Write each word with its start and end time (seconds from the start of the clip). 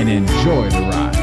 and 0.00 0.08
enjoy 0.08 0.70
the 0.70 0.80
ride. 0.80 1.16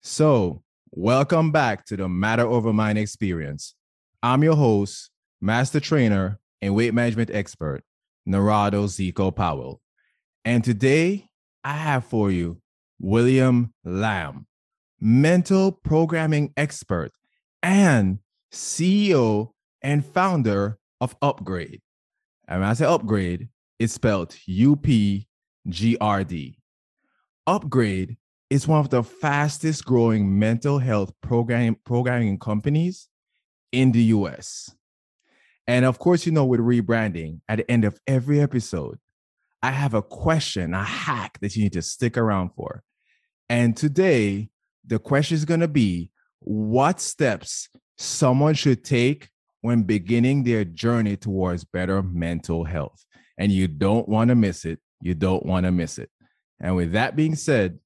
So, 0.00 0.62
welcome 0.92 1.52
back 1.52 1.84
to 1.86 1.98
the 1.98 2.08
Matter 2.08 2.46
Over 2.46 2.72
Mind 2.72 2.96
experience. 2.96 3.74
I'm 4.22 4.42
your 4.42 4.56
host, 4.56 5.10
master 5.42 5.80
trainer, 5.80 6.38
and 6.62 6.74
weight 6.74 6.94
management 6.94 7.28
expert, 7.30 7.82
Narado 8.26 8.86
Zeco 8.86 9.36
Powell. 9.36 9.82
And 10.46 10.64
today 10.64 11.28
I 11.62 11.74
have 11.74 12.06
for 12.06 12.30
you 12.30 12.62
William 12.98 13.74
Lam, 13.84 14.46
mental 14.98 15.72
programming 15.72 16.54
expert 16.56 17.12
and 17.64 18.18
CEO 18.52 19.50
and 19.82 20.04
founder 20.04 20.78
of 21.00 21.18
UPGRD. 21.20 21.80
And 22.46 22.60
when 22.60 22.68
I 22.68 22.74
say 22.74 22.84
upgrade, 22.84 23.48
it's 23.78 23.94
spelled 23.94 24.36
U 24.46 24.76
P 24.76 25.26
G 25.66 25.96
R 26.00 26.22
D. 26.22 26.58
UPGRD 27.48 28.16
is 28.50 28.68
one 28.68 28.80
of 28.80 28.90
the 28.90 29.02
fastest 29.02 29.84
growing 29.86 30.38
mental 30.38 30.78
health 30.78 31.12
program, 31.22 31.76
programming 31.84 32.38
companies 32.38 33.08
in 33.72 33.92
the 33.92 34.02
US. 34.02 34.70
And 35.66 35.86
of 35.86 35.98
course, 35.98 36.26
you 36.26 36.32
know, 36.32 36.44
with 36.44 36.60
rebranding, 36.60 37.40
at 37.48 37.56
the 37.56 37.70
end 37.70 37.86
of 37.86 37.98
every 38.06 38.40
episode, 38.40 38.98
I 39.62 39.70
have 39.70 39.94
a 39.94 40.02
question, 40.02 40.74
a 40.74 40.84
hack 40.84 41.38
that 41.40 41.56
you 41.56 41.62
need 41.62 41.72
to 41.72 41.82
stick 41.82 42.18
around 42.18 42.50
for. 42.50 42.82
And 43.48 43.74
today, 43.74 44.50
the 44.86 44.98
question 44.98 45.36
is 45.36 45.46
going 45.46 45.60
to 45.60 45.68
be 45.68 46.10
what 46.44 47.00
steps 47.00 47.68
someone 47.96 48.54
should 48.54 48.84
take 48.84 49.28
when 49.62 49.82
beginning 49.82 50.44
their 50.44 50.64
journey 50.64 51.16
towards 51.16 51.64
better 51.64 52.02
mental 52.02 52.64
health. 52.64 53.04
And 53.38 53.50
you 53.50 53.66
don't 53.66 54.08
want 54.08 54.28
to 54.28 54.34
miss 54.34 54.64
it. 54.64 54.78
You 55.00 55.14
don't 55.14 55.44
want 55.44 55.64
to 55.64 55.72
miss 55.72 55.98
it. 55.98 56.10
And 56.60 56.76
with 56.76 56.92
that 56.92 57.16
being 57.16 57.34
said, 57.34 57.78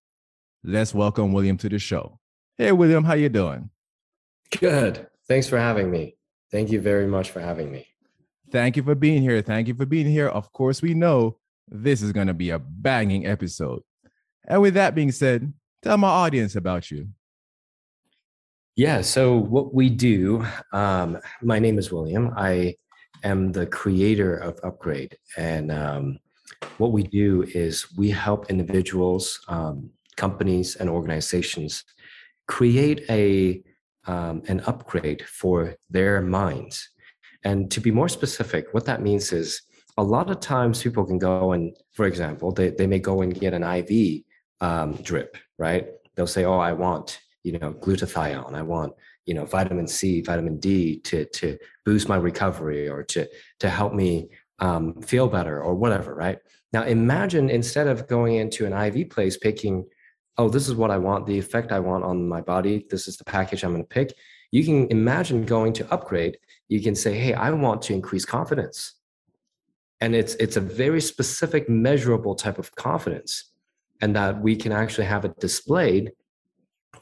let's 0.64 0.92
welcome 0.92 1.32
William 1.32 1.56
to 1.58 1.68
the 1.68 1.78
show. 1.78 2.18
Hey, 2.58 2.72
William, 2.72 3.04
how 3.04 3.14
you 3.14 3.28
doing? 3.28 3.70
Good. 4.58 5.06
Thanks 5.28 5.48
for 5.48 5.58
having 5.58 5.90
me. 5.90 6.16
Thank 6.50 6.70
you 6.70 6.80
very 6.80 7.06
much 7.06 7.30
for 7.30 7.40
having 7.40 7.70
me. 7.70 7.86
Thank 8.50 8.76
you 8.76 8.82
for 8.82 8.94
being 8.94 9.22
here. 9.22 9.40
Thank 9.42 9.68
you 9.68 9.74
for 9.74 9.86
being 9.86 10.06
here. 10.06 10.28
Of 10.28 10.52
course, 10.52 10.82
we 10.82 10.94
know 10.94 11.38
this 11.68 12.02
is 12.02 12.12
going 12.12 12.26
to 12.26 12.34
be 12.34 12.50
a 12.50 12.58
banging 12.58 13.26
episode. 13.26 13.82
And 14.46 14.62
with 14.62 14.74
that 14.74 14.94
being 14.94 15.12
said, 15.12 15.52
tell 15.82 15.98
my 15.98 16.08
audience 16.08 16.56
about 16.56 16.90
you. 16.90 17.08
Yeah. 18.78 19.00
So, 19.00 19.36
what 19.36 19.74
we 19.74 19.90
do, 19.90 20.46
um, 20.72 21.18
my 21.42 21.58
name 21.58 21.80
is 21.80 21.90
William. 21.90 22.32
I 22.36 22.76
am 23.24 23.50
the 23.50 23.66
creator 23.66 24.36
of 24.36 24.60
UPGRD. 24.60 25.14
And 25.36 25.72
um, 25.72 26.18
what 26.76 26.92
we 26.92 27.02
do 27.02 27.42
is 27.42 27.92
we 27.96 28.08
help 28.08 28.48
individuals, 28.50 29.40
um, 29.48 29.90
companies, 30.16 30.76
and 30.76 30.88
organizations 30.88 31.82
create 32.46 33.04
a 33.10 33.64
um, 34.06 34.42
an 34.46 34.60
upgrade 34.60 35.26
for 35.26 35.74
their 35.90 36.22
minds. 36.22 36.88
And 37.42 37.72
to 37.72 37.80
be 37.80 37.90
more 37.90 38.08
specific, 38.08 38.68
what 38.70 38.84
that 38.84 39.02
means 39.02 39.32
is 39.32 39.60
a 39.96 40.04
lot 40.04 40.30
of 40.30 40.38
times 40.38 40.84
people 40.84 41.04
can 41.04 41.18
go 41.18 41.50
and, 41.50 41.76
for 41.94 42.06
example, 42.06 42.52
they, 42.52 42.70
they 42.70 42.86
may 42.86 43.00
go 43.00 43.22
and 43.22 43.34
get 43.34 43.54
an 43.54 43.64
IV 43.64 44.22
um, 44.60 44.92
drip, 45.02 45.36
right? 45.58 45.88
They'll 46.14 46.28
say, 46.28 46.44
oh, 46.44 46.60
I 46.60 46.74
want, 46.74 47.18
you 47.42 47.58
know, 47.58 47.72
glutathione. 47.72 48.54
I 48.54 48.62
want, 48.62 48.92
you 49.26 49.34
know, 49.34 49.44
vitamin 49.44 49.86
C, 49.86 50.20
vitamin 50.20 50.58
D 50.58 51.00
to, 51.00 51.24
to 51.24 51.58
boost 51.84 52.08
my 52.08 52.16
recovery 52.16 52.88
or 52.88 53.02
to, 53.04 53.28
to 53.60 53.68
help 53.68 53.94
me 53.94 54.28
um, 54.58 55.00
feel 55.02 55.28
better 55.28 55.62
or 55.62 55.74
whatever, 55.74 56.14
right? 56.14 56.38
Now 56.72 56.82
imagine 56.82 57.48
instead 57.48 57.86
of 57.86 58.08
going 58.08 58.36
into 58.36 58.66
an 58.66 58.72
IV 58.72 59.10
place, 59.10 59.36
picking 59.36 59.86
oh, 60.38 60.48
this 60.48 60.68
is 60.68 60.74
what 60.74 60.90
I 60.90 60.98
want, 60.98 61.26
the 61.26 61.38
effect 61.38 61.72
I 61.72 61.80
want 61.80 62.04
on 62.04 62.28
my 62.28 62.40
body. 62.40 62.86
This 62.88 63.08
is 63.08 63.16
the 63.16 63.24
package 63.24 63.64
I'm 63.64 63.72
going 63.72 63.82
to 63.82 63.88
pick. 63.88 64.14
You 64.52 64.64
can 64.64 64.86
imagine 64.88 65.44
going 65.44 65.72
to 65.74 65.92
upgrade. 65.92 66.38
You 66.68 66.80
can 66.80 66.94
say, 66.94 67.18
hey, 67.18 67.34
I 67.34 67.50
want 67.50 67.82
to 67.82 67.92
increase 67.92 68.24
confidence. 68.24 68.94
And 70.00 70.14
it's 70.14 70.36
it's 70.36 70.56
a 70.56 70.60
very 70.60 71.00
specific, 71.00 71.68
measurable 71.68 72.36
type 72.36 72.58
of 72.58 72.74
confidence. 72.76 73.50
And 74.00 74.14
that 74.14 74.40
we 74.40 74.54
can 74.54 74.70
actually 74.70 75.08
have 75.08 75.24
it 75.24 75.40
displayed 75.40 76.12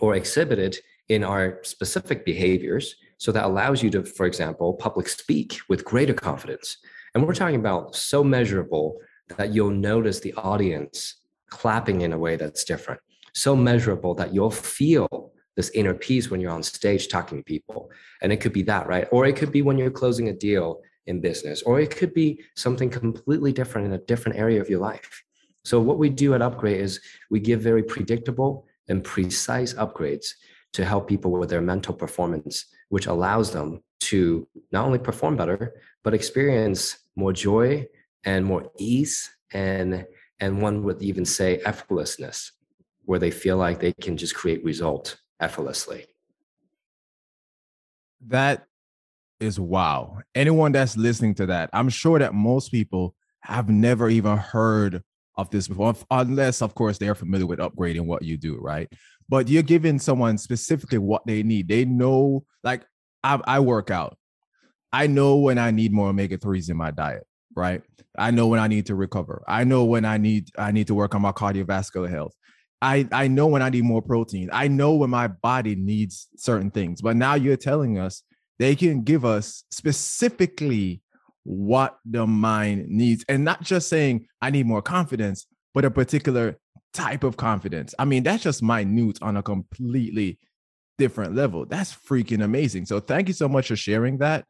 or 0.01 0.15
exhibited 0.15 0.77
in 1.09 1.25
our 1.25 1.61
specific 1.63 2.25
behaviors. 2.25 2.97
So 3.19 3.33
that 3.33 3.45
allows 3.45 3.83
you 3.83 3.91
to, 3.91 4.03
for 4.03 4.27
example, 4.27 4.75
public 4.75 5.09
speak 5.09 5.59
with 5.69 5.85
greater 5.85 6.15
confidence. 6.15 6.79
And 7.15 7.27
we're 7.27 7.35
talking 7.35 7.57
about 7.57 7.97
so 7.97 8.23
measurable 8.23 8.99
that 9.37 9.55
you'll 9.55 9.71
notice 9.71 10.21
the 10.21 10.35
audience 10.35 11.17
clapping 11.49 12.03
in 12.03 12.13
a 12.13 12.19
way 12.19 12.37
that's 12.37 12.65
different 12.65 13.01
so 13.37 13.55
measurable 13.55 14.15
that 14.15 14.33
you'll 14.33 14.51
feel 14.51 15.31
this 15.57 15.71
inner 15.71 15.93
peace 15.93 16.31
when 16.31 16.41
you're 16.41 16.51
on 16.51 16.63
stage 16.63 17.09
talking 17.09 17.39
to 17.39 17.45
people. 17.45 17.91
And 18.23 18.33
it 18.33 18.39
could 18.39 18.55
be 18.55 18.63
that, 18.63 18.87
right? 18.87 19.07
Or 19.13 19.27
it 19.27 19.37
could 19.37 19.53
be 19.53 19.61
when 19.61 19.77
you're 19.77 19.91
closing 19.91 20.31
a 20.31 20.33
deal 20.33 20.81
in 21.07 21.21
business, 21.21 21.63
or 21.63 21.79
it 21.79 21.95
could 21.95 22.15
be 22.15 22.43
something 22.57 22.89
completely 22.89 23.53
different 23.53 23.87
in 23.87 23.93
a 23.93 23.99
different 23.99 24.39
area 24.39 24.61
of 24.61 24.71
your 24.71 24.81
life. 24.81 25.23
So, 25.65 25.81
what 25.81 25.99
we 25.99 26.09
do 26.09 26.35
at 26.35 26.41
UPGRD 26.41 26.77
is 26.77 27.01
we 27.31 27.41
give 27.41 27.61
very 27.61 27.83
predictable 27.83 28.66
and 28.89 29.05
precise 29.05 29.75
upgrades 29.75 30.29
to 30.73 30.85
help 30.85 31.09
people 31.09 31.31
with 31.31 31.49
their 31.49 31.61
mental 31.61 31.95
performance, 31.95 32.67
which 32.89 33.07
allows 33.07 33.53
them 33.53 33.83
to 34.01 34.47
not 34.73 34.85
only 34.85 34.99
perform 34.99 35.37
better, 35.37 35.75
but 36.05 36.15
experience 36.15 36.99
more 37.17 37.33
joy 37.33 37.87
and 38.25 38.45
more 38.45 38.71
ease 38.79 39.31
and 39.53 40.07
and 40.41 40.61
one 40.61 40.83
would 40.83 41.01
even 41.01 41.25
say 41.25 41.61
effortlessness 41.65 42.51
where 43.07 43.19
they 43.19 43.31
feel 43.31 43.57
like 43.57 43.81
they 43.81 43.93
can 43.93 44.17
just 44.17 44.35
create 44.35 44.63
result 44.65 45.17
effortlessly. 45.41 46.05
That 48.27 48.67
is 49.41 49.59
wow. 49.59 50.19
Anyone 50.35 50.73
that's 50.73 50.97
listening 50.97 51.35
to 51.37 51.47
that, 51.47 51.71
I'm 51.73 51.89
sure 51.89 52.19
that 52.19 52.35
most 52.35 52.71
people 52.71 53.15
have 53.41 53.71
never 53.71 54.11
even 54.11 54.37
heard 54.37 55.03
of 55.37 55.51
this 55.51 55.69
before, 55.69 55.95
unless, 56.11 56.63
of 56.63 56.75
course, 56.75 56.99
they're 56.99 57.15
familiar 57.15 57.47
with 57.47 57.59
upgrading 57.59 58.07
what 58.07 58.23
you 58.23 58.37
do, 58.37 58.59
right? 58.59 58.91
But 59.29 59.49
you're 59.49 59.63
giving 59.63 59.99
someone 59.99 60.39
specifically 60.39 60.99
what 60.99 61.27
they 61.27 61.43
need. 61.43 61.69
They 61.69 61.85
know, 61.85 62.45
like, 62.63 62.85
I, 63.23 63.41
I 63.45 63.61
work 63.61 63.91
out. 63.91 64.17
I 64.93 65.07
know 65.09 65.37
when 65.37 65.59
I 65.59 65.73
need 65.73 65.93
more 65.93 66.09
omega 66.09 66.39
3s 66.39 66.71
in 66.71 66.77
my 66.77 66.91
diet, 66.91 67.25
right? 67.55 67.83
I 68.17 68.31
know 68.31 68.47
when 68.47 68.61
I 68.61 68.69
need 68.69 68.87
to 68.87 68.95
recover. 68.95 69.43
I 69.47 69.65
know 69.65 69.85
when 69.85 70.05
I 70.05 70.17
need 70.17 70.51
I 70.57 70.73
need 70.73 70.87
to 70.87 70.95
work 70.95 71.15
on 71.15 71.23
my 71.23 71.33
cardiovascular 71.33 72.09
health. 72.09 72.33
I 72.81 73.07
I 73.13 73.29
know 73.29 73.47
when 73.47 73.63
I 73.63 73.69
need 73.69 73.85
more 73.85 74.01
protein. 74.01 74.49
I 74.53 74.69
know 74.69 74.95
when 74.95 75.11
my 75.11 75.29
body 75.29 75.75
needs 75.75 76.29
certain 76.37 76.71
things. 76.71 77.03
But 77.03 77.17
now 77.17 77.35
you're 77.35 77.57
telling 77.57 77.99
us 77.99 78.23
they 78.59 78.75
can 78.75 79.03
give 79.03 79.25
us 79.25 79.65
specifically 79.71 81.03
what 81.47 81.97
the 82.05 82.27
mind 82.27 82.89
needs 82.89 83.25
and 83.29 83.45
not 83.45 83.63
just 83.63 83.89
saying 83.89 84.27
I 84.43 84.51
need 84.51 84.67
more 84.67 84.83
confidence, 84.83 85.47
but 85.75 85.85
a 85.85 85.91
particular 85.91 86.59
type 86.93 87.23
of 87.23 87.37
confidence. 87.37 87.95
I 87.99 88.05
mean, 88.05 88.25
that's 88.25 88.43
just 88.43 88.63
minute 88.63 89.19
on 89.23 89.37
a 89.37 89.43
completely 89.43 90.39
different 90.99 91.37
level. 91.37 91.65
That's 91.65 91.95
freaking 91.95 92.43
amazing. 92.43 92.87
So 92.87 92.99
thank 92.99 93.29
you 93.29 93.35
so 93.35 93.49
much 93.49 93.69
for 93.69 93.77
sharing 93.77 94.19
that. 94.19 94.45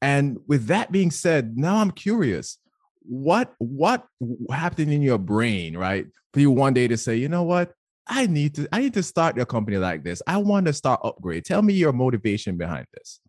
And 0.00 0.38
with 0.46 0.66
that 0.66 0.90
being 0.90 1.10
said, 1.10 1.58
now 1.58 1.76
I'm 1.76 1.90
curious 1.90 2.58
what 3.02 3.52
what 3.58 4.06
happened 4.50 4.92
in 4.92 5.02
your 5.02 5.18
brain, 5.18 5.76
right? 5.76 6.06
For 6.32 6.40
you 6.40 6.50
one 6.50 6.72
day 6.72 6.88
to 6.88 6.96
say, 6.96 7.16
you 7.16 7.28
know 7.28 7.42
what, 7.42 7.72
I 8.06 8.26
need 8.26 8.54
to 8.54 8.68
I 8.72 8.80
need 8.80 8.94
to 8.94 9.02
start 9.02 9.38
a 9.38 9.44
company 9.44 9.76
like 9.76 10.02
this. 10.02 10.22
I 10.26 10.38
want 10.38 10.66
to 10.66 10.72
start 10.72 11.02
UPGRD. 11.02 11.44
Tell 11.44 11.62
me 11.62 11.74
your 11.74 11.92
motivation 11.92 12.56
behind 12.56 12.86
this. 12.94 13.20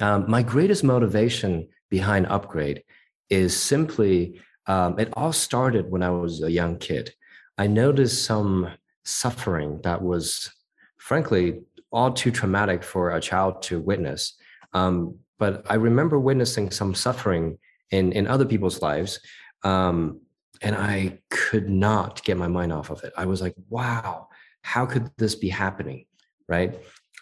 Um, 0.00 0.24
my 0.28 0.42
greatest 0.42 0.84
motivation 0.84 1.68
behind 1.92 2.24
UPGRD 2.26 2.82
is 3.28 3.52
simply 3.54 4.40
um, 4.66 4.98
it 4.98 5.12
all 5.12 5.32
started 5.32 5.90
when 5.90 6.02
I 6.02 6.10
was 6.10 6.42
a 6.42 6.50
young 6.50 6.78
kid. 6.78 7.12
I 7.58 7.66
noticed 7.66 8.24
some 8.24 8.68
suffering 9.04 9.80
that 9.84 10.00
was, 10.00 10.50
frankly, 10.96 11.60
all 11.92 12.10
too 12.10 12.30
traumatic 12.30 12.82
for 12.82 13.10
a 13.10 13.20
child 13.20 13.60
to 13.68 13.78
witness. 13.78 14.22
Um, 14.72 15.16
but 15.38 15.66
I 15.68 15.74
remember 15.74 16.18
witnessing 16.18 16.70
some 16.70 16.94
suffering 16.94 17.58
in 17.90 18.12
in 18.12 18.26
other 18.26 18.46
people's 18.46 18.80
lives, 18.80 19.20
um, 19.62 20.20
and 20.62 20.74
I 20.74 21.18
could 21.28 21.68
not 21.68 22.24
get 22.24 22.38
my 22.38 22.48
mind 22.48 22.72
off 22.72 22.88
of 22.90 23.04
it. 23.04 23.12
I 23.22 23.26
was 23.26 23.42
like, 23.42 23.56
wow, 23.68 24.28
how 24.62 24.86
could 24.86 25.10
this 25.18 25.34
be 25.34 25.50
happening, 25.50 26.06
right? 26.48 26.72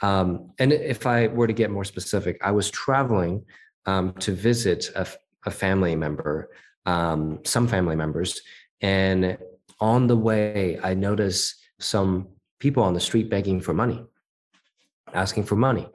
Um, 0.03 0.53
and 0.61 0.73
if 0.73 1.07
I 1.07 1.19
were 1.27 1.49
to 1.49 1.59
get 1.63 1.71
more 1.71 1.89
specific, 1.95 2.35
I 2.49 2.53
was 2.53 2.71
traveling 2.71 3.45
um, 3.87 4.13
to 4.15 4.33
visit 4.33 4.91
a, 4.95 5.07
a 5.47 5.51
family 5.51 5.97
member, 5.97 6.51
um, 6.87 7.41
some 7.45 7.69
family 7.69 7.97
members, 7.97 8.41
and 8.81 9.39
on 9.81 10.07
the 10.07 10.17
way, 10.17 10.79
I 10.83 10.95
noticed 10.95 11.57
some 11.79 12.29
people 12.59 12.83
on 12.83 12.95
the 12.95 13.01
street 13.01 13.31
begging 13.31 13.61
for 13.61 13.73
money, 13.73 14.05
asking 15.13 15.45
for 15.45 15.57
money. 15.57 15.89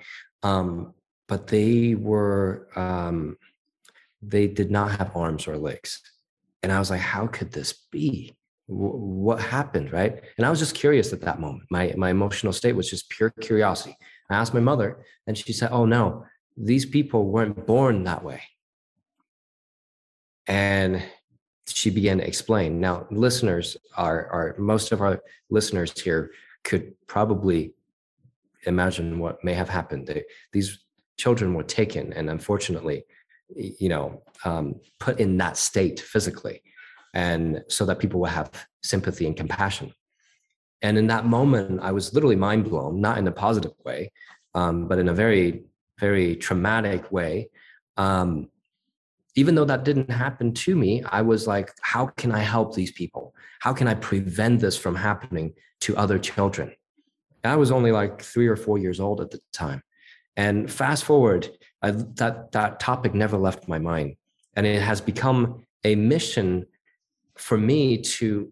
Um, 0.43 0.93
but 1.27 1.47
they 1.47 1.95
were, 1.95 2.67
um, 2.75 3.37
they 4.21 4.47
did 4.47 4.71
not 4.71 4.91
have 4.91 5.15
arms 5.15 5.47
or 5.47 5.57
legs. 5.57 6.01
And 6.63 6.71
I 6.71 6.79
was 6.79 6.89
like, 6.89 7.01
how 7.01 7.27
could 7.27 7.51
this 7.51 7.73
be? 7.91 8.35
What 8.67 9.39
happened? 9.39 9.91
Right. 9.91 10.23
And 10.37 10.45
I 10.45 10.49
was 10.49 10.59
just 10.59 10.73
curious 10.73 11.13
at 11.13 11.21
that 11.21 11.39
moment. 11.39 11.65
My, 11.69 11.93
my 11.95 12.09
emotional 12.09 12.53
state 12.53 12.75
was 12.75 12.89
just 12.89 13.09
pure 13.09 13.29
curiosity. 13.41 13.95
I 14.29 14.35
asked 14.35 14.55
my 14.55 14.59
mother, 14.59 15.05
and 15.27 15.37
she 15.37 15.53
said, 15.53 15.69
Oh, 15.71 15.85
no, 15.85 16.25
these 16.57 16.85
people 16.85 17.25
weren't 17.27 17.65
born 17.65 18.03
that 18.03 18.23
way. 18.23 18.41
And 20.47 21.03
she 21.67 21.89
began 21.89 22.19
to 22.19 22.27
explain. 22.27 22.79
Now, 22.79 23.07
listeners 23.09 23.77
are, 23.97 24.27
are 24.27 24.55
most 24.57 24.91
of 24.91 25.01
our 25.01 25.21
listeners 25.49 25.99
here 25.99 26.31
could 26.63 26.93
probably 27.07 27.73
imagine 28.65 29.19
what 29.19 29.43
may 29.43 29.53
have 29.53 29.69
happened. 29.69 30.07
They, 30.07 30.23
these 30.51 30.79
children 31.17 31.53
were 31.53 31.63
taken 31.63 32.13
and 32.13 32.29
unfortunately, 32.29 33.05
you 33.55 33.89
know, 33.89 34.23
um, 34.43 34.75
put 34.99 35.19
in 35.19 35.37
that 35.37 35.57
state 35.57 35.99
physically, 35.99 36.61
and 37.13 37.63
so 37.67 37.85
that 37.85 37.99
people 37.99 38.19
will 38.19 38.27
have 38.27 38.51
sympathy 38.83 39.27
and 39.27 39.37
compassion. 39.37 39.93
And 40.81 40.97
in 40.97 41.07
that 41.07 41.25
moment, 41.25 41.79
I 41.81 41.91
was 41.91 42.13
literally 42.13 42.35
mind 42.35 42.65
blown, 42.65 43.01
not 43.01 43.17
in 43.17 43.27
a 43.27 43.31
positive 43.31 43.73
way, 43.85 44.11
um, 44.53 44.87
but 44.87 44.99
in 44.99 45.09
a 45.09 45.13
very, 45.13 45.63
very 45.99 46.35
traumatic 46.35 47.11
way. 47.11 47.49
Um, 47.97 48.49
even 49.35 49.55
though 49.55 49.65
that 49.65 49.83
didn't 49.83 50.09
happen 50.09 50.53
to 50.53 50.75
me, 50.75 51.03
I 51.03 51.21
was 51.21 51.45
like, 51.45 51.71
how 51.81 52.07
can 52.07 52.31
I 52.31 52.39
help 52.39 52.73
these 52.73 52.91
people? 52.91 53.35
How 53.59 53.73
can 53.73 53.87
I 53.87 53.95
prevent 53.95 54.61
this 54.61 54.77
from 54.77 54.95
happening 54.95 55.53
to 55.81 55.97
other 55.97 56.17
children? 56.17 56.71
I 57.43 57.55
was 57.55 57.71
only 57.71 57.91
like 57.91 58.21
three 58.21 58.47
or 58.47 58.55
four 58.55 58.77
years 58.77 58.99
old 58.99 59.21
at 59.21 59.31
the 59.31 59.39
time. 59.53 59.83
And 60.37 60.71
fast 60.71 61.03
forward, 61.03 61.49
I, 61.81 61.91
that, 61.91 62.51
that 62.53 62.79
topic 62.79 63.13
never 63.13 63.37
left 63.37 63.67
my 63.67 63.77
mind. 63.77 64.15
And 64.55 64.65
it 64.65 64.81
has 64.81 65.01
become 65.01 65.63
a 65.83 65.95
mission 65.95 66.65
for 67.37 67.57
me 67.57 67.97
to, 67.97 68.51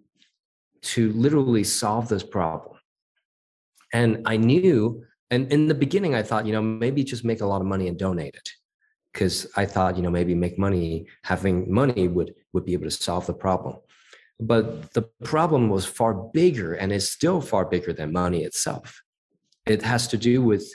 to 0.81 1.12
literally 1.13 1.63
solve 1.63 2.10
this 2.10 2.24
problem. 2.24 2.78
And 3.94 4.22
I 4.25 4.38
knew, 4.38 5.06
and 5.34 5.52
in 5.52 5.68
the 5.68 5.74
beginning, 5.86 6.14
I 6.14 6.22
thought, 6.22 6.46
you 6.46 6.54
know, 6.54 6.62
maybe 6.62 7.04
just 7.04 7.26
make 7.26 7.42
a 7.42 7.46
lot 7.46 7.62
of 7.62 7.68
money 7.68 7.88
and 7.88 7.98
donate 7.98 8.36
it 8.36 8.50
because 9.12 9.48
I 9.56 9.66
thought, 9.66 9.96
you 9.98 10.04
know, 10.04 10.12
maybe 10.12 10.36
make 10.36 10.60
money, 10.60 11.08
having 11.24 11.72
money 11.82 12.08
would 12.08 12.36
would 12.54 12.66
be 12.66 12.74
able 12.74 12.86
to 12.86 12.92
solve 12.92 13.26
the 13.26 13.34
problem. 13.34 13.78
But 14.40 14.94
the 14.94 15.04
problem 15.24 15.70
was 15.70 15.86
far 15.86 16.14
bigger 16.14 16.74
and 16.74 16.92
is 16.92 17.10
still 17.10 17.42
far 17.42 17.66
bigger 17.66 17.94
than 17.94 18.12
money 18.12 18.44
itself. 18.44 19.02
It 19.66 19.82
has 19.82 20.08
to 20.10 20.18
do 20.18 20.42
with 20.42 20.66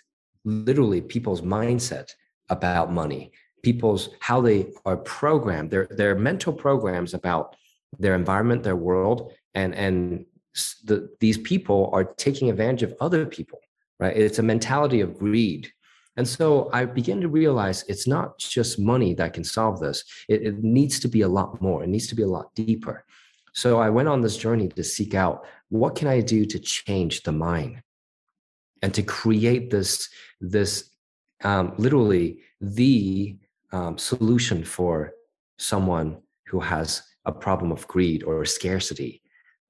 literally 0.45 1.01
people's 1.01 1.43
mindset 1.43 2.09
about 2.49 2.93
money, 2.93 3.33
people's 3.63 4.11
how 4.21 4.41
they 4.41 4.73
are 4.85 4.97
programmed, 4.97 5.71
their 5.71 5.87
their 6.01 6.15
mental 6.17 6.53
programs 6.53 7.15
about 7.15 7.55
their 7.99 8.17
environment, 8.17 8.65
their 8.65 8.83
world, 8.91 9.33
and 9.55 9.73
and 9.75 10.25
the, 10.85 11.09
these 11.21 11.39
people 11.39 11.91
are 11.93 12.05
taking 12.05 12.51
advantage 12.51 12.83
of 12.83 12.95
other 13.01 13.25
people. 13.25 13.61
Right? 13.99 14.17
It's 14.17 14.39
a 14.39 14.43
mentality 14.43 15.00
of 15.00 15.19
greed 15.19 15.73
and 16.19 16.27
so 16.27 16.69
I 16.73 16.85
begin 16.85 17.21
to 17.21 17.29
realize 17.29 17.85
it's 17.87 18.09
not 18.09 18.39
just 18.39 18.77
money 18.81 19.15
that 19.15 19.35
can 19.35 19.45
solve 19.45 19.79
this. 19.79 20.03
It, 20.29 20.43
it, 20.43 20.65
needs 20.65 20.99
to 20.99 21.09
be 21.09 21.21
a 21.21 21.29
lot 21.29 21.62
more. 21.62 21.85
It 21.85 21.89
needs 21.89 22.09
to 22.09 22.17
be 22.17 22.25
a 22.25 22.29
lot 22.29 22.53
deeper. 22.56 23.05
So 23.53 23.79
I 23.79 23.89
went 23.89 24.09
on 24.09 24.21
this 24.21 24.37
journey 24.37 24.67
to 24.67 24.83
seek 24.83 25.15
out 25.15 25.47
what 25.69 25.95
can 25.95 26.09
I 26.09 26.21
do 26.21 26.45
to 26.45 26.59
change 26.59 27.23
the 27.23 27.31
mind 27.31 27.83
and 28.83 28.93
to 28.95 29.03
create 29.05 29.71
this, 29.71 30.09
this 30.41 30.91
um, 31.45 31.75
literally 31.79 32.41
the 32.61 33.39
um, 33.71 33.97
solution 33.97 34.65
for 34.65 35.12
someone 35.56 36.21
who 36.49 36.59
has 36.59 37.00
a 37.27 37.33
problem 37.33 37.71
of 37.71 37.87
greed 37.87 38.25
or 38.25 38.45
scarcity 38.45 39.23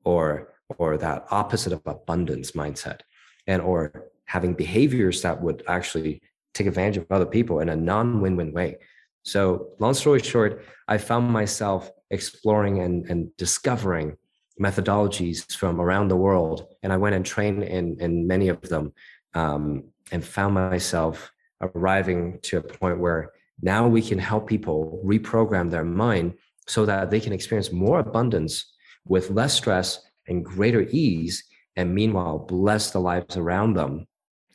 or 0.05 0.55
or 0.79 0.97
that 0.99 1.27
opposite 1.31 1.73
of 1.73 1.83
abundance 1.87 2.53
mindset 2.53 3.01
and 3.47 3.61
or 3.63 4.11
having 4.29 4.53
behaviors 4.53 5.23
that 5.23 5.41
would 5.41 5.63
actually 5.67 6.21
take 6.53 6.67
advantage 6.67 6.99
of 6.99 7.07
other 7.11 7.27
people 7.27 7.61
in 7.61 7.71
a 7.71 7.77
non-win-win 7.77 8.53
way. 8.53 8.77
So 9.23 9.71
long 9.79 9.95
story 9.95 10.23
short, 10.23 10.65
I 10.87 10.99
found 10.99 11.31
myself 11.31 11.91
exploring 12.11 12.81
and, 12.81 13.07
and 13.11 13.35
discovering 13.39 14.17
methodologies 14.61 15.51
from 15.55 15.81
around 15.81 16.09
the 16.09 16.17
world. 16.17 16.67
And 16.83 16.93
I 16.93 16.99
went 16.99 17.15
and 17.15 17.25
trained 17.25 17.63
in, 17.63 17.97
in 18.01 18.27
many 18.27 18.49
of 18.49 18.61
them 18.61 18.93
um, 19.35 19.85
and 20.13 20.23
found 20.23 20.55
myself 20.55 21.33
arriving 21.63 22.39
to 22.43 22.59
a 22.59 22.63
point 22.63 22.99
where 22.99 23.33
now 23.63 23.89
we 23.89 24.03
can 24.03 24.19
help 24.19 24.47
people 24.47 25.01
reprogram 25.05 25.71
their 25.71 25.85
mind 25.85 26.35
so 26.67 26.85
that 26.85 27.11
they 27.11 27.21
can 27.21 27.33
experience 27.33 27.73
more 27.73 28.01
abundance 28.01 28.73
with 29.07 29.31
less 29.31 29.55
stress 29.55 30.01
and 30.29 30.45
greater 30.45 30.83
ease 30.91 31.45
and 31.77 31.95
meanwhile 31.95 32.39
bless 32.39 32.91
the 32.91 32.99
lives 32.99 33.37
around 33.37 33.75
them 33.75 34.07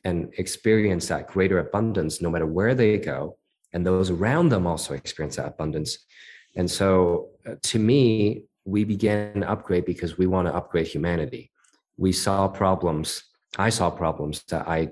and 0.03 0.33
experience 0.37 1.07
that 1.07 1.27
greater 1.27 1.59
abundance 1.59 2.21
no 2.21 2.29
matter 2.29 2.45
where 2.45 2.75
they 2.75 2.97
go. 2.97 3.37
And 3.73 3.85
those 3.85 4.09
around 4.09 4.49
them 4.49 4.67
also 4.67 4.93
experience 4.93 5.37
that 5.37 5.47
abundance. 5.47 5.97
And 6.55 6.69
so 6.69 7.29
uh, 7.47 7.55
to 7.61 7.79
me 7.79 8.43
we 8.65 8.83
began 8.83 9.43
upgrade 9.43 9.85
because 9.85 10.17
we 10.17 10.27
want 10.27 10.47
to 10.47 10.55
upgrade 10.55 10.87
humanity. 10.87 11.51
We 11.97 12.11
saw 12.11 12.47
problems 12.47 13.23
i 13.59 13.69
saw 13.69 13.87
problems 13.87 14.43
that 14.49 14.67
i 14.67 14.89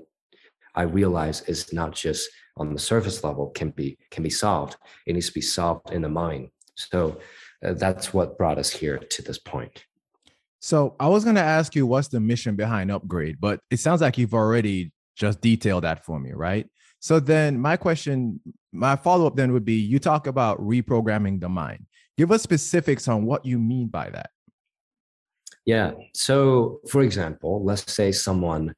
i 0.76 0.82
realized 0.82 1.48
is 1.48 1.72
not 1.72 1.92
just 1.92 2.30
on 2.56 2.72
the 2.72 2.78
surface 2.78 3.24
level 3.24 3.48
can 3.50 3.70
be 3.70 3.96
can 4.10 4.22
be 4.22 4.30
solved. 4.30 4.76
It 5.06 5.14
needs 5.14 5.28
to 5.28 5.32
be 5.32 5.40
solved 5.40 5.90
in 5.90 6.02
the 6.02 6.08
mind. 6.08 6.48
So 6.74 7.18
uh, 7.64 7.74
that's 7.74 8.12
what 8.12 8.36
brought 8.36 8.58
us 8.58 8.70
here 8.70 8.98
to 8.98 9.22
this 9.22 9.38
point. 9.38 9.84
So 10.60 10.94
I 11.00 11.08
was 11.08 11.24
going 11.24 11.36
to 11.36 11.42
ask 11.42 11.74
you 11.74 11.86
what's 11.86 12.08
the 12.08 12.20
mission 12.20 12.54
behind 12.54 12.90
UPGRD, 12.90 13.36
but 13.40 13.60
it 13.70 13.80
sounds 13.80 14.00
like 14.00 14.16
you've 14.16 14.34
already 14.34 14.92
just 15.16 15.40
detail 15.40 15.80
that 15.80 16.04
for 16.04 16.18
me, 16.18 16.32
right? 16.32 16.66
So 17.00 17.18
then 17.18 17.58
my 17.58 17.76
question, 17.76 18.40
my 18.72 18.96
follow 18.96 19.26
up 19.26 19.36
then 19.36 19.52
would 19.52 19.64
be 19.64 19.74
you 19.74 19.98
talk 19.98 20.26
about 20.26 20.60
reprogramming 20.60 21.40
the 21.40 21.48
mind. 21.48 21.86
Give 22.16 22.30
us 22.30 22.42
specifics 22.42 23.08
on 23.08 23.24
what 23.24 23.44
you 23.44 23.58
mean 23.58 23.88
by 23.88 24.10
that. 24.10 24.30
Yeah. 25.64 25.92
So, 26.14 26.80
for 26.88 27.02
example, 27.02 27.64
let's 27.64 27.90
say 27.92 28.12
someone 28.12 28.74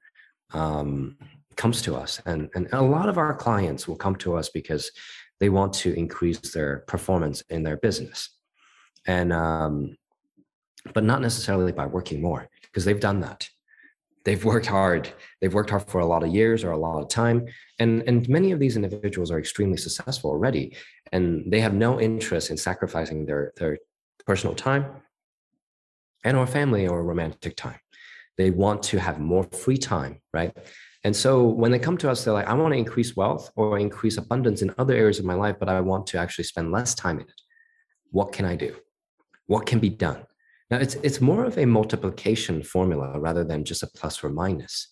um, 0.52 1.16
comes 1.56 1.82
to 1.82 1.96
us, 1.96 2.20
and, 2.26 2.50
and 2.54 2.68
a 2.72 2.82
lot 2.82 3.08
of 3.08 3.18
our 3.18 3.34
clients 3.34 3.88
will 3.88 3.96
come 3.96 4.16
to 4.16 4.36
us 4.36 4.48
because 4.50 4.90
they 5.40 5.48
want 5.48 5.72
to 5.74 5.94
increase 5.94 6.52
their 6.52 6.84
performance 6.86 7.42
in 7.50 7.62
their 7.62 7.76
business. 7.78 8.30
And, 9.06 9.32
um, 9.32 9.96
but 10.92 11.04
not 11.04 11.22
necessarily 11.22 11.72
by 11.72 11.86
working 11.86 12.20
more, 12.20 12.48
because 12.62 12.84
they've 12.84 13.00
done 13.00 13.20
that 13.20 13.48
they've 14.24 14.44
worked 14.44 14.66
hard 14.66 15.12
they've 15.40 15.54
worked 15.54 15.70
hard 15.70 15.82
for 15.82 16.00
a 16.00 16.06
lot 16.06 16.22
of 16.22 16.34
years 16.34 16.64
or 16.64 16.72
a 16.72 16.76
lot 16.76 17.00
of 17.00 17.08
time 17.08 17.46
and 17.78 18.02
and 18.06 18.28
many 18.28 18.52
of 18.52 18.58
these 18.58 18.76
individuals 18.76 19.30
are 19.30 19.38
extremely 19.38 19.76
successful 19.76 20.30
already 20.30 20.76
and 21.12 21.50
they 21.50 21.60
have 21.60 21.74
no 21.74 22.00
interest 22.00 22.50
in 22.50 22.56
sacrificing 22.56 23.26
their 23.26 23.52
their 23.56 23.78
personal 24.26 24.54
time 24.54 24.84
and 26.24 26.36
or 26.36 26.46
family 26.46 26.88
or 26.88 27.04
romantic 27.04 27.54
time. 27.54 27.78
They 28.38 28.50
want 28.50 28.82
to 28.84 28.98
have 28.98 29.20
more 29.20 29.44
free 29.44 29.76
time 29.76 30.20
right? 30.32 30.56
And 31.04 31.14
so 31.14 31.44
when 31.44 31.70
they 31.70 31.78
come 31.78 31.98
to 31.98 32.10
us 32.10 32.24
they're 32.24 32.32
like 32.32 32.46
i 32.46 32.54
want 32.54 32.72
to 32.72 32.78
increase 32.78 33.14
wealth 33.14 33.50
or 33.56 33.78
increase 33.78 34.16
abundance 34.16 34.62
in 34.62 34.74
other 34.78 34.94
areas 34.94 35.18
of 35.18 35.26
my 35.26 35.34
life 35.34 35.56
but 35.60 35.68
i 35.68 35.80
want 35.80 36.06
to 36.08 36.18
actually 36.18 36.44
spend 36.44 36.72
less 36.72 36.94
time 36.94 37.20
in 37.20 37.26
it. 37.26 37.40
What 38.10 38.32
can 38.32 38.46
i 38.46 38.56
do? 38.56 38.74
What 39.46 39.66
can 39.66 39.80
be 39.80 39.90
done 39.90 40.24
now, 40.70 40.78
it's, 40.78 40.94
it's 40.96 41.20
more 41.20 41.44
of 41.44 41.58
a 41.58 41.66
multiplication 41.66 42.62
formula 42.62 43.18
rather 43.18 43.44
than 43.44 43.64
just 43.64 43.82
a 43.82 43.86
plus 43.86 44.24
or 44.24 44.30
minus. 44.30 44.88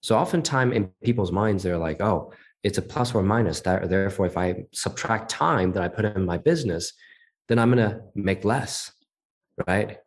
So 0.00 0.16
oftentimes 0.16 0.74
in 0.74 0.90
people's 1.02 1.32
minds, 1.32 1.62
they're 1.62 1.78
like, 1.78 2.00
oh, 2.00 2.32
it's 2.62 2.78
a 2.78 2.82
plus 2.82 3.14
or 3.14 3.22
minus. 3.22 3.60
That, 3.60 3.88
therefore, 3.90 4.26
if 4.26 4.36
I 4.36 4.64
subtract 4.72 5.30
time 5.30 5.72
that 5.72 5.82
I 5.82 5.88
put 5.88 6.04
in 6.04 6.24
my 6.24 6.38
business, 6.38 6.92
then 7.48 7.58
I'm 7.58 7.72
going 7.72 7.90
to 7.90 8.00
make 8.14 8.44
less, 8.44 8.92
right? 9.66 9.98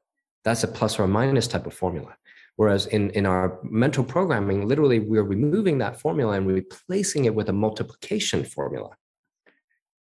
That's 0.45 0.63
a 0.63 0.67
plus 0.67 0.99
or 0.99 1.07
minus 1.07 1.47
type 1.47 1.67
of 1.67 1.73
formula. 1.73 2.15
Whereas 2.55 2.87
in, 2.87 3.09
in 3.11 3.25
our 3.25 3.59
mental 3.63 4.03
programming, 4.03 4.67
literally 4.67 4.99
we're 4.99 5.23
removing 5.23 5.77
that 5.77 5.99
formula 5.99 6.33
and 6.33 6.47
replacing 6.47 7.25
it 7.25 7.35
with 7.35 7.49
a 7.49 7.53
multiplication 7.53 8.43
formula. 8.43 8.89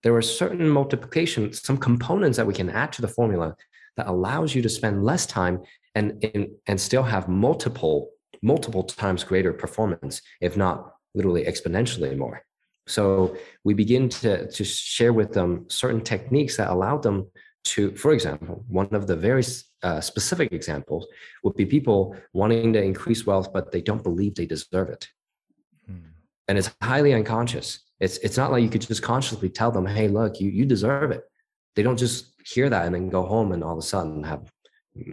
There 0.02 0.14
are 0.16 0.22
certain 0.22 0.68
multiplication, 0.68 1.52
some 1.52 1.76
components 1.76 2.36
that 2.36 2.46
we 2.46 2.54
can 2.54 2.70
add 2.70 2.92
to 2.94 3.02
the 3.02 3.08
formula 3.08 3.56
that 3.96 4.08
allows 4.08 4.54
you 4.54 4.62
to 4.62 4.68
spend 4.68 5.04
less 5.04 5.26
time 5.26 5.62
and, 5.94 6.24
and, 6.34 6.48
and 6.66 6.80
still 6.80 7.02
have 7.02 7.28
multiple, 7.28 8.10
multiple 8.42 8.84
times 8.84 9.24
greater 9.24 9.52
performance, 9.52 10.22
if 10.40 10.56
not 10.56 10.94
literally 11.14 11.44
exponentially 11.44 12.16
more. 12.16 12.42
So 12.86 13.36
we 13.64 13.74
begin 13.74 14.08
to, 14.08 14.50
to 14.50 14.64
share 14.64 15.12
with 15.12 15.32
them 15.32 15.66
certain 15.68 16.00
techniques 16.00 16.56
that 16.56 16.70
allow 16.70 16.98
them 16.98 17.30
to, 17.64 17.94
for 17.96 18.12
example, 18.12 18.64
one 18.68 18.88
of 18.92 19.06
the 19.06 19.14
very 19.14 19.44
uh, 19.82 20.00
specific 20.00 20.52
examples 20.52 21.06
would 21.44 21.54
be 21.54 21.64
people 21.64 22.16
wanting 22.32 22.72
to 22.72 22.82
increase 22.82 23.24
wealth, 23.24 23.52
but 23.52 23.70
they 23.70 23.80
don't 23.80 24.02
believe 24.02 24.34
they 24.34 24.46
deserve 24.46 24.88
it. 24.88 25.08
Hmm. 25.86 26.08
And 26.48 26.58
it's 26.58 26.74
highly 26.82 27.14
unconscious. 27.14 27.80
It's, 28.00 28.18
it's 28.18 28.36
not 28.36 28.50
like 28.50 28.64
you 28.64 28.68
could 28.68 28.80
just 28.80 29.02
consciously 29.02 29.48
tell 29.48 29.70
them, 29.70 29.86
hey, 29.86 30.08
look, 30.08 30.40
you, 30.40 30.50
you 30.50 30.64
deserve 30.64 31.12
it. 31.12 31.22
They 31.76 31.84
don't 31.84 31.98
just 31.98 32.31
hear 32.44 32.68
that 32.68 32.86
and 32.86 32.94
then 32.94 33.08
go 33.08 33.24
home 33.24 33.52
and 33.52 33.62
all 33.62 33.72
of 33.72 33.78
a 33.78 33.82
sudden 33.82 34.22
have 34.24 34.50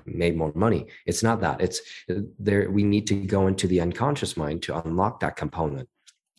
made 0.06 0.36
more 0.36 0.52
money. 0.56 0.88
It's 1.06 1.24
not 1.24 1.42
that. 1.42 1.62
It's 1.62 1.82
uh, 2.10 2.22
there. 2.38 2.70
We 2.70 2.84
need 2.84 3.08
to 3.08 3.16
go 3.16 3.48
into 3.48 3.68
the 3.68 3.82
unconscious 3.82 4.36
mind 4.36 4.62
to 4.64 4.78
unlock 4.78 5.20
that 5.22 5.36
component 5.36 5.88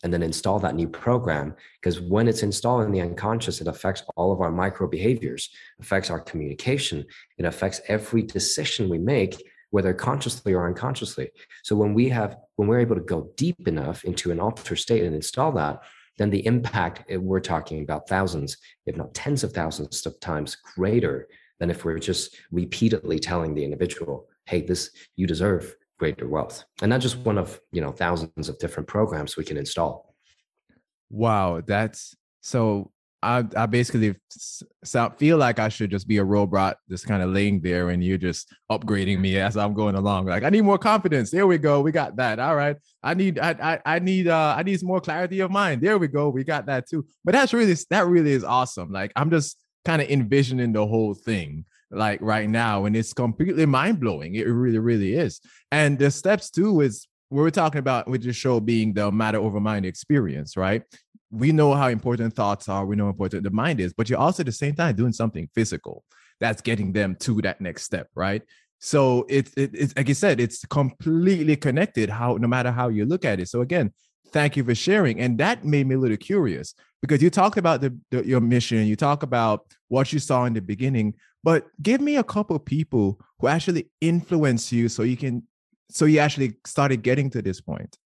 and 0.02 0.12
then 0.12 0.22
install 0.22 0.58
that 0.60 0.74
new 0.74 0.88
program 0.88 1.54
because 1.80 2.00
when 2.00 2.28
it's 2.28 2.42
installed 2.42 2.84
in 2.84 2.92
the 2.92 3.00
unconscious 3.00 3.60
it 3.60 3.66
affects 3.66 4.02
all 4.16 4.32
of 4.32 4.40
our 4.40 4.50
micro 4.50 4.86
behaviors 4.86 5.50
affects 5.80 6.10
our 6.10 6.20
communication 6.20 7.04
it 7.38 7.44
affects 7.44 7.80
every 7.88 8.22
decision 8.22 8.88
we 8.88 8.98
make 8.98 9.42
whether 9.70 9.92
consciously 9.92 10.54
or 10.54 10.66
unconsciously 10.66 11.30
so 11.62 11.76
when 11.76 11.92
we 11.92 12.08
have 12.08 12.36
when 12.56 12.68
we're 12.68 12.80
able 12.80 12.96
to 12.96 13.02
go 13.02 13.30
deep 13.36 13.68
enough 13.68 14.04
into 14.04 14.30
an 14.30 14.40
altered 14.40 14.78
state 14.78 15.04
and 15.04 15.14
install 15.14 15.52
that 15.52 15.80
then 16.20 16.30
the 16.30 16.46
impact 16.46 17.02
eh, 17.10 17.16
we're 17.16 17.40
talking 17.40 17.82
about 17.82 18.08
thousands 18.08 18.58
if 18.86 18.96
not 18.96 19.14
tens 19.14 19.42
of 19.42 19.52
thousands 19.52 20.06
of 20.06 20.20
times 20.20 20.56
greater 20.76 21.26
than 21.58 21.70
if 21.70 21.84
we're 21.84 21.98
just 21.98 22.36
repeatedly 22.52 23.18
telling 23.18 23.54
the 23.54 23.64
individual 23.64 24.28
hey 24.44 24.60
this 24.60 24.90
you 25.16 25.26
deserve 25.26 25.74
greater 26.00 26.26
wealth. 26.26 26.64
And 26.80 26.88
not 26.90 27.02
just 27.02 27.18
one 27.18 27.38
of 27.38 27.60
you 27.72 27.80
know 27.80 27.92
thousands 27.92 28.48
of 28.48 28.58
different 28.58 28.88
programs 28.88 29.36
we 29.36 29.44
can 29.44 29.56
install. 29.56 30.14
Wow 31.10 31.60
that's 31.66 32.16
so 32.40 32.90
i 33.22 33.44
i 33.56 33.66
basically 33.66 34.14
feel 35.18 35.36
like 35.36 35.58
i 35.58 35.68
should 35.68 35.90
just 35.90 36.08
be 36.08 36.16
a 36.16 36.24
robot 36.24 36.76
just 36.88 37.06
kind 37.06 37.22
of 37.22 37.30
laying 37.30 37.60
there 37.60 37.90
and 37.90 38.02
you're 38.02 38.16
just 38.16 38.52
upgrading 38.70 39.20
me 39.20 39.38
as 39.38 39.56
i'm 39.56 39.74
going 39.74 39.94
along 39.94 40.26
like 40.26 40.42
i 40.42 40.48
need 40.48 40.62
more 40.62 40.78
confidence. 40.78 41.30
There 41.30 41.46
we 41.46 41.58
go. 41.58 41.80
We 41.80 41.92
got 41.92 42.16
that. 42.16 42.38
All 42.38 42.56
right. 42.56 42.76
I 43.02 43.14
need 43.14 43.38
i 43.38 43.50
i, 43.50 43.96
I 43.96 43.98
need 43.98 44.28
uh 44.28 44.54
i 44.56 44.62
need 44.62 44.82
more 44.82 45.00
clarity 45.00 45.40
of 45.40 45.50
mind. 45.50 45.82
There 45.82 45.98
we 45.98 46.08
go. 46.08 46.28
We 46.28 46.44
got 46.44 46.66
that 46.66 46.88
too. 46.88 47.06
But 47.24 47.32
that's 47.32 47.52
really 47.52 47.76
that 47.90 48.06
really 48.06 48.32
is 48.32 48.44
awesome. 48.44 48.90
Like 48.90 49.12
i'm 49.16 49.30
just 49.30 49.58
kind 49.84 50.02
of 50.02 50.08
envisioning 50.08 50.72
the 50.72 50.86
whole 50.86 51.14
thing 51.14 51.64
like 51.90 52.20
right 52.20 52.48
now 52.48 52.84
and 52.84 52.96
it's 52.96 53.12
completely 53.12 53.66
mind-blowing. 53.66 54.34
It 54.34 54.46
really 54.46 54.78
really 54.78 55.14
is. 55.14 55.40
And 55.70 55.98
the 55.98 56.10
steps 56.10 56.50
too 56.50 56.80
is 56.80 57.06
we're 57.30 57.50
talking 57.50 57.78
about 57.78 58.08
with 58.08 58.22
the 58.22 58.32
show 58.32 58.60
being 58.60 58.92
the 58.92 59.10
matter 59.10 59.38
over 59.38 59.60
mind 59.60 59.86
experience 59.86 60.56
right? 60.56 60.82
We 61.30 61.52
know 61.52 61.74
how 61.74 61.88
important 61.88 62.34
thoughts 62.34 62.68
are 62.68 62.84
we 62.84 62.96
know 62.96 63.04
how 63.04 63.10
important 63.10 63.44
the 63.44 63.50
mind 63.50 63.80
is 63.80 63.92
but 63.92 64.10
you're 64.10 64.18
also 64.18 64.42
at 64.42 64.46
the 64.46 64.52
same 64.52 64.74
time 64.74 64.96
doing 64.96 65.12
something 65.12 65.48
physical 65.54 66.04
that's 66.40 66.62
getting 66.62 66.92
them 66.92 67.16
to 67.20 67.40
that 67.42 67.60
next 67.60 67.84
step 67.84 68.08
right? 68.14 68.42
So 68.78 69.26
it's 69.28 69.52
it, 69.54 69.70
it's 69.74 69.94
like 69.96 70.08
i 70.08 70.12
said 70.12 70.40
it's 70.40 70.64
completely 70.66 71.56
connected 71.56 72.08
how 72.08 72.36
no 72.36 72.48
matter 72.48 72.70
how 72.70 72.88
you 72.88 73.04
look 73.04 73.24
at 73.24 73.40
it. 73.40 73.48
So 73.48 73.60
again 73.60 73.92
thank 74.32 74.56
you 74.56 74.64
for 74.64 74.74
sharing 74.74 75.20
and 75.20 75.38
that 75.38 75.64
made 75.64 75.86
me 75.86 75.94
a 75.94 75.98
little 75.98 76.16
curious 76.16 76.74
because 77.02 77.22
you 77.22 77.30
talked 77.30 77.58
about 77.58 77.80
the, 77.80 77.96
the, 78.10 78.24
your 78.26 78.40
mission 78.40 78.86
you 78.86 78.96
talk 78.96 79.22
about 79.22 79.66
what 79.88 80.12
you 80.12 80.18
saw 80.18 80.44
in 80.44 80.52
the 80.52 80.60
beginning 80.60 81.14
but 81.42 81.66
give 81.82 82.00
me 82.00 82.16
a 82.16 82.24
couple 82.24 82.58
people 82.58 83.18
who 83.38 83.48
actually 83.48 83.90
influence 84.00 84.72
you 84.72 84.88
so 84.88 85.02
you 85.02 85.16
can 85.16 85.42
so 85.90 86.04
you 86.04 86.18
actually 86.18 86.54
started 86.66 87.02
getting 87.02 87.30
to 87.30 87.42
this 87.42 87.60
point. 87.60 87.98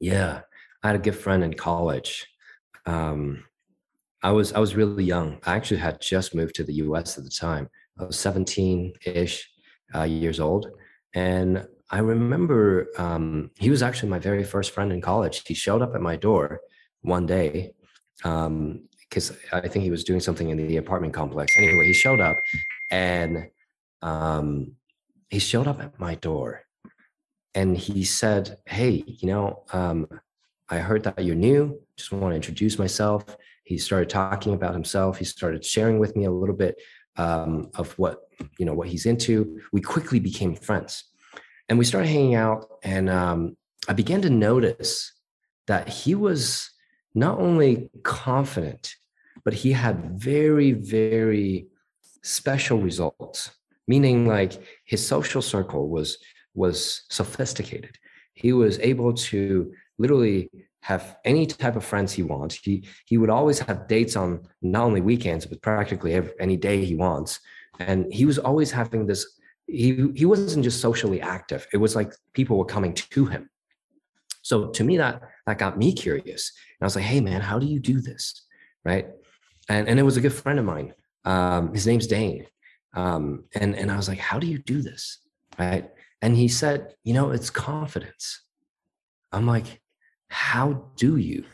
Yeah. 0.00 0.40
I 0.82 0.88
had 0.88 0.96
a 0.96 1.00
good 1.00 1.16
friend 1.16 1.44
in 1.44 1.54
college. 1.54 2.26
Um, 2.86 3.44
i 4.22 4.30
was 4.30 4.52
i 4.52 4.58
was 4.58 4.74
really 4.74 5.04
young. 5.04 5.38
I 5.44 5.56
actually 5.56 5.80
had 5.80 6.00
just 6.00 6.34
moved 6.34 6.54
to 6.56 6.64
the 6.64 6.74
us 6.74 7.18
at 7.18 7.24
the 7.24 7.30
time. 7.30 7.68
I 7.98 8.04
was 8.04 8.16
17ish 8.16 9.40
uh, 9.94 10.02
years 10.02 10.40
old. 10.40 10.66
And 11.14 11.66
i 11.90 11.98
remember 11.98 12.86
um, 12.98 13.50
he 13.58 13.70
was 13.70 13.82
actually 13.82 14.10
my 14.10 14.18
very 14.18 14.44
first 14.44 14.72
friend 14.72 14.92
in 14.92 15.00
college. 15.00 15.42
He 15.46 15.54
showed 15.54 15.82
up 15.82 15.94
at 15.94 16.00
my 16.00 16.16
door 16.16 16.60
one 17.02 17.26
day 17.26 17.72
um, 18.24 18.88
because 19.08 19.32
I 19.52 19.66
think 19.68 19.82
he 19.84 19.90
was 19.90 20.04
doing 20.04 20.20
something 20.20 20.50
in 20.50 20.68
the 20.68 20.76
apartment 20.76 21.14
complex. 21.14 21.52
Anyway, 21.56 21.86
he 21.86 21.92
showed 21.92 22.20
up 22.20 22.36
and 22.90 23.48
um, 24.02 24.72
he 25.30 25.38
showed 25.38 25.66
up 25.66 25.80
at 25.80 25.98
my 25.98 26.14
door 26.16 26.62
and 27.54 27.76
he 27.76 28.04
said, 28.04 28.58
Hey, 28.66 29.04
you 29.06 29.28
know, 29.28 29.64
um, 29.72 30.06
I 30.68 30.78
heard 30.78 31.04
that 31.04 31.24
you're 31.24 31.34
new. 31.34 31.80
Just 31.96 32.12
want 32.12 32.32
to 32.32 32.36
introduce 32.36 32.78
myself. 32.78 33.24
He 33.64 33.78
started 33.78 34.08
talking 34.08 34.54
about 34.54 34.74
himself. 34.74 35.18
He 35.18 35.24
started 35.24 35.64
sharing 35.64 35.98
with 35.98 36.16
me 36.16 36.24
a 36.24 36.30
little 36.30 36.54
bit 36.54 36.76
um, 37.16 37.70
of 37.74 37.98
what 37.98 38.20
you 38.58 38.64
know 38.64 38.74
what 38.74 38.88
he's 38.88 39.06
into. 39.06 39.60
We 39.72 39.80
quickly 39.80 40.20
became 40.20 40.54
friends, 40.54 41.04
and 41.68 41.78
we 41.78 41.84
started 41.84 42.08
hanging 42.08 42.34
out. 42.34 42.66
And 42.82 43.10
um, 43.10 43.56
I 43.88 43.92
began 43.92 44.22
to 44.22 44.30
notice 44.30 45.12
that 45.66 45.88
he 45.88 46.14
was 46.14 46.70
not 47.14 47.38
only 47.38 47.90
confident 48.02 48.94
but 49.44 49.54
he 49.54 49.72
had 49.72 50.20
very, 50.20 50.72
very 50.72 51.66
special 52.22 52.78
results, 52.78 53.50
meaning 53.92 54.18
like 54.36 54.52
his 54.92 55.02
social 55.14 55.42
circle 55.54 55.84
was 55.96 56.08
was 56.54 56.78
sophisticated. 57.18 57.94
He 58.42 58.50
was 58.52 58.74
able 58.90 59.12
to 59.30 59.72
literally 59.98 60.50
have 60.90 61.04
any 61.24 61.44
type 61.46 61.76
of 61.76 61.84
friends 61.90 62.10
he 62.12 62.24
wants. 62.34 62.54
He 62.66 62.74
he 63.10 63.16
would 63.18 63.32
always 63.38 63.58
have 63.66 63.88
dates 63.94 64.14
on 64.22 64.28
not 64.62 64.84
only 64.88 65.02
weekends 65.12 65.44
but 65.46 65.62
practically 65.62 66.12
every, 66.14 66.34
any 66.46 66.56
day 66.68 66.78
he 66.84 66.96
wants. 67.06 67.40
And 67.88 67.98
he 68.18 68.24
was 68.30 68.38
always 68.38 68.70
having 68.80 69.06
this. 69.06 69.22
He 69.66 69.88
he 70.20 70.26
wasn't 70.32 70.64
just 70.68 70.80
socially 70.80 71.20
active. 71.36 71.66
It 71.74 71.80
was 71.84 71.94
like 71.98 72.10
people 72.38 72.56
were 72.56 72.74
coming 72.76 72.94
to 73.16 73.22
him. 73.34 73.42
So 74.42 74.54
to 74.76 74.82
me 74.88 74.94
that 75.02 75.14
that 75.46 75.58
got 75.64 75.78
me 75.82 75.88
curious. 75.92 76.42
And 76.74 76.84
I 76.84 76.86
was 76.86 76.96
like, 76.96 77.10
hey 77.12 77.20
man, 77.20 77.40
how 77.40 77.58
do 77.58 77.66
you 77.66 77.80
do 77.92 78.00
this? 78.08 78.24
Right 78.90 79.06
and 79.70 79.88
and 79.88 79.98
it 80.00 80.02
was 80.02 80.16
a 80.16 80.20
good 80.20 80.34
friend 80.42 80.58
of 80.58 80.64
mine. 80.64 80.92
Um, 81.24 81.72
his 81.72 81.86
name's 81.86 82.06
Dane, 82.06 82.46
um, 82.94 83.44
and 83.54 83.74
and 83.74 83.90
I 83.90 83.96
was 83.96 84.08
like, 84.08 84.18
how 84.18 84.38
do 84.38 84.46
you 84.46 84.58
do 84.58 84.82
this, 84.82 85.18
right? 85.58 85.90
And 86.22 86.36
he 86.36 86.48
said, 86.48 86.94
you 87.04 87.14
know, 87.14 87.30
it's 87.30 87.50
confidence. 87.50 88.42
I'm 89.32 89.46
like, 89.46 89.80
how 90.28 90.90
do 90.96 91.16
you 91.16 91.44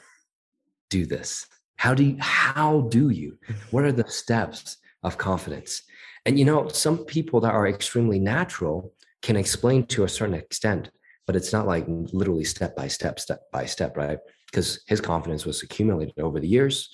do 0.90 1.06
this? 1.06 1.46
How 1.76 1.94
do 1.94 2.04
you, 2.04 2.16
how 2.18 2.82
do 2.82 3.10
you? 3.10 3.38
What 3.70 3.84
are 3.84 3.92
the 3.92 4.08
steps 4.08 4.78
of 5.02 5.18
confidence? 5.18 5.82
And 6.24 6.38
you 6.38 6.44
know, 6.44 6.68
some 6.68 6.98
people 7.04 7.40
that 7.40 7.54
are 7.54 7.68
extremely 7.68 8.18
natural 8.18 8.92
can 9.22 9.36
explain 9.36 9.86
to 9.86 10.04
a 10.04 10.08
certain 10.08 10.34
extent, 10.34 10.90
but 11.26 11.36
it's 11.36 11.52
not 11.52 11.66
like 11.66 11.84
literally 11.88 12.44
step 12.44 12.74
by 12.74 12.88
step, 12.88 13.20
step 13.20 13.40
by 13.52 13.66
step, 13.66 13.96
right? 13.96 14.18
Because 14.50 14.80
his 14.86 15.00
confidence 15.00 15.44
was 15.44 15.62
accumulated 15.62 16.18
over 16.18 16.40
the 16.40 16.48
years 16.48 16.90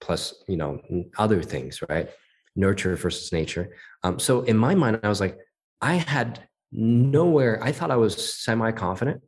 plus 0.00 0.42
you 0.48 0.56
know 0.56 0.80
other 1.18 1.42
things 1.42 1.80
right 1.88 2.10
nurture 2.56 2.96
versus 2.96 3.32
nature 3.32 3.74
um, 4.02 4.18
so 4.18 4.42
in 4.42 4.56
my 4.56 4.74
mind 4.74 4.98
i 5.02 5.08
was 5.08 5.20
like 5.20 5.38
i 5.80 5.94
had 5.94 6.46
nowhere 6.70 7.62
i 7.62 7.72
thought 7.72 7.90
i 7.90 7.96
was 7.96 8.42
semi-confident 8.42 9.20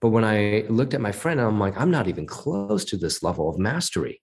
but 0.00 0.10
when 0.10 0.24
i 0.24 0.64
looked 0.68 0.94
at 0.94 1.00
my 1.00 1.12
friend 1.12 1.40
i'm 1.40 1.58
like 1.58 1.78
i'm 1.78 1.90
not 1.90 2.08
even 2.08 2.26
close 2.26 2.84
to 2.84 2.96
this 2.96 3.22
level 3.22 3.48
of 3.48 3.58
mastery 3.58 4.20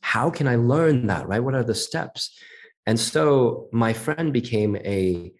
how 0.00 0.30
can 0.30 0.46
i 0.48 0.56
learn 0.56 1.06
that 1.06 1.26
right 1.28 1.42
what 1.42 1.54
are 1.54 1.64
the 1.64 1.74
steps 1.74 2.38
and 2.86 2.98
so 2.98 3.68
my 3.72 3.92
friend 3.92 4.32
became 4.32 4.76
a 4.76 5.32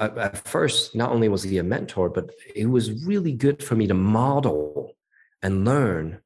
at 0.00 0.38
first 0.48 0.94
not 0.96 1.10
only 1.10 1.28
was 1.28 1.42
he 1.42 1.58
a 1.58 1.62
mentor 1.62 2.08
but 2.08 2.30
it 2.54 2.66
was 2.66 3.04
really 3.04 3.32
good 3.32 3.62
for 3.62 3.74
me 3.74 3.86
to 3.86 3.94
model 3.94 4.96
and 5.42 5.64
learn 5.64 6.20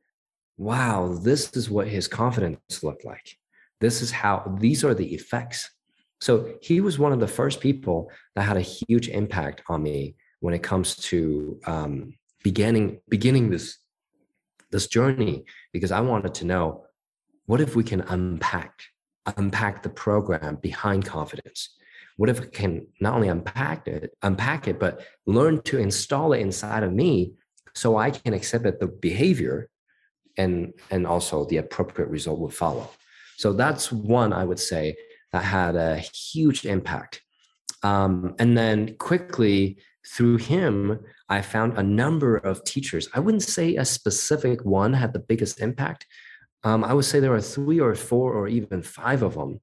wow, 0.59 1.19
this 1.23 1.55
is 1.57 1.71
what 1.71 1.89
his 1.89 2.09
confidence 2.09 2.83
looked 2.83 3.05
like. 3.05 3.39
This 3.81 4.01
is 4.03 4.11
how, 4.11 4.57
these 4.59 4.85
are 4.85 4.95
the 4.95 5.15
effects. 5.15 5.71
So 6.21 6.55
he 6.63 6.81
was 6.81 6.99
one 6.99 7.13
of 7.13 7.21
the 7.21 7.29
first 7.29 7.61
people 7.61 8.11
that 8.35 8.43
had 8.43 8.57
a 8.57 8.61
huge 8.61 9.09
impact 9.09 9.63
on 9.69 9.83
me 9.83 10.17
when 10.41 10.55
it 10.55 10.63
comes 10.63 10.97
to 10.97 11.61
um, 11.67 12.15
beginning 12.43 13.01
beginning 13.09 13.51
this 13.51 13.79
this 14.71 14.87
journey 14.87 15.45
because 15.73 15.93
I 15.93 16.01
wanted 16.01 16.35
to 16.35 16.45
know 16.45 16.85
what 17.47 17.61
if 17.61 17.77
we 17.77 17.85
can 17.85 18.01
unpack 18.03 18.83
unpack 19.37 19.83
the 19.83 19.89
program 19.89 20.57
behind 20.57 21.05
confidence 21.05 21.77
what 22.17 22.31
if 22.31 22.41
it 22.41 22.53
can 22.53 22.87
not 23.01 23.15
only 23.15 23.29
unpack 23.29 23.87
it, 23.87 24.17
unpack 24.23 24.69
it, 24.69 24.81
but 24.81 25.05
learn 25.27 25.61
to 25.63 25.79
install 25.79 26.33
it 26.33 26.41
inside 26.41 26.83
of 26.83 26.93
me 26.93 27.35
so 27.75 27.97
I 27.97 28.11
can 28.11 28.33
exhibit 28.33 28.81
the 28.81 28.87
behavior 28.87 29.69
and 30.39 30.73
and 30.91 31.07
also 31.07 31.45
the 31.47 31.59
appropriate 31.59 32.09
result 32.09 32.41
will 32.41 32.51
follow. 32.51 32.91
So 33.37 33.53
that's 33.53 33.93
one 33.93 34.33
I 34.33 34.45
would 34.45 34.59
say 34.59 34.97
that 35.37 35.45
had 35.45 35.77
a 35.77 35.99
huge 35.99 36.65
impact. 36.65 37.21
Um, 37.83 38.35
and 38.39 38.57
then 38.57 38.97
quickly 38.97 39.77
through 40.09 40.39
him, 40.39 40.99
I 41.29 41.43
found 41.43 41.77
a 41.77 41.83
number 41.83 42.39
of 42.39 42.65
teachers. 42.65 43.07
I 43.13 43.21
wouldn't 43.21 43.43
say 43.43 43.77
a 43.77 43.85
specific 43.85 44.65
one 44.65 44.95
had 44.95 45.13
the 45.13 45.19
biggest 45.19 45.61
impact. 45.61 46.07
Um, 46.65 46.85
I 46.85 46.95
would 46.95 47.05
say 47.05 47.21
there 47.21 47.35
are 47.35 47.41
three 47.43 47.81
or 47.81 47.95
four 47.95 48.33
or 48.33 48.49
even 48.49 48.81
five 48.81 49.23
of 49.23 49.35
them 49.35 49.61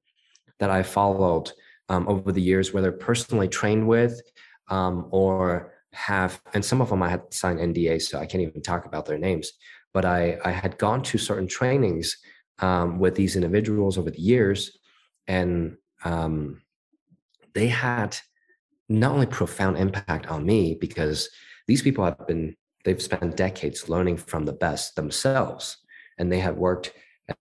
that 0.60 0.70
I 0.70 0.84
followed 0.84 1.50
um, 1.88 2.06
over 2.08 2.30
the 2.30 2.40
years, 2.40 2.72
whether 2.72 2.92
personally 2.92 3.48
trained 3.48 3.88
with 3.88 4.22
um, 4.68 5.08
or 5.10 5.74
have, 5.92 6.40
and 6.54 6.64
some 6.64 6.80
of 6.80 6.90
them 6.90 7.02
I 7.02 7.08
had 7.08 7.34
signed 7.34 7.58
NDA, 7.58 8.00
so 8.00 8.20
I 8.20 8.26
can't 8.26 8.42
even 8.42 8.62
talk 8.62 8.86
about 8.86 9.06
their 9.06 9.18
names. 9.18 9.50
But 9.92 10.04
I, 10.04 10.38
I 10.44 10.52
had 10.52 10.78
gone 10.78 11.02
to 11.02 11.18
certain 11.18 11.48
trainings 11.48 12.16
um, 12.60 13.00
with 13.00 13.16
these 13.16 13.34
individuals 13.34 13.98
over 13.98 14.12
the 14.12 14.20
years, 14.20 14.78
and 15.26 15.76
um, 16.04 16.62
they 17.54 17.68
had 17.68 18.16
not 18.88 19.12
only 19.12 19.26
profound 19.26 19.78
impact 19.78 20.26
on 20.26 20.44
me 20.44 20.76
because 20.80 21.30
these 21.66 21.82
people 21.82 22.04
have 22.04 22.26
been 22.26 22.56
they've 22.84 23.00
spent 23.02 23.36
decades 23.36 23.88
learning 23.88 24.16
from 24.16 24.44
the 24.44 24.52
best 24.52 24.94
themselves 24.94 25.78
and 26.18 26.30
they 26.30 26.40
have 26.40 26.56
worked 26.56 26.92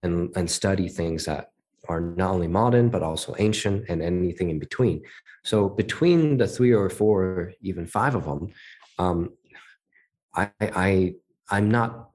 and, 0.01 0.31
and 0.37 0.49
studied 0.49 0.89
things 0.89 1.25
that 1.25 1.51
are 1.89 1.99
not 1.99 2.31
only 2.31 2.47
modern 2.47 2.87
but 2.87 3.03
also 3.03 3.35
ancient 3.39 3.83
and 3.89 4.01
anything 4.01 4.49
in 4.49 4.57
between. 4.57 5.03
So 5.43 5.67
between 5.67 6.37
the 6.37 6.47
three 6.47 6.71
or 6.71 6.89
four 6.89 7.51
even 7.61 7.85
five 7.85 8.15
of 8.15 8.23
them 8.23 8.53
um, 8.99 9.33
I, 10.35 10.49
I 10.61 11.15
i'm 11.49 11.69
not 11.69 12.09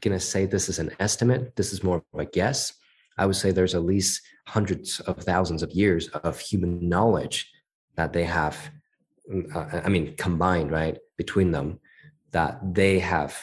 going 0.00 0.16
to 0.16 0.24
say 0.24 0.46
this 0.46 0.68
is 0.68 0.78
an 0.78 0.90
estimate 1.00 1.56
this 1.56 1.72
is 1.72 1.82
more 1.82 2.02
of 2.12 2.20
a 2.20 2.24
guess 2.24 2.72
i 3.18 3.26
would 3.26 3.36
say 3.36 3.50
there's 3.50 3.74
at 3.74 3.84
least 3.84 4.22
hundreds 4.46 5.00
of 5.00 5.16
thousands 5.18 5.62
of 5.62 5.70
years 5.72 6.08
of 6.08 6.38
human 6.38 6.88
knowledge 6.88 7.50
that 7.96 8.12
they 8.12 8.24
have 8.24 8.56
mm, 9.30 9.54
uh, 9.54 9.80
i 9.84 9.88
mean 9.88 10.14
combined 10.16 10.70
right 10.70 10.98
between 11.16 11.50
them 11.50 11.78
that 12.32 12.60
they 12.74 12.98
have 12.98 13.36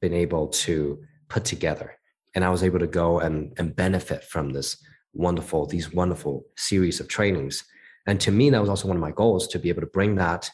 been 0.00 0.12
able 0.12 0.48
to 0.48 1.02
put 1.28 1.44
together. 1.44 1.96
And 2.34 2.44
i 2.44 2.50
was 2.50 2.62
able 2.62 2.78
to 2.80 2.86
go 2.86 3.20
and, 3.20 3.52
and 3.58 3.74
benefit 3.74 4.24
from 4.24 4.50
this 4.50 4.76
wonderful 5.14 5.66
these 5.66 5.92
wonderful 5.92 6.44
series 6.56 7.00
of 7.00 7.08
trainings. 7.08 7.64
And 8.06 8.20
to 8.20 8.30
me 8.30 8.50
that 8.50 8.60
was 8.60 8.70
also 8.70 8.88
one 8.88 8.96
of 8.96 9.02
my 9.02 9.12
goals 9.12 9.46
to 9.48 9.58
be 9.58 9.68
able 9.68 9.82
to 9.82 9.86
bring 9.98 10.16
that 10.16 10.50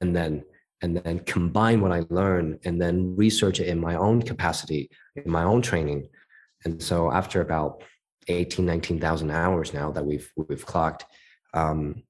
and 0.00 0.14
then 0.14 0.44
and 0.80 0.96
then 0.98 1.18
combine 1.20 1.80
what 1.80 1.90
i 1.90 2.04
learn 2.08 2.58
and 2.64 2.80
then 2.80 3.16
research 3.16 3.58
it 3.58 3.66
in 3.66 3.80
my 3.80 3.96
own 3.96 4.22
capacity 4.22 4.90
in 5.16 5.30
my 5.30 5.44
own 5.44 5.62
training. 5.62 6.08
And 6.64 6.82
so 6.82 7.10
after 7.10 7.40
about 7.40 7.82
18 8.34 8.66
19000 8.66 9.30
hours 9.30 9.72
now 9.72 9.90
that 9.90 10.04
we've 10.04 10.30
we've 10.36 10.66
clocked 10.66 11.04
um, 11.54 12.02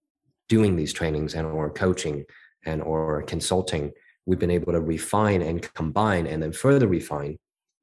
doing 0.49 0.77
these 0.77 0.93
trainings 0.93 1.35
and 1.35 1.47
or 1.47 1.71
coaching 1.71 2.25
and 2.65 2.83
or 2.83 3.23
consulting 3.23 3.93
we've 4.27 4.39
been 4.39 4.51
able 4.51 4.73
to 4.73 4.81
refine 4.81 5.43
and 5.43 5.73
combine 5.75 6.27
and 6.27 6.43
then 6.43 6.53
further 6.53 6.89
refine 6.89 7.39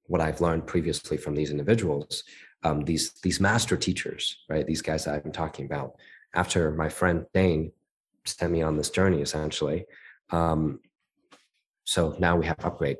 what 0.07 0.21
i've 0.21 0.41
learned 0.41 0.67
previously 0.67 1.17
from 1.17 1.35
these 1.35 1.51
individuals 1.51 2.23
um, 2.65 2.83
these 2.83 3.13
these 3.21 3.39
master 3.39 3.77
teachers, 3.77 4.43
right? 4.49 4.65
These 4.65 4.81
guys 4.81 5.05
that 5.05 5.13
I've 5.13 5.23
been 5.23 5.31
talking 5.31 5.65
about. 5.65 5.95
After 6.33 6.71
my 6.71 6.89
friend 6.89 7.25
Dane 7.33 7.71
sent 8.25 8.51
me 8.51 8.63
on 8.63 8.75
this 8.75 8.89
journey, 8.89 9.21
essentially. 9.21 9.85
Um, 10.31 10.79
so 11.83 12.15
now 12.19 12.35
we 12.35 12.47
have 12.47 12.57
UPGRD. 12.57 12.97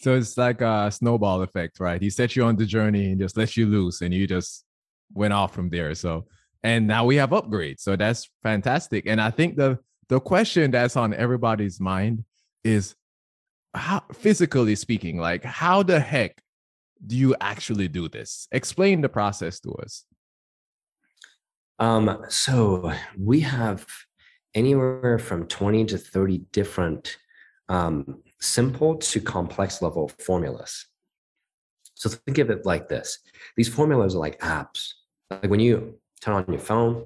So 0.00 0.14
it's 0.14 0.38
like 0.38 0.60
a 0.60 0.90
snowball 0.90 1.42
effect, 1.42 1.80
right? 1.80 2.00
He 2.00 2.10
set 2.10 2.36
you 2.36 2.44
on 2.44 2.56
the 2.56 2.66
journey 2.66 3.10
and 3.10 3.20
just 3.20 3.36
let 3.36 3.56
you 3.56 3.66
loose, 3.66 4.00
and 4.00 4.14
you 4.14 4.26
just 4.26 4.64
went 5.12 5.32
off 5.32 5.54
from 5.54 5.70
there. 5.70 5.94
So 5.94 6.26
and 6.62 6.86
now 6.86 7.04
we 7.04 7.16
have 7.16 7.30
upgrades. 7.30 7.80
So 7.80 7.96
that's 7.96 8.28
fantastic. 8.42 9.06
And 9.06 9.20
I 9.20 9.30
think 9.30 9.56
the 9.56 9.78
the 10.08 10.20
question 10.20 10.70
that's 10.70 10.96
on 10.96 11.14
everybody's 11.14 11.80
mind 11.80 12.24
is 12.64 12.94
how 13.74 14.02
physically 14.12 14.74
speaking, 14.74 15.18
like 15.18 15.44
how 15.44 15.82
the 15.82 16.00
heck 16.00 16.40
do 17.06 17.16
you 17.16 17.36
actually 17.40 17.88
do 17.88 18.08
this? 18.08 18.48
Explain 18.50 19.02
the 19.02 19.08
process 19.08 19.60
to 19.60 19.72
us. 19.74 20.04
Um, 21.78 22.24
so 22.28 22.92
we 23.16 23.40
have 23.40 23.86
anywhere 24.54 25.18
from 25.18 25.46
20 25.46 25.84
to 25.86 25.98
30 25.98 26.38
different 26.50 27.16
um, 27.68 28.22
simple 28.40 28.96
to 28.96 29.20
complex 29.20 29.82
level 29.82 30.10
formulas. 30.18 30.86
So 31.94 32.08
think 32.08 32.38
of 32.38 32.50
it 32.50 32.64
like 32.64 32.88
this. 32.88 33.18
These 33.56 33.68
formulas 33.68 34.14
are 34.14 34.18
like 34.18 34.38
apps. 34.40 34.92
Like 35.30 35.50
when 35.50 35.60
you 35.60 35.98
turn 36.20 36.34
on 36.34 36.46
your 36.48 36.60
phone, 36.60 37.04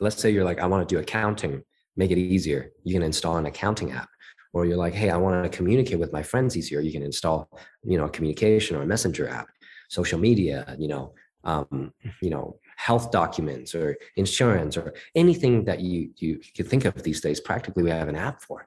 let's 0.00 0.20
say 0.20 0.30
you're 0.30 0.44
like, 0.44 0.60
I 0.60 0.66
want 0.66 0.88
to 0.88 0.94
do 0.94 0.98
accounting, 0.98 1.62
make 1.96 2.10
it 2.10 2.18
easier. 2.18 2.72
You 2.84 2.94
can 2.94 3.02
install 3.02 3.36
an 3.36 3.46
accounting 3.46 3.92
app 3.92 4.08
or 4.52 4.66
you're 4.66 4.76
like 4.76 4.94
hey 4.94 5.10
i 5.10 5.16
want 5.16 5.44
to 5.44 5.56
communicate 5.56 5.98
with 5.98 6.12
my 6.12 6.22
friends 6.22 6.56
easier 6.56 6.80
you 6.80 6.92
can 6.92 7.02
install 7.02 7.48
you 7.82 7.96
know 7.96 8.04
a 8.04 8.10
communication 8.10 8.76
or 8.76 8.82
a 8.82 8.86
messenger 8.86 9.28
app 9.28 9.48
social 9.88 10.18
media 10.18 10.76
you 10.78 10.88
know 10.88 11.12
um, 11.44 11.94
you 12.20 12.28
know 12.28 12.58
health 12.76 13.10
documents 13.10 13.74
or 13.74 13.96
insurance 14.16 14.76
or 14.76 14.92
anything 15.14 15.64
that 15.64 15.80
you 15.80 16.10
you 16.18 16.38
could 16.54 16.68
think 16.68 16.84
of 16.84 17.02
these 17.02 17.20
days 17.20 17.40
practically 17.40 17.82
we 17.82 17.90
have 17.90 18.08
an 18.08 18.16
app 18.16 18.42
for 18.42 18.66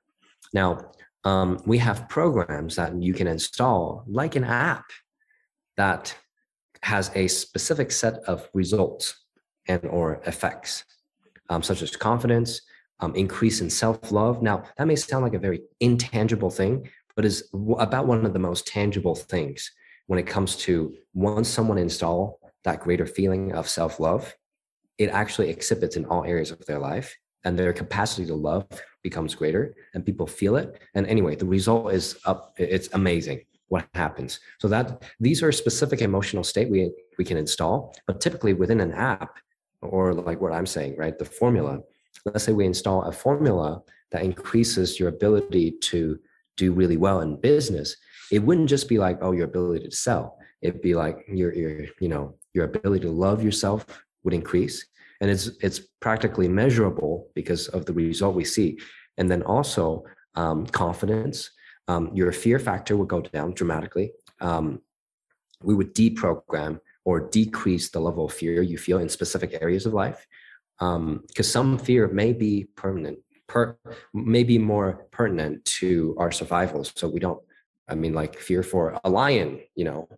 now 0.54 0.92
um, 1.24 1.62
we 1.66 1.78
have 1.78 2.10
programs 2.10 2.76
that 2.76 2.96
you 3.02 3.14
can 3.14 3.28
install 3.28 4.04
like 4.08 4.36
an 4.36 4.44
app 4.44 4.86
that 5.78 6.16
has 6.82 7.12
a 7.16 7.28
specific 7.28 7.92
set 7.92 8.16
of 8.28 8.50
results 8.54 9.26
and 9.68 9.86
or 9.86 10.22
effects 10.26 10.84
um, 11.50 11.64
such 11.64 11.82
as 11.82 11.96
confidence 11.96 12.62
um, 13.00 13.16
increase 13.16 13.62
in 13.62 13.70
self-love. 13.70 14.42
Now, 14.42 14.64
that 14.78 14.88
may 14.88 14.96
sound 14.96 15.24
like 15.24 15.34
a 15.34 15.40
very 15.40 15.62
intangible 15.80 16.50
thing, 16.50 16.90
but 17.16 17.26
is 17.26 17.50
about 17.80 18.08
one 18.08 18.26
of 18.26 18.34
the 18.34 18.40
most 18.40 18.68
tangible 18.68 19.16
things 19.16 19.72
when 20.08 20.20
it 20.20 20.28
comes 20.28 20.56
to 20.58 20.94
once 21.14 21.48
someone 21.48 21.78
install 21.78 22.40
that 22.64 22.82
greater 22.82 23.06
feeling 23.06 23.54
of 23.54 23.70
self-love, 23.70 24.34
it 24.98 25.10
actually 25.10 25.50
exhibits 25.50 25.96
in 25.96 26.06
all 26.06 26.24
areas 26.24 26.52
of 26.52 26.66
their 26.66 26.80
life 26.80 27.16
and 27.44 27.58
their 27.58 27.74
capacity 27.74 28.26
to 28.26 28.36
love 28.36 28.68
becomes 29.04 29.36
greater 29.36 29.76
and 29.94 30.06
people 30.06 30.26
feel 30.26 30.56
it. 30.56 30.82
And 30.96 31.06
anyway, 31.08 31.36
the 31.36 31.46
result 31.46 31.94
is 31.94 32.18
up. 32.26 32.54
It's 32.58 32.90
amazing 32.94 33.42
what 33.68 33.88
happens. 33.94 34.40
So 34.60 34.68
that 34.70 35.04
these 35.20 35.44
are 35.44 35.52
specific 35.52 36.02
emotional 36.02 36.44
state 36.44 36.70
we, 36.70 36.92
we 37.18 37.26
can 37.26 37.38
install, 37.38 37.96
but 38.08 38.22
typically 38.22 38.54
within 38.54 38.82
an 38.82 38.94
app 38.94 39.38
or 39.82 40.14
like 40.14 40.40
what 40.40 40.54
I'm 40.54 40.66
saying, 40.66 40.96
right? 40.98 41.18
The 41.18 41.26
formula, 41.26 41.80
let's 42.26 42.44
say 42.44 42.54
we 42.54 42.66
install 42.66 43.04
a 43.04 43.12
formula 43.12 43.82
that 44.12 44.24
increases 44.24 45.00
your 45.00 45.10
ability 45.10 45.72
to 45.82 46.20
do 46.56 46.72
really 46.72 46.98
well 46.98 47.22
in 47.22 47.36
business 47.40 47.96
it 48.32 48.40
wouldn't 48.40 48.70
just 48.70 48.90
be 48.90 48.98
like 48.98 49.20
oh 49.22 49.32
your 49.32 49.46
ability 49.46 49.86
to 49.86 49.96
sell 49.96 50.38
it'd 50.62 50.82
be 50.82 50.96
like 50.96 51.24
your 51.28 51.54
your 51.54 51.86
you 52.00 52.10
know 52.10 52.36
your 52.54 52.66
ability 52.66 53.06
to 53.06 53.12
love 53.12 53.44
yourself 53.44 53.86
would 54.24 54.34
increase 54.34 54.86
and 55.24 55.32
it's 55.32 55.48
it's 55.62 55.80
practically 56.02 56.50
measurable 56.50 57.14
because 57.34 57.70
of 57.70 57.86
the 57.86 57.94
result 57.94 58.36
we 58.36 58.44
see 58.46 58.78
and 59.18 59.32
then 59.32 59.42
also 59.44 60.04
um, 60.36 60.66
confidence 60.68 61.50
um, 61.88 62.12
your 62.14 62.32
fear 62.32 62.60
factor 62.60 62.98
would 62.98 63.08
go 63.08 63.22
down 63.22 63.54
dramatically 63.54 64.12
um, 64.42 64.82
we 65.64 65.74
would 65.74 65.96
deprogram 65.96 66.80
or 67.06 67.30
decrease 67.30 67.90
the 67.90 68.00
level 68.00 68.26
of 68.26 68.34
fear 68.34 68.62
you 68.62 68.78
feel 68.78 69.00
in 69.00 69.10
specific 69.10 69.58
areas 69.62 69.86
of 69.86 69.94
life 69.94 70.28
because 70.80 70.96
um, 70.98 71.24
some 71.44 71.78
fear 71.78 72.08
may 72.08 72.34
be 72.34 72.68
permanent, 72.76 73.20
per, 73.48 73.78
may 74.14 74.44
be 74.44 74.58
more 74.58 75.06
pertinent 75.12 75.64
to 75.66 76.16
our 76.18 76.32
survival. 76.32 76.84
So 76.84 77.08
we 77.08 77.20
don't, 77.20 77.40
I 77.88 77.96
mean, 77.96 78.14
like 78.14 78.38
fear 78.38 78.64
for 78.64 79.00
a 79.04 79.10
lion, 79.10 79.62
you 79.76 79.86
know, 79.86 80.10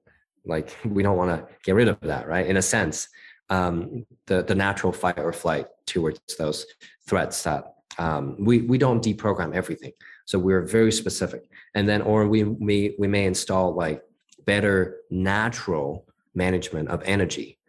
like 0.46 0.76
we 0.86 1.04
don't 1.04 1.18
want 1.18 1.32
to 1.32 1.54
get 1.63 1.76
rid 1.76 1.88
of 1.88 2.00
that, 2.02 2.28
right? 2.28 2.46
In 2.46 2.58
a 2.58 2.62
sense, 2.62 3.10
um, 3.49 4.05
the 4.27 4.43
the 4.43 4.55
natural 4.55 4.91
fight 4.91 5.19
or 5.19 5.34
flight 5.34 5.67
towards 5.86 6.19
those 6.38 6.65
threats 7.08 7.43
that 7.43 7.75
um, 7.97 8.36
we 8.39 8.62
we 8.62 8.77
don't 8.77 9.03
deprogram 9.03 9.53
everything. 9.53 9.93
So 10.25 10.39
we're 10.39 10.62
very 10.62 10.91
specific, 10.91 11.49
and 11.75 11.88
then 11.88 12.01
or 12.01 12.27
we 12.27 12.43
we 12.43 12.95
we 12.99 13.08
may 13.08 13.25
install 13.25 13.73
like 13.73 14.01
better 14.45 14.97
natural 15.10 16.05
management 16.34 16.89
of 16.89 17.01
energy 17.05 17.60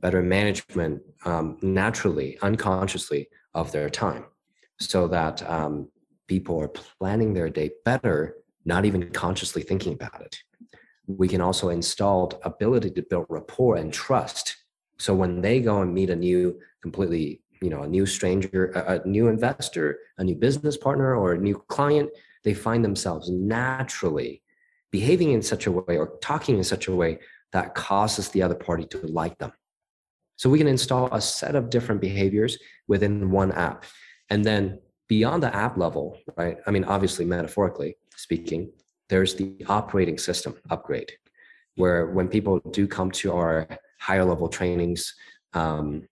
better 0.00 0.22
management 0.22 1.02
um, 1.24 1.58
naturally, 1.62 2.38
unconsciously 2.42 3.28
of 3.54 3.72
their 3.72 3.90
time 3.90 4.24
so 4.78 5.08
that 5.08 5.48
um, 5.50 5.88
people 6.26 6.60
are 6.60 6.68
planning 6.68 7.32
their 7.34 7.50
day 7.50 7.70
better, 7.84 8.36
not 8.64 8.84
even 8.84 9.10
consciously 9.10 9.62
thinking 9.62 9.94
about 9.94 10.20
it. 10.20 10.36
We 11.06 11.28
can 11.28 11.40
also 11.40 11.70
install 11.70 12.32
ability 12.44 12.90
to 12.92 13.02
build 13.02 13.26
rapport 13.28 13.76
and 13.76 13.92
trust. 13.92 14.56
So 14.98 15.14
when 15.14 15.40
they 15.40 15.60
go 15.60 15.82
and 15.82 15.92
meet 15.92 16.10
a 16.10 16.16
new, 16.16 16.60
completely 16.82 17.40
you 17.62 17.70
know 17.70 17.82
a 17.82 17.88
new 17.88 18.04
stranger 18.04 18.66
a, 18.72 19.00
a 19.00 19.08
new 19.08 19.28
investor 19.28 19.98
a 20.18 20.24
new 20.24 20.34
business 20.34 20.76
partner 20.76 21.16
or 21.16 21.32
a 21.32 21.38
new 21.38 21.56
client 21.68 22.10
they 22.44 22.52
find 22.52 22.84
themselves 22.84 23.30
naturally 23.30 24.42
behaving 24.92 25.32
in 25.32 25.40
such 25.40 25.66
a 25.66 25.72
way 25.72 25.96
or 25.96 26.18
talking 26.20 26.58
in 26.58 26.64
such 26.64 26.86
a 26.86 26.94
way 26.94 27.18
that 27.52 27.74
causes 27.74 28.28
the 28.28 28.42
other 28.42 28.54
party 28.54 28.84
to 28.84 28.98
like 29.06 29.36
them. 29.38 29.52
So 30.36 30.50
we 30.50 30.58
can 30.58 30.68
install 30.68 31.08
a 31.12 31.20
set 31.20 31.54
of 31.54 31.70
different 31.70 32.02
behaviors 32.02 32.58
within 32.86 33.30
one 33.30 33.52
app. 33.52 33.84
And 34.28 34.44
then 34.44 34.78
beyond 35.08 35.42
the 35.42 35.54
app 35.54 35.76
level 35.76 36.18
right 36.36 36.58
i 36.66 36.70
mean 36.70 36.84
obviously 36.84 37.24
metaphorically 37.24 37.96
speaking 38.16 38.70
there's 39.08 39.34
the 39.34 39.64
operating 39.68 40.18
system 40.18 40.54
upgrade 40.70 41.12
where 41.76 42.06
when 42.06 42.28
people 42.28 42.58
do 42.70 42.86
come 42.86 43.10
to 43.10 43.32
our 43.32 43.68
higher 43.98 44.24
level 44.24 44.48
trainings 44.48 45.14
um, 45.54 46.06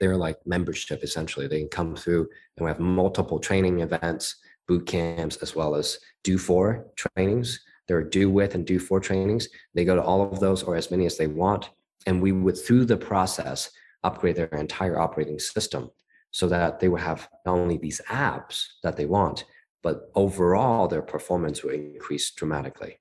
they're 0.00 0.16
like 0.16 0.38
membership 0.46 1.02
essentially. 1.02 1.46
They 1.46 1.60
can 1.60 1.68
come 1.68 1.96
through 1.96 2.28
and 2.56 2.64
we 2.64 2.70
have 2.70 2.80
multiple 2.80 3.38
training 3.38 3.80
events, 3.80 4.36
boot 4.66 4.86
camps, 4.86 5.36
as 5.36 5.54
well 5.54 5.74
as 5.74 5.98
do 6.22 6.38
for 6.38 6.86
trainings. 6.96 7.60
There 7.86 7.98
are 7.98 8.04
do 8.04 8.30
with 8.30 8.54
and 8.54 8.66
do 8.66 8.78
for 8.78 9.00
trainings. 9.00 9.48
They 9.74 9.84
go 9.84 9.94
to 9.94 10.02
all 10.02 10.22
of 10.22 10.40
those 10.40 10.62
or 10.62 10.76
as 10.76 10.90
many 10.90 11.06
as 11.06 11.16
they 11.16 11.26
want. 11.26 11.70
And 12.06 12.20
we 12.20 12.32
would, 12.32 12.58
through 12.58 12.86
the 12.86 12.96
process, 12.96 13.70
upgrade 14.02 14.36
their 14.36 14.46
entire 14.46 14.98
operating 14.98 15.38
system 15.38 15.90
so 16.30 16.48
that 16.48 16.80
they 16.80 16.88
would 16.88 17.00
have 17.00 17.28
not 17.46 17.54
only 17.58 17.78
these 17.78 18.00
apps 18.08 18.66
that 18.82 18.96
they 18.96 19.06
want, 19.06 19.44
but 19.82 20.10
overall 20.14 20.88
their 20.88 21.02
performance 21.02 21.62
will 21.62 21.70
increase 21.70 22.30
dramatically. 22.30 22.98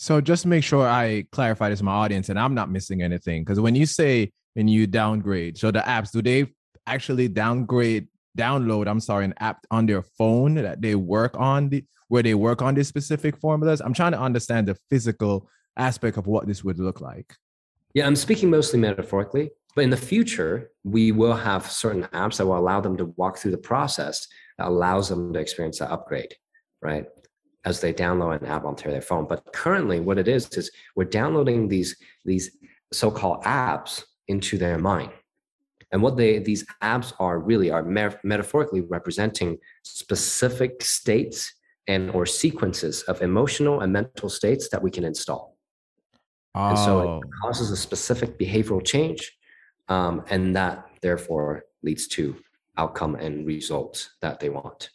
So 0.00 0.18
just 0.22 0.46
make 0.46 0.64
sure 0.64 0.88
I 0.88 1.26
clarify 1.30 1.68
this 1.68 1.80
to 1.80 1.84
my 1.84 1.92
audience 1.92 2.30
and 2.30 2.38
I'm 2.38 2.54
not 2.54 2.70
missing 2.70 3.02
anything. 3.02 3.44
Because 3.44 3.60
when 3.60 3.74
you 3.74 3.84
say 3.84 4.32
and 4.56 4.68
you 4.68 4.86
downgrade. 4.86 5.58
So 5.58 5.70
the 5.70 5.80
apps, 5.80 6.10
do 6.10 6.22
they 6.22 6.46
actually 6.86 7.28
downgrade, 7.28 8.08
download, 8.36 8.88
I'm 8.88 9.00
sorry, 9.00 9.26
an 9.26 9.34
app 9.40 9.66
on 9.70 9.84
their 9.84 10.02
phone 10.02 10.54
that 10.54 10.80
they 10.80 10.94
work 10.94 11.38
on 11.38 11.68
the 11.68 11.84
where 12.08 12.22
they 12.22 12.34
work 12.34 12.62
on 12.62 12.74
these 12.74 12.88
specific 12.88 13.36
formulas? 13.36 13.82
I'm 13.82 13.92
trying 13.92 14.12
to 14.12 14.20
understand 14.20 14.68
the 14.68 14.76
physical 14.88 15.48
aspect 15.76 16.16
of 16.16 16.26
what 16.26 16.46
this 16.46 16.64
would 16.64 16.78
look 16.78 17.02
like. 17.02 17.36
Yeah, 17.92 18.06
I'm 18.06 18.16
speaking 18.16 18.48
mostly 18.48 18.80
metaphorically, 18.80 19.50
but 19.76 19.84
in 19.84 19.90
the 19.90 19.98
future, 19.98 20.70
we 20.82 21.12
will 21.12 21.36
have 21.36 21.70
certain 21.70 22.04
apps 22.04 22.38
that 22.38 22.46
will 22.46 22.58
allow 22.58 22.80
them 22.80 22.96
to 22.96 23.12
walk 23.16 23.36
through 23.36 23.50
the 23.50 23.58
process 23.58 24.26
that 24.56 24.66
allows 24.66 25.10
them 25.10 25.32
to 25.34 25.38
experience 25.38 25.80
that 25.80 25.90
upgrade, 25.90 26.34
right? 26.80 27.04
As 27.64 27.80
they 27.80 27.92
download 27.92 28.40
an 28.40 28.46
app 28.46 28.64
onto 28.64 28.90
their 28.90 29.02
phone. 29.02 29.26
But 29.26 29.52
currently, 29.52 30.00
what 30.00 30.18
it 30.18 30.28
is 30.28 30.48
is 30.56 30.70
we're 30.96 31.04
downloading 31.04 31.68
these 31.68 31.96
these 32.24 32.56
so-called 32.92 33.44
apps 33.44 34.02
into 34.28 34.56
their 34.56 34.78
mind. 34.78 35.12
And 35.92 36.02
what 36.02 36.16
they 36.16 36.38
these 36.38 36.64
apps 36.82 37.12
are 37.18 37.38
really 37.38 37.70
are 37.70 37.82
metaphorically 37.82 38.80
representing 38.80 39.58
specific 39.82 40.82
states 40.82 41.52
and 41.86 42.10
or 42.10 42.24
sequences 42.24 43.02
of 43.02 43.20
emotional 43.20 43.80
and 43.80 43.92
mental 43.92 44.28
states 44.28 44.68
that 44.70 44.82
we 44.82 44.90
can 44.90 45.04
install. 45.04 45.56
Oh. 46.54 46.68
And 46.68 46.78
so 46.78 47.00
it 47.00 47.06
oh. 47.08 47.22
causes 47.42 47.70
a 47.70 47.76
specific 47.76 48.38
behavioral 48.38 48.84
change, 48.84 49.36
um, 49.88 50.24
and 50.30 50.54
that 50.56 50.88
therefore 51.02 51.64
leads 51.82 52.06
to 52.08 52.36
outcome 52.76 53.16
and 53.16 53.46
results 53.46 54.10
that 54.20 54.40
they 54.40 54.48
want. 54.48 54.90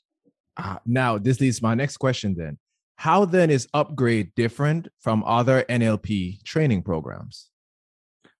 Uh, 0.57 0.77
now, 0.85 1.17
this 1.17 1.39
leads 1.39 1.61
my 1.61 1.75
next 1.75 1.97
question. 1.97 2.35
Then, 2.35 2.57
how 2.97 3.25
then 3.25 3.49
is 3.49 3.67
UPGRD 3.73 4.31
different 4.35 4.87
from 4.99 5.23
other 5.25 5.63
NLP 5.69 6.43
training 6.43 6.83
programs? 6.83 7.49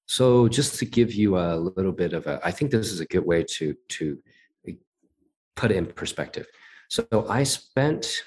So 0.08 0.48
just 0.48 0.80
to 0.80 0.86
give 0.86 1.14
you 1.14 1.38
a 1.38 1.56
little 1.56 1.92
bit 1.92 2.14
of 2.14 2.28
a, 2.28 2.40
I 2.44 2.52
think 2.52 2.72
this 2.72 2.92
is 2.92 3.00
a 3.00 3.06
good 3.06 3.26
way 3.26 3.44
to 3.44 3.76
to 3.90 4.18
put 5.56 5.72
it 5.72 5.78
in 5.78 5.86
perspective. 5.88 6.46
So 6.90 7.26
I 7.30 7.44
spent 7.44 8.24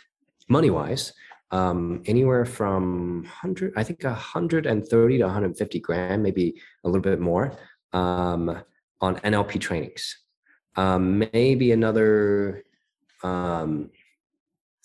money 0.49 0.71
wise 0.71 1.13
um, 1.51 2.03
anywhere 2.07 2.45
from 2.45 3.23
100, 3.23 3.75
I 3.77 3.85
think 3.85 4.03
130 4.03 5.19
to 5.19 5.25
150 5.25 5.81
grand, 5.81 6.23
maybe 6.23 6.61
a 6.85 6.89
little 6.89 7.03
bit 7.03 7.21
more 7.21 7.57
um, 7.93 8.63
on 9.01 9.17
NLP 9.17 9.61
trainings. 9.61 10.19
Um, 10.77 11.25
maybe 11.33 11.73
another 11.73 12.65
um, 13.23 13.91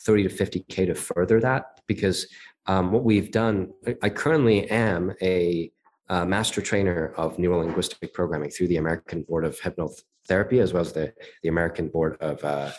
30 0.02 0.28
to 0.28 0.30
50K 0.30 0.88
to 0.88 0.96
further 0.96 1.40
that 1.40 1.82
because 1.88 2.28
um, 2.66 2.92
what 2.92 3.04
we've 3.04 3.32
done, 3.32 3.72
I 4.02 4.10
currently 4.10 4.70
am 4.70 5.14
a 5.22 5.72
uh, 6.10 6.26
master 6.26 6.62
trainer 6.62 7.14
of 7.18 7.38
neurolinguistic 7.38 8.14
programming 8.14 8.50
through 8.50 8.68
the 8.68 8.78
American 8.78 9.24
Board 9.24 9.46
of 9.46 9.60
Hypnotherapy, 9.60 10.62
as 10.62 10.74
well 10.74 10.82
as 10.82 10.94
the, 10.94 11.14
the 11.42 11.50
American 11.50 11.90
Board 11.90 12.18
of 12.22 12.44
uh, 12.44 12.72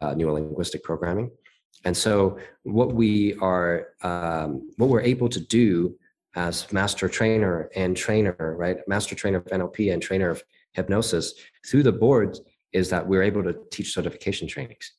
uh, 0.00 0.14
Neurolinguistic 0.14 0.82
Programming. 0.82 1.30
And 1.84 1.96
so, 1.96 2.38
what 2.62 2.92
we 2.94 3.34
are, 3.34 3.88
um, 4.02 4.70
what 4.76 4.88
we're 4.88 5.00
able 5.02 5.28
to 5.28 5.40
do 5.40 5.96
as 6.34 6.72
master 6.72 7.08
trainer 7.08 7.70
and 7.74 7.96
trainer, 7.96 8.56
right, 8.58 8.78
master 8.88 9.14
trainer 9.14 9.38
of 9.38 9.44
NLP 9.46 9.92
and 9.92 10.02
trainer 10.02 10.30
of 10.30 10.42
hypnosis 10.72 11.34
through 11.66 11.84
the 11.84 11.92
boards, 11.92 12.40
is 12.72 12.90
that 12.90 13.06
we're 13.06 13.22
able 13.22 13.42
to 13.44 13.56
teach 13.70 13.92
certification 13.92 14.48
trainings. 14.48 14.92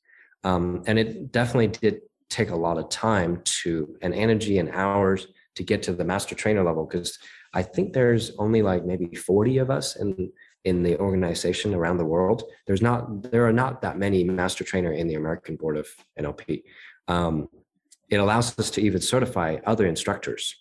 Um, 0.43 0.83
and 0.87 0.97
it 0.97 1.31
definitely 1.31 1.67
did 1.67 2.01
take 2.29 2.51
a 2.51 2.55
lot 2.55 2.77
of 2.77 2.89
time 2.89 3.41
to 3.43 3.95
and 4.01 4.13
energy 4.13 4.59
and 4.59 4.69
hours 4.69 5.27
to 5.55 5.63
get 5.63 5.83
to 5.83 5.93
the 5.93 6.05
master 6.05 6.35
trainer 6.35 6.63
level 6.63 6.85
because 6.85 7.17
I 7.53 7.63
think 7.63 7.93
there's 7.93 8.31
only 8.37 8.61
like 8.61 8.85
maybe 8.85 9.15
40 9.15 9.57
of 9.57 9.69
us 9.69 9.95
in 9.95 10.31
in 10.65 10.83
the 10.83 10.97
organization 10.99 11.73
around 11.73 11.97
the 11.97 12.05
world. 12.05 12.43
There's 12.67 12.81
not 12.81 13.31
there 13.31 13.45
are 13.47 13.53
not 13.53 13.81
that 13.81 13.97
many 13.97 14.23
master 14.23 14.63
trainer 14.63 14.91
in 14.91 15.07
the 15.07 15.15
American 15.15 15.55
Board 15.55 15.77
of 15.77 15.87
NLP. 16.19 16.63
Um, 17.07 17.49
it 18.09 18.17
allows 18.17 18.57
us 18.59 18.69
to 18.71 18.81
even 18.81 19.01
certify 19.01 19.57
other 19.65 19.85
instructors. 19.85 20.55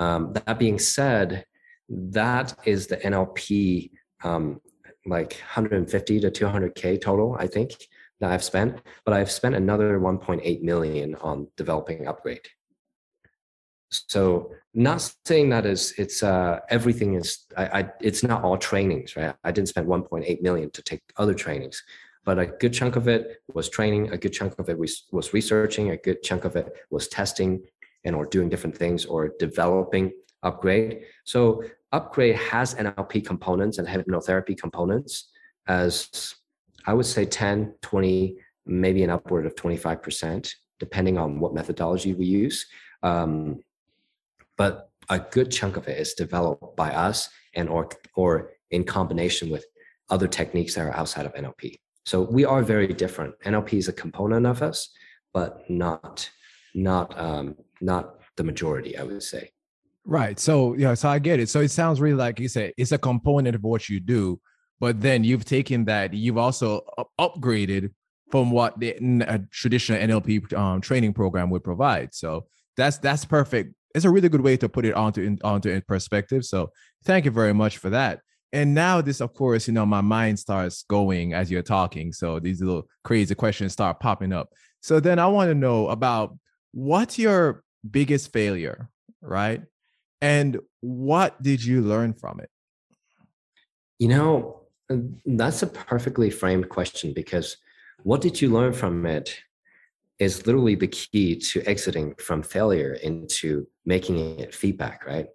Um, 0.00 0.32
that 0.32 0.58
being 0.58 0.78
said, 0.78 1.46
that 1.88 2.54
is 2.64 2.86
the 2.86 2.96
NLP 2.96 3.90
um, 4.22 4.60
like 5.06 5.32
150 5.32 6.20
to 6.20 6.30
200k 6.30 7.00
total, 7.00 7.36
I 7.38 7.46
think 7.46 7.72
that 8.24 8.32
I've 8.32 8.44
spent. 8.44 8.80
But 9.04 9.14
I've 9.14 9.30
spent 9.30 9.54
another 9.54 10.00
1.8 10.00 10.62
million 10.62 11.14
on 11.16 11.48
developing 11.56 12.06
UPGRD. 12.06 12.46
So 13.90 14.50
not 14.72 15.14
saying 15.24 15.50
that 15.50 15.66
is 15.66 15.94
it's 15.98 16.22
uh, 16.22 16.60
everything 16.68 17.14
is 17.14 17.44
I, 17.56 17.64
I, 17.78 17.90
it's 18.00 18.22
not 18.24 18.42
all 18.42 18.58
trainings 18.58 19.14
right 19.14 19.34
i 19.44 19.52
didn't 19.52 19.68
spend 19.68 19.86
1.8 19.86 20.42
million 20.42 20.68
to 20.72 20.82
take 20.82 21.00
other 21.16 21.32
trainings 21.32 21.80
but 22.24 22.40
a 22.40 22.46
good 22.46 22.72
chunk 22.72 22.96
of 22.96 23.06
it 23.06 23.40
was 23.54 23.68
training 23.68 24.10
a 24.12 24.18
good 24.18 24.32
chunk 24.32 24.58
of 24.58 24.68
it 24.68 24.76
was, 24.76 25.04
was 25.12 25.32
researching 25.32 25.90
a 25.90 25.96
good 25.96 26.24
chunk 26.24 26.44
of 26.44 26.56
it 26.56 26.72
was 26.90 27.06
testing 27.06 27.62
and 28.04 28.16
or 28.16 28.26
doing 28.26 28.48
different 28.48 28.76
things 28.76 29.04
or 29.06 29.30
developing 29.38 30.12
UPGRD 30.44 31.02
so 31.24 31.62
UPGRD 31.92 32.34
has 32.34 32.74
nlp 32.74 33.24
components 33.24 33.78
and 33.78 33.86
hypnotherapy 33.86 34.58
components 34.58 35.30
as 35.68 36.34
i 36.86 36.92
would 36.92 37.06
say 37.06 37.24
10 37.24 37.74
20 37.82 38.36
maybe 38.66 39.02
an 39.02 39.10
upward 39.10 39.44
of 39.44 39.54
25% 39.54 40.50
depending 40.78 41.18
on 41.18 41.38
what 41.38 41.54
methodology 41.54 42.14
we 42.14 42.26
use 42.26 42.66
um, 43.02 43.60
but 44.56 44.90
a 45.10 45.18
good 45.18 45.50
chunk 45.50 45.76
of 45.76 45.88
it 45.88 45.98
is 45.98 46.14
developed 46.14 46.76
by 46.76 46.90
us 46.90 47.28
and 47.54 47.68
or 47.68 47.88
or 48.16 48.52
in 48.70 48.84
combination 48.84 49.50
with 49.50 49.64
other 50.10 50.28
techniques 50.28 50.74
that 50.74 50.86
are 50.86 50.96
outside 50.96 51.26
of 51.26 51.34
NLP. 51.34 51.76
So 52.04 52.22
we 52.22 52.44
are 52.44 52.62
very 52.62 52.88
different. 52.88 53.34
NLP 53.44 53.74
is 53.74 53.88
a 53.88 53.92
component 53.92 54.46
of 54.46 54.62
us, 54.62 54.90
but 55.32 55.68
not 55.70 56.28
not 56.74 57.18
um, 57.18 57.56
not 57.80 58.16
the 58.36 58.44
majority, 58.44 58.96
I 58.98 59.02
would 59.04 59.22
say. 59.22 59.50
Right. 60.04 60.38
So 60.38 60.74
yeah, 60.74 60.94
so 60.94 61.08
I 61.08 61.18
get 61.18 61.40
it. 61.40 61.48
So 61.48 61.60
it 61.60 61.70
sounds 61.70 62.00
really 62.00 62.16
like 62.16 62.40
you 62.40 62.48
said 62.48 62.72
it's 62.76 62.92
a 62.92 62.98
component 62.98 63.54
of 63.54 63.62
what 63.62 63.88
you 63.88 64.00
do, 64.00 64.40
but 64.84 65.00
then 65.00 65.24
you've 65.24 65.46
taken 65.46 65.86
that, 65.86 66.12
you've 66.12 66.36
also 66.36 66.82
upgraded 67.18 67.90
from 68.30 68.50
what 68.50 68.78
the 68.78 68.90
a 69.26 69.38
traditional 69.50 69.98
NLP 69.98 70.52
um, 70.52 70.82
training 70.82 71.14
program 71.14 71.48
would 71.48 71.64
provide. 71.64 72.14
So 72.14 72.44
that's 72.76 72.98
that's 72.98 73.24
perfect 73.24 73.74
it's 73.94 74.04
a 74.04 74.10
really 74.10 74.28
good 74.28 74.42
way 74.42 74.58
to 74.58 74.68
put 74.68 74.84
it 74.84 74.92
onto 74.92 75.38
onto 75.42 75.70
in 75.70 75.80
perspective. 75.88 76.44
So 76.44 76.70
thank 77.04 77.24
you 77.24 77.30
very 77.30 77.54
much 77.54 77.78
for 77.78 77.88
that. 77.90 78.20
And 78.52 78.74
now 78.74 79.00
this, 79.00 79.22
of 79.22 79.32
course, 79.32 79.66
you 79.66 79.72
know, 79.72 79.86
my 79.86 80.02
mind 80.02 80.38
starts 80.38 80.84
going 80.86 81.32
as 81.32 81.50
you're 81.50 81.62
talking. 81.62 82.12
So 82.12 82.38
these 82.38 82.60
little 82.60 82.86
crazy 83.04 83.34
questions 83.34 83.72
start 83.72 84.00
popping 84.00 84.34
up. 84.34 84.50
So 84.82 85.00
then 85.00 85.18
I 85.18 85.28
want 85.28 85.48
to 85.48 85.54
know 85.54 85.88
about 85.88 86.36
what's 86.72 87.18
your 87.18 87.64
biggest 87.90 88.34
failure, 88.34 88.90
right? 89.22 89.62
And 90.20 90.60
what 90.82 91.42
did 91.42 91.64
you 91.64 91.80
learn 91.80 92.12
from 92.12 92.40
it? 92.40 92.50
You 93.98 94.08
know, 94.08 94.63
Uh, 94.90 94.96
that's 95.24 95.62
a 95.62 95.66
perfectly 95.66 96.30
framed 96.30 96.68
question 96.68 97.12
because 97.14 97.56
what 98.02 98.20
did 98.20 98.40
you 98.40 98.50
learn 98.50 98.72
from 98.72 99.06
it 99.06 99.36
is 100.18 100.46
literally 100.46 100.74
the 100.74 100.86
key 100.86 101.36
to 101.36 101.62
exiting 101.66 102.14
from 102.16 102.42
failure 102.42 102.94
into 103.02 103.66
making 103.84 104.38
it 104.38 104.54
feedback, 104.54 105.06
right? 105.06 105.26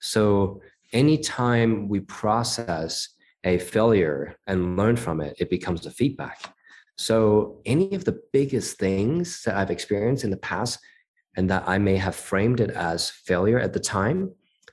So 0.00 0.60
anytime 0.92 1.88
we 1.88 2.00
process 2.00 3.10
a 3.44 3.58
failure 3.58 4.36
and 4.46 4.76
learn 4.76 4.96
from 4.96 5.20
it, 5.20 5.36
it 5.38 5.50
becomes 5.50 5.86
a 5.86 5.90
feedback. 5.90 6.40
So, 6.96 7.60
any 7.66 7.94
of 7.94 8.04
the 8.04 8.20
biggest 8.32 8.78
things 8.78 9.42
that 9.42 9.56
I've 9.56 9.70
experienced 9.70 10.24
in 10.24 10.30
the 10.30 10.36
past 10.36 10.78
and 11.36 11.50
that 11.50 11.64
I 11.66 11.76
may 11.78 11.96
have 11.96 12.14
framed 12.14 12.60
it 12.60 12.70
as 12.70 13.10
failure 13.10 13.58
at 13.58 13.72
the 13.72 13.80
time 13.80 14.30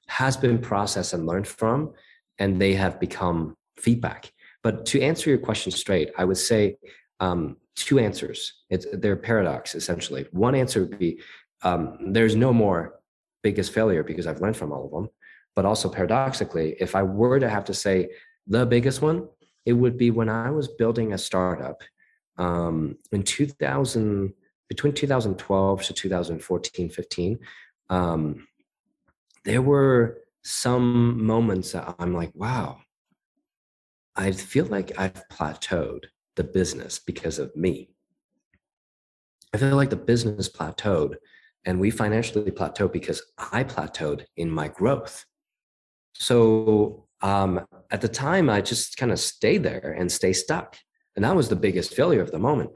has 0.08 0.38
been 0.38 0.60
processed 0.60 1.14
and 1.14 1.26
learned 1.26 1.48
from, 1.48 1.94
and 2.38 2.62
they 2.62 2.74
have 2.76 3.00
become 3.00 3.56
feedback. 3.82 4.32
But 4.64 4.86
to 4.88 5.02
answer 5.02 5.30
your 5.30 5.40
question 5.40 5.72
straight, 5.72 6.12
I 6.18 6.26
would 6.26 6.38
say 6.38 6.78
um, 7.20 7.58
two 7.76 8.00
answers. 8.00 8.54
It's 8.70 8.86
they're 8.94 9.16
paradox 9.16 9.76
essentially. 9.76 10.28
One 10.32 10.56
answer 10.56 10.82
would 10.82 11.00
be 11.00 11.22
um, 11.64 12.14
there's 12.14 12.36
no 12.36 12.54
more 12.54 13.00
biggest 13.44 13.74
failure 13.74 14.04
because 14.04 14.28
I've 14.28 14.42
learned 14.42 14.58
from 14.58 14.72
all 14.72 14.86
of 14.86 14.92
them. 14.92 15.10
But 15.56 15.66
also 15.66 15.90
paradoxically, 15.90 16.76
if 16.80 16.96
I 16.96 17.04
were 17.04 17.40
to 17.40 17.50
have 17.50 17.66
to 17.66 17.74
say 17.74 18.10
the 18.48 18.66
biggest 18.66 19.02
one, 19.02 19.28
it 19.66 19.74
would 19.74 19.98
be 19.98 20.12
when 20.12 20.30
I 20.30 20.50
was 20.50 20.68
building 20.68 21.14
a 21.14 21.18
startup 21.18 21.82
um, 22.38 22.98
in 23.12 23.24
2000 23.24 24.34
between 24.68 24.94
2012 24.94 25.84
to 25.84 25.94
2014 25.94 26.90
15 26.90 27.40
um, 27.90 28.48
there 29.44 29.62
were 29.62 30.20
some 30.44 31.24
moments 31.24 31.74
that 31.74 31.94
i'm 32.00 32.14
like 32.16 32.32
wow 32.34 32.80
i 34.16 34.32
feel 34.32 34.66
like 34.66 34.92
i've 34.98 35.24
plateaued 35.30 36.06
the 36.36 36.44
business 36.44 37.00
because 37.00 37.40
of 37.40 37.56
me. 37.56 37.90
I 39.54 39.58
feel 39.58 39.76
like 39.76 39.90
the 39.90 39.96
business 39.96 40.50
plateaued 40.50 41.16
and 41.66 41.80
we 41.80 41.92
financially 41.92 42.52
plateaued 42.52 42.94
because 42.94 43.22
i 43.38 43.64
plateaued 43.64 44.24
in 44.38 44.50
my 44.50 44.68
growth. 44.70 45.26
So 46.14 47.08
um, 47.22 47.66
at 47.92 48.02
the 48.02 48.08
time 48.08 48.50
i 48.50 48.62
just 48.62 48.98
kind 48.98 49.12
of 49.12 49.20
stayed 49.20 49.64
there 49.64 49.96
and 49.98 50.12
stay 50.12 50.34
stuck. 50.34 50.78
And 51.16 51.26
that 51.26 51.36
was 51.36 51.50
the 51.50 51.56
biggest 51.58 51.94
failure 51.94 52.22
of 52.22 52.32
the 52.32 52.40
moment. 52.40 52.72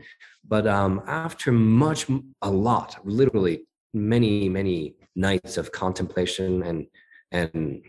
But 0.46 0.68
um, 0.68 1.02
after 1.08 1.52
much 1.52 2.06
a 2.42 2.52
lot 2.52 2.98
literally 3.06 3.66
many 3.94 4.50
many 4.50 4.96
nights 5.16 5.58
of 5.58 5.72
contemplation 5.72 6.62
and 6.64 6.88
and 7.32 7.86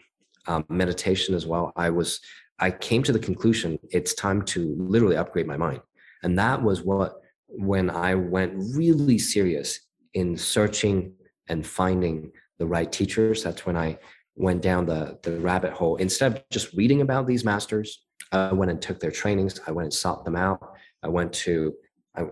um, 0.46 0.64
meditation 0.68 1.34
as 1.34 1.44
well 1.44 1.72
i 1.74 1.90
was 1.90 2.20
i 2.58 2.70
came 2.70 3.02
to 3.02 3.12
the 3.12 3.18
conclusion 3.18 3.78
it's 3.90 4.14
time 4.14 4.42
to 4.42 4.74
literally 4.78 5.16
upgrade 5.16 5.46
my 5.46 5.56
mind. 5.56 5.80
And 6.22 6.38
that 6.38 6.62
was 6.62 6.82
what 6.82 7.20
when 7.48 7.90
i 7.90 8.14
went 8.14 8.52
really 8.74 9.18
serious 9.18 9.80
in 10.14 10.36
searching 10.36 11.12
and 11.48 11.66
finding 11.66 12.32
the 12.58 12.66
right 12.66 12.90
teachers 12.90 13.44
that's 13.44 13.66
when 13.66 13.76
i 13.76 13.98
went 14.34 14.62
down 14.62 14.86
the 14.86 15.18
the 15.22 15.38
rabbit 15.40 15.72
hole. 15.72 15.96
Instead 15.96 16.32
of 16.32 16.44
just 16.50 16.72
reading 16.74 17.00
about 17.00 17.26
these 17.26 17.44
masters 17.44 18.04
i 18.32 18.52
went 18.52 18.70
and 18.70 18.82
took 18.82 19.00
their 19.00 19.10
trainings. 19.10 19.60
I 19.66 19.70
went 19.72 19.86
and 19.86 19.94
sought 19.94 20.24
them 20.24 20.36
out. 20.36 20.60
I 21.02 21.08
went 21.08 21.32
to 21.44 21.74
i, 22.16 22.24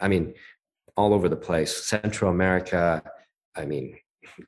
I 0.00 0.08
mean 0.08 0.34
all 0.96 1.12
over 1.14 1.28
the 1.28 1.36
place. 1.36 1.84
Central 1.84 2.30
america 2.30 3.02
i 3.54 3.64
mean 3.64 3.96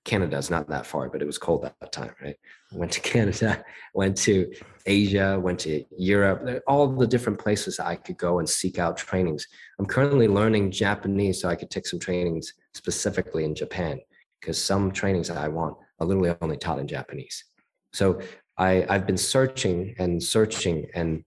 Canada's 0.05 0.51
not 0.51 0.69
that 0.69 0.87
far, 0.87 1.09
but 1.09 1.23
it 1.23 1.27
was 1.27 1.39
cold 1.39 1.65
at 1.65 1.75
that 1.81 1.93
time, 1.93 2.15
right? 2.23 2.37
Went 2.73 2.93
to 2.93 3.01
Canada, 3.13 3.65
went 3.95 4.17
to 4.19 4.53
Asia, 4.87 5.39
went 5.41 5.61
to 5.61 5.85
Europe, 5.97 6.63
all 6.67 6.89
the 6.89 7.07
different 7.07 7.39
places 7.39 7.79
I 7.81 7.97
could 7.97 8.17
go 8.17 8.39
and 8.39 8.49
seek 8.49 8.79
out 8.79 8.97
trainings. 8.97 9.47
I'm 9.79 9.87
currently 9.87 10.29
learning 10.29 10.71
Japanese 10.71 11.43
so 11.43 11.49
I 11.49 11.57
could 11.57 11.71
take 11.71 11.87
some 11.87 11.99
trainings 11.99 12.55
specifically 12.75 13.45
in 13.45 13.55
Japan 13.55 14.01
because 14.41 14.63
some 14.63 14.93
trainings 14.93 15.31
I 15.31 15.49
want 15.49 15.77
are 16.01 16.07
literally 16.07 16.35
only 16.41 16.57
taught 16.57 16.79
in 16.79 16.87
Japanese. 16.87 17.45
So 17.93 18.21
I, 18.57 18.87
I've 18.89 19.07
been 19.07 19.19
searching 19.19 19.95
and 19.99 20.23
searching 20.23 20.87
and 20.95 21.25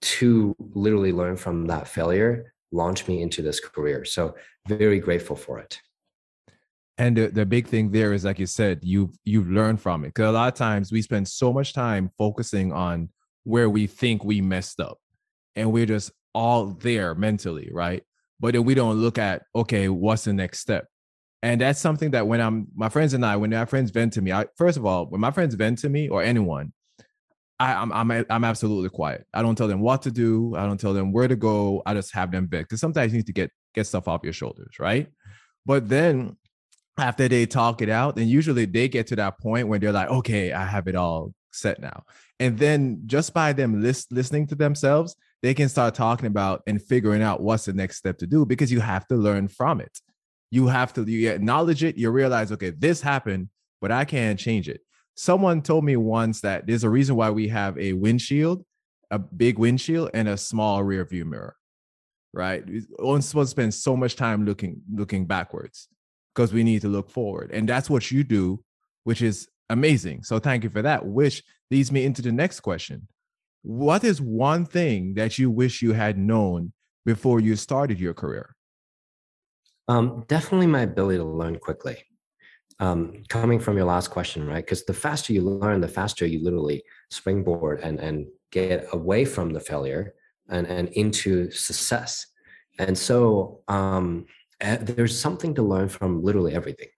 to 0.00 0.54
literally 0.74 1.12
learn 1.12 1.36
from 1.36 1.66
that 1.66 1.88
failure 1.88 2.52
launched 2.70 3.08
me 3.08 3.22
into 3.22 3.42
this 3.42 3.60
career. 3.60 4.04
So 4.04 4.34
very 4.66 5.00
grateful 5.00 5.36
for 5.36 5.58
it 5.58 5.80
and 6.98 7.16
the, 7.16 7.28
the 7.28 7.46
big 7.46 7.66
thing 7.66 7.90
there 7.90 8.12
is 8.12 8.24
like 8.24 8.38
you 8.38 8.46
said 8.46 8.80
you've 8.82 9.16
you've 9.24 9.48
learned 9.48 9.80
from 9.80 10.04
it 10.04 10.08
because 10.08 10.28
a 10.28 10.32
lot 10.32 10.52
of 10.52 10.54
times 10.54 10.92
we 10.92 11.00
spend 11.00 11.26
so 11.26 11.52
much 11.52 11.72
time 11.72 12.10
focusing 12.18 12.72
on 12.72 13.08
where 13.44 13.70
we 13.70 13.86
think 13.86 14.24
we 14.24 14.40
messed 14.40 14.80
up 14.80 14.98
and 15.56 15.72
we're 15.72 15.86
just 15.86 16.10
all 16.34 16.66
there 16.66 17.14
mentally 17.14 17.70
right 17.72 18.02
but 18.40 18.52
then 18.52 18.64
we 18.64 18.74
don't 18.74 18.96
look 18.96 19.18
at 19.18 19.42
okay 19.54 19.88
what's 19.88 20.24
the 20.24 20.32
next 20.32 20.58
step 20.58 20.86
and 21.42 21.60
that's 21.60 21.80
something 21.80 22.10
that 22.10 22.26
when 22.26 22.40
i'm 22.40 22.66
my 22.74 22.88
friends 22.88 23.14
and 23.14 23.24
i 23.24 23.36
when 23.36 23.50
my 23.50 23.64
friends 23.64 23.90
vent 23.90 24.12
to 24.12 24.20
me 24.20 24.32
i 24.32 24.44
first 24.56 24.76
of 24.76 24.84
all 24.84 25.06
when 25.06 25.20
my 25.20 25.30
friends 25.30 25.54
vent 25.54 25.78
to 25.78 25.88
me 25.88 26.08
or 26.08 26.22
anyone 26.22 26.72
I, 27.60 27.74
I'm, 27.74 27.92
I'm 27.92 28.24
I'm 28.30 28.44
absolutely 28.44 28.88
quiet. 28.88 29.26
I 29.34 29.42
don't 29.42 29.56
tell 29.56 29.66
them 29.66 29.80
what 29.80 30.02
to 30.02 30.12
do. 30.12 30.54
I 30.54 30.64
don't 30.64 30.78
tell 30.78 30.94
them 30.94 31.10
where 31.10 31.26
to 31.26 31.34
go. 31.34 31.82
I 31.84 31.92
just 31.92 32.14
have 32.14 32.30
them 32.30 32.46
vent 32.48 32.68
because 32.68 32.80
sometimes 32.80 33.12
you 33.12 33.18
need 33.18 33.26
to 33.26 33.32
get 33.32 33.50
get 33.74 33.84
stuff 33.84 34.06
off 34.06 34.20
your 34.22 34.32
shoulders, 34.32 34.76
right? 34.78 35.08
But 35.66 35.88
then 35.88 36.36
after 36.98 37.28
they 37.28 37.46
talk 37.46 37.82
it 37.82 37.88
out, 37.88 38.18
and 38.18 38.28
usually 38.28 38.64
they 38.64 38.88
get 38.88 39.06
to 39.08 39.16
that 39.16 39.38
point 39.38 39.68
where 39.68 39.78
they're 39.78 39.92
like, 39.92 40.10
okay, 40.10 40.52
I 40.52 40.64
have 40.64 40.88
it 40.88 40.94
all 40.94 41.32
set 41.52 41.80
now. 41.80 42.04
And 42.40 42.58
then 42.58 43.02
just 43.06 43.34
by 43.34 43.52
them 43.52 43.80
list, 43.82 44.12
listening 44.12 44.46
to 44.48 44.54
themselves, 44.54 45.16
they 45.42 45.54
can 45.54 45.68
start 45.68 45.94
talking 45.94 46.26
about 46.26 46.62
and 46.66 46.82
figuring 46.82 47.22
out 47.22 47.42
what's 47.42 47.64
the 47.64 47.72
next 47.72 47.96
step 47.96 48.18
to 48.18 48.26
do 48.26 48.44
because 48.44 48.72
you 48.72 48.80
have 48.80 49.06
to 49.08 49.16
learn 49.16 49.48
from 49.48 49.80
it. 49.80 49.98
You 50.50 50.66
have 50.66 50.92
to 50.94 51.04
you 51.04 51.30
acknowledge 51.30 51.84
it, 51.84 51.96
you 51.96 52.10
realize, 52.10 52.50
okay, 52.52 52.70
this 52.70 53.00
happened, 53.00 53.48
but 53.80 53.92
I 53.92 54.04
can't 54.04 54.38
change 54.38 54.68
it. 54.68 54.80
Someone 55.14 55.62
told 55.62 55.84
me 55.84 55.96
once 55.96 56.40
that 56.42 56.66
there's 56.66 56.84
a 56.84 56.90
reason 56.90 57.16
why 57.16 57.30
we 57.30 57.48
have 57.48 57.76
a 57.78 57.92
windshield, 57.92 58.64
a 59.10 59.18
big 59.18 59.58
windshield, 59.58 60.10
and 60.14 60.28
a 60.28 60.36
small 60.36 60.82
rear 60.82 61.04
view 61.04 61.24
mirror. 61.24 61.56
Right? 62.32 62.64
We're 62.98 63.20
supposed 63.20 63.48
to 63.48 63.50
spend 63.50 63.74
so 63.74 63.96
much 63.96 64.16
time 64.16 64.44
looking 64.44 64.82
looking 64.92 65.26
backwards 65.26 65.88
because 66.38 66.52
we 66.52 66.62
need 66.62 66.80
to 66.80 66.88
look 66.88 67.10
forward. 67.10 67.50
And 67.52 67.68
that's 67.68 67.90
what 67.90 68.12
you 68.12 68.22
do, 68.22 68.62
which 69.02 69.22
is 69.22 69.48
amazing. 69.70 70.22
So 70.22 70.38
thank 70.38 70.62
you 70.62 70.70
for 70.70 70.82
that, 70.82 71.04
which 71.04 71.42
leads 71.68 71.90
me 71.90 72.04
into 72.04 72.22
the 72.22 72.30
next 72.30 72.60
question. 72.60 73.08
What 73.62 74.04
is 74.04 74.20
one 74.20 74.64
thing 74.64 75.14
that 75.14 75.36
you 75.36 75.50
wish 75.50 75.82
you 75.82 75.94
had 75.94 76.16
known 76.16 76.72
before 77.04 77.40
you 77.40 77.56
started 77.56 77.98
your 77.98 78.14
career? 78.14 78.54
Um, 79.88 80.24
definitely 80.28 80.68
my 80.68 80.82
ability 80.82 81.18
to 81.18 81.24
learn 81.24 81.58
quickly. 81.58 81.96
Um, 82.78 83.24
coming 83.28 83.58
from 83.58 83.76
your 83.76 83.86
last 83.86 84.12
question, 84.12 84.46
right? 84.46 84.64
Because 84.64 84.84
the 84.84 84.94
faster 84.94 85.32
you 85.32 85.42
learn, 85.42 85.80
the 85.80 85.88
faster 85.88 86.24
you 86.24 86.44
literally 86.44 86.84
springboard 87.10 87.80
and 87.80 87.98
and 87.98 88.28
get 88.52 88.86
away 88.92 89.24
from 89.24 89.52
the 89.52 89.58
failure 89.58 90.14
and 90.48 90.68
and 90.68 90.86
into 90.90 91.50
success. 91.50 92.26
And 92.78 92.96
so 92.96 93.62
um, 93.66 94.26
there's 94.60 95.18
something 95.18 95.54
to 95.54 95.62
learn 95.62 95.88
from 95.88 96.22
literally 96.22 96.54
everything. 96.54 96.88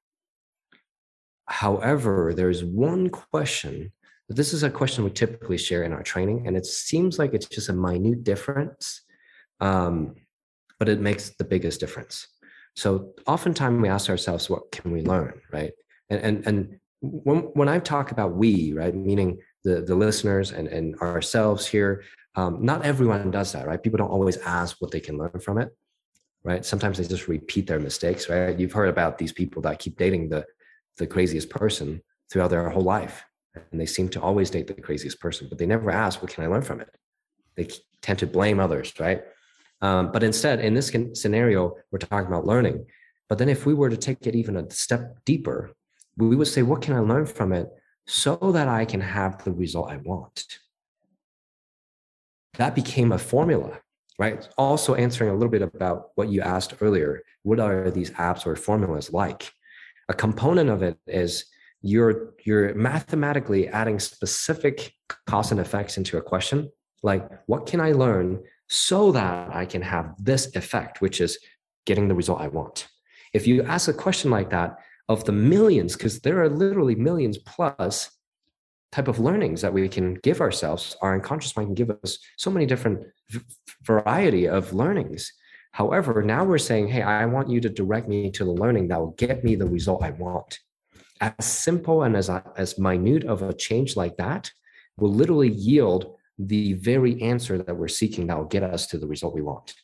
However, 1.47 2.33
there's 2.35 2.65
one 2.65 3.11
question. 3.11 3.93
This 4.29 4.53
is 4.53 4.63
a 4.63 4.71
question 4.71 5.05
we 5.05 5.11
typically 5.11 5.59
share 5.59 5.83
in 5.83 5.93
our 5.93 6.03
training, 6.03 6.47
and 6.47 6.57
it 6.57 6.65
seems 6.65 7.19
like 7.19 7.35
it's 7.35 7.47
just 7.47 7.69
a 7.69 7.73
minute 7.73 8.23
difference, 8.23 9.03
um, 9.61 10.15
but 10.79 10.89
it 10.89 11.01
makes 11.01 11.31
the 11.31 11.45
biggest 11.45 11.81
difference. 11.81 12.29
So 12.77 13.15
oftentimes 13.27 13.83
we 13.83 13.89
ask 13.89 14.09
ourselves, 14.09 14.49
what 14.49 14.71
can 14.71 14.93
we 14.93 15.03
learn, 15.03 15.41
right? 15.53 15.73
And 16.09 16.21
and 16.21 16.47
and 16.47 16.81
when 17.01 17.39
when 17.55 17.69
I 17.69 17.81
talk 17.81 18.13
about 18.13 18.37
we, 18.37 18.73
right, 18.73 18.95
meaning 18.95 19.39
the 19.65 19.83
the 19.83 19.97
listeners 19.97 20.53
and 20.53 20.69
and 20.69 20.95
ourselves 21.01 21.67
here, 21.67 22.05
um, 22.37 22.65
not 22.65 22.85
everyone 22.85 23.33
does 23.33 23.53
that, 23.53 23.67
right? 23.67 23.83
People 23.83 23.99
don't 23.99 24.11
always 24.11 24.37
ask 24.39 24.77
what 24.79 24.93
they 24.93 25.01
can 25.01 25.19
learn 25.19 25.41
from 25.41 25.59
it 25.59 25.71
right? 26.43 26.65
Sometimes 26.65 26.99
they 26.99 27.05
just 27.05 27.29
repeat 27.29 27.67
their 27.67 27.81
mistakes, 27.81 28.29
right? 28.29 28.59
You've 28.59 28.73
heard 28.73 28.89
about 28.89 29.19
these 29.19 29.33
people 29.33 29.63
that 29.63 29.79
keep 29.79 29.97
dating 29.97 30.29
the 30.29 30.47
the 30.97 31.07
craziest 31.07 31.49
person 31.49 32.03
throughout 32.31 32.51
their 32.51 32.69
whole 32.69 32.83
life, 32.83 33.25
and 33.55 33.81
they 33.81 33.87
seem 33.87 34.09
to 34.11 34.21
always 34.21 34.51
date 34.51 34.67
the 34.67 34.75
craziest 34.75 35.19
person, 35.21 35.47
but 35.49 35.59
they 35.59 35.67
never 35.67 35.91
ask, 35.91 36.21
"What 36.21 36.31
can 36.31 36.45
I 36.45 36.49
learn 36.49 36.63
from 36.63 36.81
it?" 36.81 36.95
They 37.57 37.69
tend 38.03 38.19
to 38.21 38.27
blame 38.27 38.61
others, 38.61 38.93
right? 38.99 39.23
Um, 39.81 40.13
but 40.13 40.23
instead, 40.23 40.61
in 40.61 40.75
this 40.75 40.93
scenario, 41.15 41.77
we're 41.91 41.99
talking 41.99 42.27
about 42.27 42.47
learning. 42.47 42.87
But 43.29 43.39
then, 43.39 43.49
if 43.49 43.65
we 43.67 43.75
were 43.75 43.91
to 43.91 43.97
take 43.97 44.27
it 44.27 44.35
even 44.35 44.57
a 44.57 44.71
step 44.71 45.25
deeper, 45.25 45.73
we 46.17 46.37
would 46.37 46.49
say, 46.49 46.63
"What 46.63 46.83
can 46.83 46.95
I 46.95 47.01
learn 47.01 47.27
from 47.27 47.53
it?" 47.53 47.69
So 48.07 48.37
that 48.37 48.69
I 48.69 48.85
can 48.85 49.01
have 49.01 49.45
the 49.45 49.53
result 49.53 49.91
I 49.91 49.99
want. 49.99 50.59
That 52.55 52.75
became 52.75 53.13
a 53.13 53.19
formula 53.19 53.81
right? 54.21 54.47
Also 54.59 54.95
answering 54.95 55.31
a 55.31 55.35
little 55.35 55.51
bit 55.51 55.63
about 55.63 56.11
what 56.15 56.29
you 56.29 56.43
asked 56.43 56.75
earlier. 56.83 57.23
What 57.43 57.59
are 57.59 57.91
these 57.91 58.11
apps 58.11 58.47
or 58.47 58.55
formulas 58.55 59.13
like? 59.13 59.51
A 60.11 60.15
component 60.15 60.69
of 60.69 60.83
it 60.83 60.99
is 61.07 61.47
you're 61.83 62.35
you're 62.45 62.75
mathematically 62.75 63.67
adding 63.69 63.99
specific 63.99 64.93
cause 65.27 65.51
and 65.51 65.59
effects 65.59 65.97
into 65.97 66.19
a 66.19 66.23
question 66.23 66.71
like 67.03 67.27
what 67.47 67.65
can 67.65 67.81
i 67.81 67.91
learn 67.93 68.39
so 68.69 69.11
that 69.11 69.49
i 69.55 69.65
can 69.65 69.81
have 69.81 70.15
this 70.19 70.55
effect 70.55 71.01
which 71.01 71.23
is 71.23 71.39
getting 71.87 72.07
the 72.07 72.15
result 72.15 72.39
i 72.39 72.49
want 72.49 72.87
if 73.33 73.47
you 73.47 73.63
ask 73.63 73.89
a 73.89 73.95
question 73.95 74.31
like 74.31 74.51
that 74.51 74.77
of 75.09 75.25
the 75.25 75.33
millions 75.33 75.97
because 75.97 76.21
there 76.21 76.43
are 76.43 76.51
literally 76.51 76.95
millions 76.95 77.39
plus 77.39 78.11
type 78.93 79.09
of 79.09 79.19
learnings 79.19 79.63
that 79.63 79.73
we 79.73 79.89
can 79.89 80.15
give 80.15 80.41
ourselves 80.41 80.97
our 81.01 81.15
unconscious 81.15 81.57
mind 81.57 81.69
can 81.69 81.75
give 81.75 81.97
us 82.03 82.19
so 82.37 82.51
many 82.51 82.67
different 82.67 83.07
v- 83.29 83.41
variety 83.83 84.49
of 84.49 84.73
learnings. 84.73 85.33
However 85.73 86.23
now 86.23 86.45
we're 86.45 86.59
saying 86.59 86.89
hey 86.89 87.03
i 87.03 87.25
want 87.27 87.49
you 87.49 87.61
to 87.61 87.69
direct 87.69 88.09
me 88.09 88.31
to 88.33 88.45
the 88.45 88.51
learning 88.51 88.89
that 88.89 88.99
will 88.99 89.15
get 89.19 89.45
me 89.45 89.55
the 89.55 89.67
result 89.67 90.03
i 90.03 90.11
want. 90.11 90.59
As 91.21 91.47
simple 91.47 92.03
and 92.03 92.17
as 92.17 92.29
as 92.57 92.79
minute 92.79 93.25
of 93.25 93.43
a 93.43 93.53
change 93.53 93.97
like 93.97 94.17
that 94.17 94.51
will 94.97 95.13
literally 95.13 95.51
yield 95.51 96.17
the 96.39 96.73
very 96.75 97.21
answer 97.23 97.59
that 97.59 97.77
we're 97.77 97.89
seeking 97.89 98.27
that 98.27 98.39
will 98.39 98.47
get 98.47 98.63
us 98.63 98.87
to 98.89 98.99
the 98.99 99.07
result 99.07 99.35
we 99.35 99.43
want. 99.43 99.75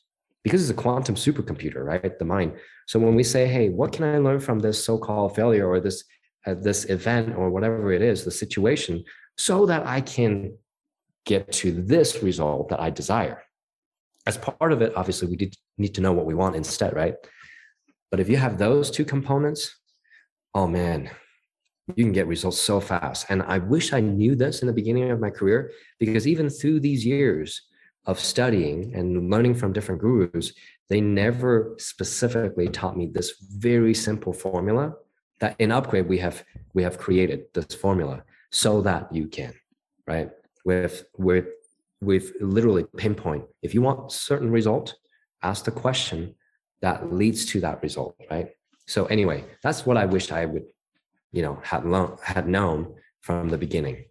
Because 0.43 0.63
it's 0.63 0.79
a 0.79 0.83
quantum 0.83 1.15
supercomputer 1.15 1.85
right? 1.85 2.19
The 2.19 2.25
mind. 2.25 2.55
So 2.89 2.99
when 2.99 3.15
we 3.15 3.23
say 3.23 3.47
hey 3.47 3.69
what 3.69 3.93
can 3.93 4.05
i 4.05 4.19
learn 4.19 4.41
from 4.41 4.59
this 4.59 4.85
so-called 4.85 5.37
failure 5.37 5.69
or 5.69 5.79
this 5.79 6.03
uh, 6.47 6.55
this 6.55 6.85
event 6.87 7.37
or 7.37 7.51
whatever 7.51 7.93
it 7.93 8.03
is, 8.03 8.25
the 8.25 8.31
situation, 8.31 9.05
so 9.37 9.67
that 9.67 9.87
I 9.87 10.01
can 10.01 10.57
get 11.25 11.51
to 11.53 11.73
this 11.73 12.23
result 12.23 12.69
that 12.69 12.81
I 12.81 12.91
desire. 12.91 13.43
As 14.27 14.39
part 14.39 14.73
of 14.73 14.81
it, 14.83 14.93
obviously, 14.97 15.29
we 15.29 15.51
need 15.79 15.95
to 15.95 16.01
know 16.01 16.13
what 16.13 16.27
we 16.27 16.35
want 16.35 16.57
instead, 16.57 16.95
right? 16.95 17.15
But 18.11 18.21
if 18.21 18.29
you 18.29 18.37
have 18.37 18.59
those 18.59 18.91
two 18.91 19.05
components, 19.05 19.77
oh 20.55 20.67
man, 20.67 21.11
you 21.95 22.05
can 22.05 22.13
get 22.13 22.27
results 22.27 22.61
so 22.61 22.81
fast. 22.81 23.27
And 23.29 23.43
I 23.43 23.59
wish 23.59 23.93
I 23.93 24.01
knew 24.01 24.35
this 24.35 24.63
in 24.63 24.67
the 24.67 24.73
beginning 24.73 25.11
of 25.11 25.21
my 25.21 25.31
career 25.31 25.71
because 25.99 26.27
even 26.27 26.51
through 26.51 26.81
these 26.81 27.05
years 27.05 27.63
of 28.07 28.19
studying 28.19 28.95
and 28.95 29.31
learning 29.31 29.55
from 29.55 29.73
different 29.73 30.01
gurus, 30.01 30.53
they 30.89 31.01
never 31.01 31.75
specifically 31.79 32.69
taught 32.69 32.97
me 32.97 33.11
this 33.13 33.35
very 33.41 33.95
simple 33.95 34.33
formula 34.33 34.95
that 35.41 35.57
in 35.59 35.71
UPGRD 35.71 36.07
we 36.07 36.19
have 36.19 36.45
we 36.75 36.83
have 36.83 36.99
created 36.99 37.45
this 37.55 37.75
formula 37.75 38.25
so 38.51 38.81
that 38.83 39.13
you 39.13 39.27
can 39.27 39.53
right? 40.07 40.31
With 40.65 41.05
with 41.17 41.47
with 42.01 42.33
literally 42.41 42.85
pinpoint 42.97 43.45
if 43.63 43.75
you 43.75 43.83
want 43.83 44.13
certain 44.13 44.51
result 44.51 44.95
ask 45.43 45.65
the 45.65 45.71
question 45.71 46.35
that 46.81 47.13
leads 47.13 47.47
to 47.47 47.61
that 47.61 47.83
result 47.83 48.17
right? 48.31 48.51
So 48.87 49.07
anyway 49.07 49.45
that's 49.63 49.85
what 49.85 49.97
i 49.97 50.05
wished 50.05 50.31
i 50.31 50.45
would 50.47 50.65
you 51.33 51.43
know 51.43 51.59
had 51.63 51.85
learned 51.85 52.19
had 52.23 52.47
known 52.49 52.95
from 53.27 53.49
the 53.49 53.59
beginning. 53.59 54.05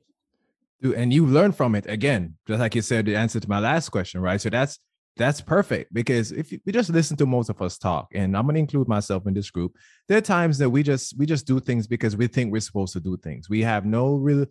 And 0.81 1.13
you 1.13 1.25
learn 1.25 1.53
from 1.53 1.73
it 1.73 1.85
again. 1.87 2.35
Just 2.45 2.59
like 2.59 2.75
you 2.75 2.81
said 2.81 3.05
the 3.05 3.15
answer 3.15 3.39
to 3.39 3.49
my 3.49 3.59
last 3.59 3.89
question 3.89 4.19
right? 4.19 4.39
So 4.41 4.49
that's 4.49 4.77
that's 5.17 5.39
perfect 5.39 5.93
because 5.93 6.31
if 6.31 6.51
you, 6.51 6.59
we 6.65 6.71
just 6.71 6.89
listen 6.89 7.15
to 7.17 7.25
most 7.25 7.49
of 7.49 7.61
us 7.61 7.77
talk 7.77 8.07
and 8.13 8.35
i'm 8.35 8.43
going 8.43 8.55
to 8.55 8.59
include 8.59 8.87
myself 8.87 9.25
in 9.27 9.33
this 9.33 9.49
group. 9.49 9.75
There 10.07 10.17
are 10.17 10.21
times 10.21 10.57
that 10.57 10.69
we 10.69 10.83
just 10.83 11.17
we 11.17 11.25
just 11.25 11.47
do 11.47 11.59
things 11.59 11.87
because 11.87 12.17
we 12.17 12.27
think 12.27 12.51
we're 12.51 12.59
supposed 12.59 12.93
to 12.93 12.99
do 12.99 13.17
things. 13.17 13.49
We 13.49 13.61
have 13.61 13.85
no 13.85 14.15
real 14.15 14.45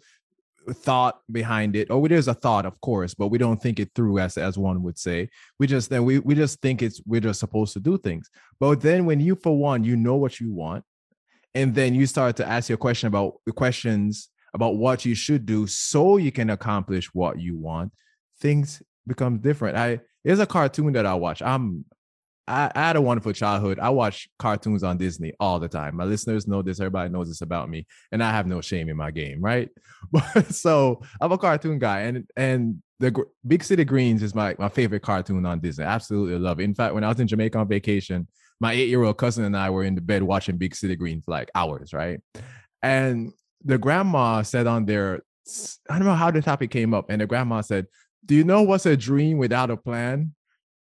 thought 0.73 1.21
behind 1.31 1.77
it. 1.77 1.89
Oh, 1.91 2.01
or 2.01 2.09
there's 2.09 2.29
a 2.29 2.35
thought 2.35 2.65
of 2.65 2.81
course 2.81 3.13
but 3.13 3.29
we 3.29 3.37
don't 3.37 3.61
think 3.61 3.79
it 3.79 3.91
through 3.95 4.19
as 4.19 4.39
as 4.39 4.57
one 4.57 4.83
would 4.83 4.99
say. 4.99 5.29
We 5.59 5.67
just 5.67 5.91
then 5.91 6.05
we, 6.05 6.19
we 6.21 6.35
just 6.35 6.61
think 6.61 6.83
it's 6.83 7.01
we're 7.05 7.21
just 7.21 7.41
supposed 7.41 7.75
to 7.75 7.81
do 7.81 7.99
things. 7.99 8.31
But 8.59 8.81
then 8.81 9.05
when 9.05 9.21
you 9.21 9.35
for 9.35 9.57
one 9.57 9.85
you 9.85 9.97
know 9.97 10.17
what 10.17 10.41
you 10.41 10.53
want 10.53 10.85
and 11.55 11.75
then 11.75 11.95
you 11.95 12.07
start 12.07 12.37
to 12.37 12.49
ask 12.49 12.69
your 12.69 12.79
question 12.79 13.09
about 13.09 13.35
the 13.45 13.53
questions 13.53 14.31
about 14.55 14.77
what 14.77 15.05
you 15.05 15.15
should 15.15 15.45
do 15.45 15.67
so 15.67 16.17
you 16.17 16.33
can 16.33 16.51
accomplish 16.51 17.13
what 17.13 17.39
you 17.41 17.59
want 17.59 17.93
things 18.41 18.83
become 19.07 19.39
different. 19.39 19.77
I 19.77 20.01
there's 20.25 20.41
a 20.41 20.47
cartoon 20.47 20.93
that 20.95 21.07
I 21.07 21.15
watch. 21.15 21.43
I'm 21.43 21.85
I, 22.47 22.71
I, 22.75 22.81
had 22.81 22.97
a 22.97 23.01
wonderful 23.01 23.33
childhood. 23.33 23.79
I 23.79 23.91
watch 23.91 24.29
cartoons 24.39 24.83
on 24.83 24.99
Disney 24.99 25.33
all 25.41 25.59
the 25.59 25.69
time. 25.69 25.97
My 25.97 26.05
listeners 26.05 26.47
know 26.47 26.61
this. 26.63 26.79
Everybody 26.79 27.11
knows 27.11 27.29
this 27.29 27.41
about 27.41 27.71
me, 27.71 27.87
and 28.13 28.23
I 28.23 28.31
have 28.31 28.47
no 28.47 28.61
shame 28.61 28.89
in 28.89 28.97
my 28.97 29.11
game, 29.11 29.41
right? 29.41 29.69
But 30.13 30.53
so 30.53 31.01
I'm 31.19 31.33
a 31.33 31.39
cartoon 31.39 31.79
guy, 31.79 32.01
and 32.03 32.29
and 32.37 32.83
the 33.01 33.25
Big 33.47 33.65
City 33.65 33.85
Greens 33.85 34.23
is 34.23 34.35
my 34.35 34.55
my 34.59 34.69
favorite 34.69 35.03
cartoon 35.03 35.47
on 35.47 35.61
Disney. 35.61 35.85
Absolutely 35.85 36.39
love 36.39 36.61
it. 36.61 36.65
In 36.65 36.75
fact, 36.75 36.95
when 36.95 37.05
I 37.05 37.09
was 37.09 37.21
in 37.21 37.27
Jamaica 37.27 37.59
on 37.59 37.69
vacation, 37.69 38.29
my 38.61 38.73
eight 38.73 38.89
year 38.89 39.03
old 39.03 39.17
cousin 39.17 39.45
and 39.45 39.57
I 39.57 39.71
were 39.71 39.85
in 39.85 39.95
the 39.95 40.03
bed 40.03 40.23
watching 40.23 40.59
Big 40.59 40.75
City 40.75 40.95
Greens 40.95 41.25
for 41.25 41.31
like 41.31 41.51
hours, 41.55 41.95
right? 41.95 42.21
And 42.83 43.33
the 43.65 43.79
grandma 43.79 44.43
said 44.43 44.67
on 44.67 44.85
there, 44.85 45.23
I 45.89 45.99
don't 45.99 46.07
know 46.07 46.15
how 46.15 46.31
the 46.31 46.43
topic 46.43 46.71
came 46.71 46.93
up, 46.93 47.07
and 47.09 47.21
the 47.21 47.27
grandma 47.27 47.63
said, 47.63 47.87
do 48.25 48.35
you 48.35 48.45
know 48.45 48.63
what's 48.63 48.87
a 48.87 48.97
dream 48.97 49.39
without 49.39 49.71
a 49.71 49.77
plan? 49.77 50.35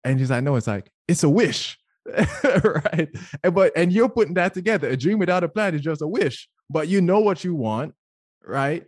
And 0.04 0.20
he's 0.20 0.30
like, 0.30 0.44
no, 0.44 0.56
it's 0.56 0.68
like, 0.68 0.92
it's 1.08 1.24
a 1.24 1.30
wish. 1.30 1.78
right. 2.44 3.10
And 3.44 3.56
but 3.56 3.72
and 3.76 3.92
you're 3.92 4.10
putting 4.10 4.36
that 4.36 4.54
together. 4.54 4.90
A 4.90 4.98
dream 4.98 5.18
without 5.18 5.44
a 5.44 5.50
plan 5.50 5.74
is 5.74 5.82
just 5.82 6.04
a 6.04 6.08
wish, 6.08 6.48
but 6.70 6.88
you 6.88 7.02
know 7.02 7.20
what 7.20 7.44
you 7.44 7.56
want, 7.56 7.96
right? 8.44 8.86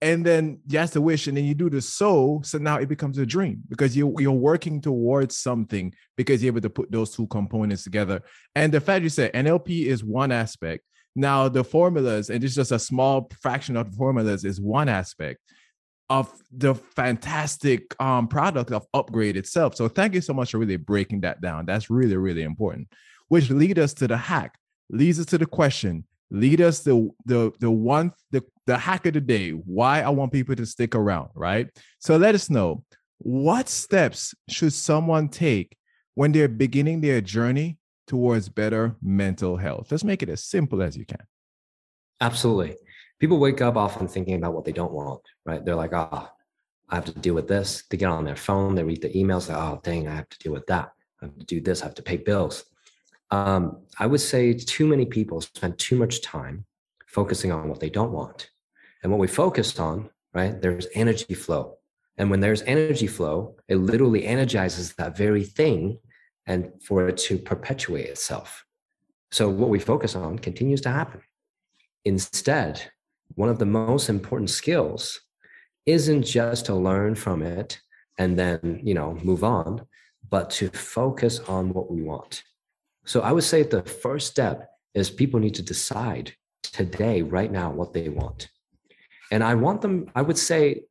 And 0.00 0.24
then 0.24 0.60
that's 0.66 0.92
the 0.92 1.00
wish, 1.00 1.26
and 1.26 1.36
then 1.36 1.44
you 1.44 1.54
do 1.54 1.70
the 1.70 1.80
so. 1.80 2.40
So 2.44 2.58
now 2.58 2.76
it 2.76 2.88
becomes 2.88 3.18
a 3.18 3.26
dream 3.26 3.62
because 3.68 3.96
you 3.96 4.14
you're 4.18 4.32
working 4.32 4.80
towards 4.80 5.36
something 5.36 5.92
because 6.16 6.42
you're 6.42 6.52
able 6.52 6.60
to 6.60 6.70
put 6.70 6.92
those 6.92 7.14
two 7.14 7.26
components 7.26 7.82
together. 7.82 8.22
And 8.54 8.72
the 8.72 8.80
fact 8.80 9.02
you 9.02 9.08
said 9.08 9.32
NLP 9.32 9.86
is 9.86 10.04
one 10.04 10.30
aspect. 10.30 10.84
Now 11.16 11.48
the 11.48 11.64
formulas, 11.64 12.30
and 12.30 12.42
it's 12.44 12.54
just 12.54 12.72
a 12.72 12.78
small 12.78 13.28
fraction 13.40 13.76
of 13.76 13.92
formulas, 13.94 14.44
is 14.44 14.60
one 14.60 14.88
aspect 14.88 15.40
of 16.12 16.30
the 16.54 16.74
fantastic 16.74 17.98
um, 17.98 18.28
product 18.28 18.70
of 18.70 18.86
UPGRD 18.94 19.36
itself. 19.36 19.74
So 19.74 19.88
thank 19.88 20.12
you 20.12 20.20
so 20.20 20.34
much 20.34 20.50
for 20.50 20.58
really 20.58 20.76
breaking 20.76 21.22
that 21.22 21.40
down. 21.40 21.64
That's 21.64 21.88
really, 21.88 22.18
really 22.18 22.42
important. 22.42 22.88
Which 23.28 23.48
lead 23.48 23.78
us 23.78 23.94
to 23.94 24.06
the 24.06 24.18
hack, 24.18 24.58
leads 24.90 25.18
us 25.18 25.24
to 25.26 25.38
the 25.38 25.46
question, 25.46 26.04
lead 26.30 26.60
us 26.60 26.84
to 26.84 27.14
the 27.24 27.50
the 27.60 27.70
one 27.70 28.12
the, 28.30 28.44
the 28.66 28.76
hack 28.76 29.06
of 29.06 29.14
the 29.14 29.22
day, 29.22 29.52
why 29.52 30.02
I 30.02 30.10
want 30.10 30.32
people 30.32 30.54
to 30.54 30.66
stick 30.66 30.94
around, 30.94 31.30
right? 31.34 31.66
So 31.98 32.18
let 32.18 32.34
us 32.34 32.50
know 32.50 32.84
what 33.16 33.70
steps 33.70 34.34
should 34.50 34.74
someone 34.74 35.30
take 35.30 35.78
when 36.14 36.32
they're 36.32 36.46
beginning 36.46 37.00
their 37.00 37.22
journey 37.22 37.78
towards 38.06 38.50
better 38.50 38.96
mental 39.00 39.56
health. 39.56 39.90
Let's 39.90 40.04
make 40.04 40.22
it 40.22 40.28
as 40.28 40.44
simple 40.44 40.82
as 40.82 40.94
you 40.94 41.06
can. 41.06 41.24
Absolutely 42.20 42.76
people 43.22 43.38
wake 43.38 43.60
up 43.60 43.76
often 43.76 44.08
thinking 44.08 44.34
about 44.34 44.52
what 44.52 44.64
they 44.64 44.72
don't 44.72 44.90
want, 44.90 45.20
right? 45.46 45.64
They're 45.64 45.76
like, 45.76 45.92
oh, 45.92 46.28
I 46.88 46.94
have 46.96 47.04
to 47.04 47.12
deal 47.12 47.34
with 47.34 47.46
this. 47.46 47.84
They 47.88 47.96
get 47.96 48.10
on 48.10 48.24
their 48.24 48.34
phone, 48.34 48.74
they 48.74 48.82
read 48.82 49.00
the 49.00 49.10
emails, 49.10 49.48
like, 49.48 49.58
oh, 49.58 49.80
dang, 49.84 50.08
I 50.08 50.16
have 50.16 50.28
to 50.30 50.38
deal 50.40 50.52
with 50.52 50.66
that. 50.66 50.90
I 51.20 51.26
have 51.26 51.38
to 51.38 51.46
do 51.46 51.60
this, 51.60 51.82
I 51.82 51.84
have 51.84 51.94
to 51.94 52.02
pay 52.02 52.16
bills. 52.16 52.64
Um, 53.30 53.82
I 53.96 54.08
would 54.08 54.20
say 54.20 54.52
too 54.54 54.88
many 54.88 55.06
people 55.06 55.40
spend 55.40 55.78
too 55.78 55.94
much 55.94 56.20
time 56.20 56.64
focusing 57.06 57.52
on 57.52 57.68
what 57.68 57.78
they 57.78 57.90
don't 57.90 58.10
want. 58.10 58.50
And 59.04 59.12
what 59.12 59.20
we 59.20 59.28
focused 59.28 59.78
on, 59.78 60.10
right, 60.34 60.60
there's 60.60 60.88
energy 60.94 61.34
flow. 61.34 61.76
And 62.16 62.28
when 62.28 62.40
there's 62.40 62.62
energy 62.62 63.06
flow, 63.06 63.54
it 63.68 63.76
literally 63.76 64.26
energizes 64.26 64.94
that 64.94 65.16
very 65.16 65.44
thing 65.44 66.00
and 66.46 66.72
for 66.82 67.06
it 67.06 67.18
to 67.18 67.38
perpetuate 67.38 68.06
itself. 68.06 68.66
So 69.30 69.48
what 69.48 69.68
we 69.68 69.78
focus 69.78 70.16
on 70.16 70.40
continues 70.40 70.80
to 70.80 70.90
happen. 70.90 71.20
Instead, 72.04 72.82
one 73.34 73.48
of 73.48 73.58
the 73.58 73.66
most 73.66 74.08
important 74.08 74.50
skills 74.50 75.20
isn't 75.86 76.22
just 76.22 76.66
to 76.66 76.74
learn 76.74 77.14
from 77.14 77.42
it 77.42 77.80
and 78.18 78.38
then 78.38 78.80
you 78.82 78.94
know 78.94 79.18
move 79.22 79.42
on 79.44 79.86
but 80.30 80.48
to 80.48 80.70
focus 80.70 81.40
on 81.40 81.72
what 81.74 81.90
we 81.90 82.02
want. 82.02 82.42
So 83.04 83.20
i 83.20 83.32
would 83.32 83.44
say 83.44 83.62
the 83.62 83.82
first 83.82 84.30
step 84.30 84.70
is 84.94 85.10
people 85.10 85.40
need 85.40 85.54
to 85.56 85.62
decide 85.62 86.34
today 86.62 87.22
right 87.22 87.50
now 87.50 87.70
what 87.70 87.92
they 87.92 88.08
want. 88.08 88.48
And 89.30 89.42
i 89.42 89.54
want 89.54 89.80
them 89.80 90.10
i 90.14 90.22
would 90.22 90.38
say 90.38 90.82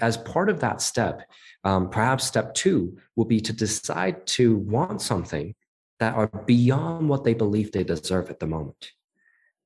as 0.00 0.16
part 0.16 0.48
of 0.48 0.60
that 0.60 0.80
step 0.80 1.22
um, 1.64 1.90
perhaps 1.90 2.24
step 2.24 2.54
two 2.54 2.98
will 3.16 3.24
be 3.24 3.40
to 3.40 3.52
decide 3.52 4.26
to 4.26 4.56
want 4.58 5.02
something 5.02 5.54
that 5.98 6.14
are 6.14 6.28
beyond 6.46 7.08
what 7.08 7.24
they 7.24 7.34
believe 7.34 7.72
they 7.72 7.82
deserve 7.82 8.30
at 8.30 8.38
the 8.38 8.46
moment 8.46 8.92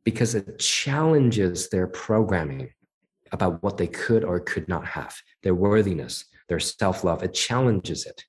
because 0.04 0.34
it 0.34 0.58
challenges 0.58 1.68
their 1.68 1.86
programming 1.86 2.70
about 3.32 3.62
what 3.62 3.78
they 3.78 3.86
could 3.86 4.24
or 4.24 4.40
could 4.40 4.68
not 4.68 4.86
have, 4.86 5.16
their 5.42 5.54
worthiness, 5.54 6.24
their 6.48 6.60
self-love. 6.60 7.22
It 7.22 7.34
challenges 7.34 8.06
it. 8.06 8.24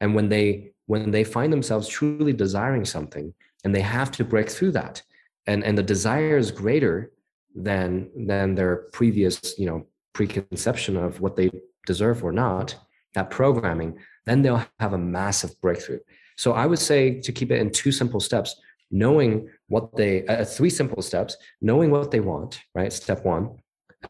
And 0.00 0.14
when 0.14 0.28
they 0.28 0.72
when 0.86 1.10
they 1.10 1.24
find 1.24 1.52
themselves 1.52 1.88
truly 1.88 2.32
desiring 2.32 2.84
something 2.84 3.34
and 3.64 3.74
they 3.74 3.80
have 3.80 4.12
to 4.12 4.24
break 4.24 4.48
through 4.48 4.70
that, 4.72 5.02
and, 5.48 5.64
and 5.64 5.76
the 5.76 5.82
desire 5.82 6.36
is 6.36 6.50
greater 6.52 7.10
than 7.54 8.10
than 8.26 8.54
their 8.54 8.88
previous, 8.92 9.58
you 9.58 9.66
know, 9.66 9.86
preconception 10.12 10.96
of 10.96 11.20
what 11.20 11.34
they 11.34 11.50
deserve 11.86 12.22
or 12.22 12.32
not, 12.32 12.76
that 13.14 13.30
programming, 13.30 13.98
then 14.26 14.42
they'll 14.42 14.64
have 14.78 14.92
a 14.92 14.98
massive 14.98 15.58
breakthrough. 15.60 16.00
So 16.36 16.52
I 16.52 16.66
would 16.66 16.78
say 16.78 17.20
to 17.20 17.32
keep 17.32 17.50
it 17.50 17.60
in 17.60 17.70
two 17.70 17.90
simple 17.90 18.20
steps 18.20 18.54
knowing 18.90 19.48
what 19.68 19.94
they 19.96 20.24
uh, 20.26 20.44
three 20.44 20.70
simple 20.70 21.02
steps 21.02 21.36
knowing 21.60 21.90
what 21.90 22.10
they 22.10 22.20
want 22.20 22.60
right 22.74 22.92
step 22.92 23.24
one 23.24 23.56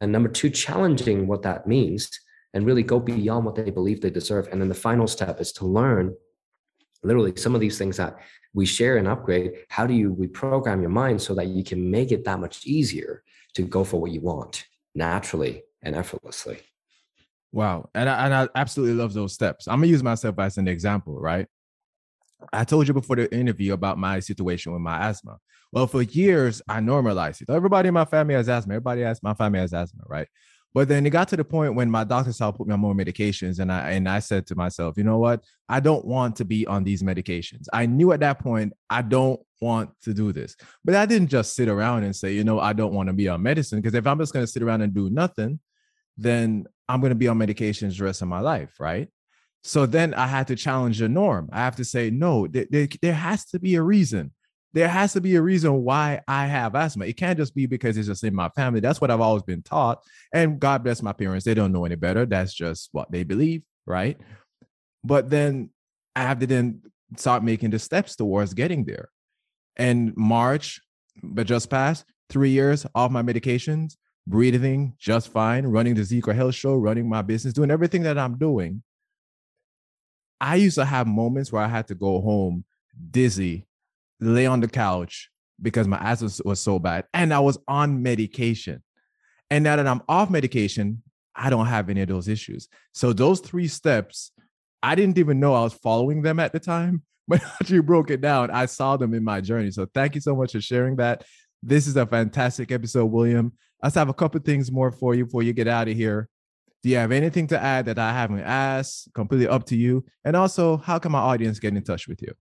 and 0.00 0.12
number 0.12 0.28
two 0.28 0.50
challenging 0.50 1.26
what 1.26 1.42
that 1.42 1.66
means 1.66 2.10
and 2.52 2.66
really 2.66 2.82
go 2.82 3.00
beyond 3.00 3.44
what 3.44 3.54
they 3.54 3.70
believe 3.70 4.00
they 4.00 4.10
deserve 4.10 4.48
and 4.52 4.60
then 4.60 4.68
the 4.68 4.74
final 4.74 5.06
step 5.06 5.40
is 5.40 5.52
to 5.52 5.64
learn 5.64 6.14
literally 7.02 7.32
some 7.36 7.54
of 7.54 7.60
these 7.60 7.78
things 7.78 7.96
that 7.96 8.18
we 8.52 8.66
share 8.66 8.96
and 8.96 9.08
upgrade 9.08 9.52
how 9.68 9.86
do 9.86 9.94
you 9.94 10.14
reprogram 10.14 10.80
your 10.80 10.90
mind 10.90 11.20
so 11.20 11.34
that 11.34 11.46
you 11.46 11.64
can 11.64 11.90
make 11.90 12.12
it 12.12 12.24
that 12.24 12.40
much 12.40 12.66
easier 12.66 13.22
to 13.54 13.62
go 13.62 13.82
for 13.82 14.00
what 14.00 14.10
you 14.10 14.20
want 14.20 14.66
naturally 14.94 15.62
and 15.82 15.96
effortlessly. 15.96 16.58
Wow. 17.52 17.88
And 17.94 18.08
I, 18.08 18.24
and 18.26 18.34
I 18.34 18.48
absolutely 18.54 18.96
love 18.96 19.14
those 19.14 19.32
steps. 19.32 19.66
I'm 19.66 19.80
to 19.80 19.88
use 19.88 20.02
myself 20.02 20.38
as 20.38 20.58
an 20.58 20.68
example, 20.68 21.18
right? 21.18 21.46
I 22.52 22.64
told 22.64 22.88
you 22.88 22.94
before 22.94 23.16
the 23.16 23.32
interview 23.34 23.72
about 23.72 23.98
my 23.98 24.20
situation 24.20 24.72
with 24.72 24.82
my 24.82 25.08
asthma. 25.08 25.38
Well, 25.72 25.86
for 25.86 26.02
years, 26.02 26.62
I 26.68 26.80
normalized 26.80 27.42
it. 27.42 27.50
Everybody 27.50 27.88
in 27.88 27.94
my 27.94 28.04
family 28.04 28.34
has 28.34 28.48
asthma. 28.48 28.74
Everybody 28.74 29.02
has 29.02 29.22
my 29.22 29.34
family 29.34 29.58
has 29.58 29.72
asthma, 29.72 30.02
right? 30.06 30.28
But 30.74 30.88
then 30.88 31.06
it 31.06 31.10
got 31.10 31.28
to 31.28 31.36
the 31.36 31.44
point 31.44 31.74
when 31.74 31.90
my 31.90 32.04
doctor 32.04 32.32
started 32.32 32.58
put 32.58 32.66
me 32.66 32.74
on 32.74 32.80
more 32.80 32.94
medications, 32.94 33.60
and 33.60 33.72
I 33.72 33.92
and 33.92 34.06
I 34.08 34.18
said 34.18 34.46
to 34.48 34.54
myself, 34.54 34.98
you 34.98 35.04
know 35.04 35.16
what? 35.16 35.42
I 35.68 35.80
don't 35.80 36.04
want 36.04 36.36
to 36.36 36.44
be 36.44 36.66
on 36.66 36.84
these 36.84 37.02
medications. 37.02 37.64
I 37.72 37.86
knew 37.86 38.12
at 38.12 38.20
that 38.20 38.40
point 38.40 38.74
I 38.90 39.00
don't 39.02 39.40
want 39.60 39.90
to 40.02 40.12
do 40.12 40.32
this. 40.32 40.54
But 40.84 40.94
I 40.94 41.06
didn't 41.06 41.28
just 41.28 41.54
sit 41.54 41.68
around 41.68 42.04
and 42.04 42.14
say, 42.14 42.32
you 42.32 42.44
know, 42.44 42.60
I 42.60 42.74
don't 42.74 42.92
want 42.92 43.08
to 43.08 43.14
be 43.14 43.28
on 43.28 43.42
medicine. 43.42 43.80
Because 43.80 43.94
if 43.94 44.06
I'm 44.06 44.18
just 44.18 44.34
going 44.34 44.44
to 44.44 44.50
sit 44.50 44.62
around 44.62 44.82
and 44.82 44.92
do 44.92 45.08
nothing, 45.08 45.60
then 46.16 46.66
I'm 46.88 47.00
going 47.00 47.10
to 47.10 47.16
be 47.16 47.28
on 47.28 47.38
medications 47.38 47.96
the 47.98 48.04
rest 48.04 48.22
of 48.22 48.28
my 48.28 48.40
life, 48.40 48.74
right? 48.78 49.08
So 49.66 49.84
then 49.84 50.14
I 50.14 50.26
had 50.26 50.46
to 50.48 50.56
challenge 50.56 51.00
the 51.00 51.08
norm. 51.08 51.48
I 51.52 51.58
have 51.58 51.76
to 51.76 51.84
say, 51.84 52.08
no, 52.10 52.46
there, 52.46 53.14
has 53.14 53.44
to 53.46 53.58
be 53.58 53.74
a 53.74 53.82
reason 53.82 54.32
there 54.76 54.88
has 54.88 55.14
to 55.14 55.22
be 55.22 55.36
a 55.36 55.40
reason 55.40 55.84
why 55.84 56.20
I 56.28 56.44
have 56.46 56.74
asthma. 56.74 57.06
It 57.06 57.16
can't 57.16 57.38
just 57.38 57.54
be 57.54 57.64
because 57.64 57.96
it's 57.96 58.08
just 58.08 58.22
in 58.24 58.34
my 58.34 58.50
family. 58.50 58.80
That's 58.80 59.00
what 59.00 59.10
I've 59.10 59.22
always 59.22 59.42
been 59.42 59.62
taught. 59.62 60.04
And 60.34 60.60
God 60.60 60.84
bless 60.84 61.00
my 61.00 61.14
parents. 61.14 61.46
They 61.46 61.54
don't 61.54 61.72
know 61.72 61.86
any 61.86 61.94
better. 61.94 62.26
That's 62.26 62.52
just 62.52 62.90
what 62.92 63.10
they 63.10 63.24
believe, 63.24 63.62
right? 63.86 64.20
But 65.02 65.30
then 65.30 65.70
I 66.14 66.24
have 66.24 66.40
to 66.40 66.46
then 66.46 66.82
start 67.16 67.42
making 67.42 67.70
the 67.70 67.78
steps 67.78 68.16
towards 68.16 68.52
getting 68.52 68.84
there. 68.84 69.08
And 69.76 70.14
March, 70.14 70.78
but 71.22 71.46
just 71.46 71.70
passed 71.70 72.04
three 72.28 72.50
years 72.50 72.84
off 72.94 73.10
my 73.10 73.22
medications, 73.22 73.94
breathing 74.26 74.92
just 74.98 75.28
fine, 75.32 75.66
running 75.66 75.94
the 75.94 76.02
Zeco 76.02 76.34
Health 76.34 76.54
Show, 76.54 76.74
running 76.74 77.08
my 77.08 77.22
business, 77.22 77.54
doing 77.54 77.70
everything 77.70 78.02
that 78.02 78.18
I'm 78.18 78.36
doing. 78.36 78.82
I 80.40 80.56
used 80.56 80.76
to 80.76 80.84
have 80.84 81.06
moments 81.06 81.52
where 81.52 81.62
I 81.62 81.68
had 81.68 81.88
to 81.88 81.94
go 81.94 82.20
home 82.20 82.64
dizzy 83.10 83.66
lay 84.20 84.46
on 84.46 84.60
the 84.60 84.68
couch 84.68 85.30
because 85.60 85.86
my 85.86 85.98
asthma 85.98 86.26
was 86.26 86.42
was 86.44 86.60
so 86.60 86.78
bad 86.78 87.04
and 87.14 87.32
I 87.32 87.40
was 87.40 87.58
on 87.68 88.02
medication. 88.02 88.82
And 89.50 89.64
now 89.64 89.76
that 89.76 89.86
I'm 89.86 90.02
off 90.08 90.30
medication, 90.30 91.02
I 91.34 91.50
don't 91.50 91.66
have 91.66 91.90
any 91.90 92.00
of 92.00 92.08
those 92.08 92.28
issues. 92.28 92.68
So 92.92 93.12
those 93.12 93.40
three 93.40 93.68
steps, 93.68 94.32
I 94.82 94.94
didn't 94.94 95.18
even 95.18 95.38
know 95.38 95.54
I 95.54 95.62
was 95.62 95.74
following 95.74 96.22
them 96.22 96.40
at 96.40 96.52
the 96.52 96.60
time. 96.60 97.02
But 97.28 97.42
after 97.42 97.74
you 97.74 97.82
broke 97.82 98.12
it 98.12 98.20
down, 98.20 98.52
I 98.52 98.66
saw 98.66 98.96
them 98.96 99.12
in 99.12 99.24
my 99.24 99.40
journey. 99.40 99.72
So 99.72 99.88
thank 99.92 100.14
you 100.14 100.20
so 100.20 100.36
much 100.36 100.52
for 100.52 100.60
sharing 100.60 100.94
that. 100.96 101.24
This 101.60 101.88
is 101.88 101.96
a 101.96 102.06
fantastic 102.06 102.70
episode, 102.70 103.06
William. 103.06 103.52
Just 103.82 103.96
have 103.96 104.08
a 104.08 104.14
couple 104.14 104.40
things 104.42 104.70
more 104.70 104.92
for 104.92 105.12
you 105.12 105.24
before 105.24 105.42
you 105.42 105.52
get 105.52 105.66
out 105.66 105.88
of 105.88 105.96
here. 105.96 106.28
Do 106.86 106.92
you 106.92 106.98
have 106.98 107.10
anything 107.10 107.48
to 107.48 107.60
add 107.60 107.86
that 107.86 107.98
I 107.98 108.12
haven't 108.12 108.42
asked? 108.42 109.12
Completely 109.12 109.48
up 109.48 109.66
to 109.66 109.76
you. 109.76 110.04
And 110.24 110.36
also, 110.36 110.76
how 110.76 111.00
can 111.00 111.10
my 111.10 111.18
audience 111.18 111.58
get 111.58 111.74
in 111.74 111.82
touch 111.82 112.06
with 112.06 112.22
you? 112.22 112.32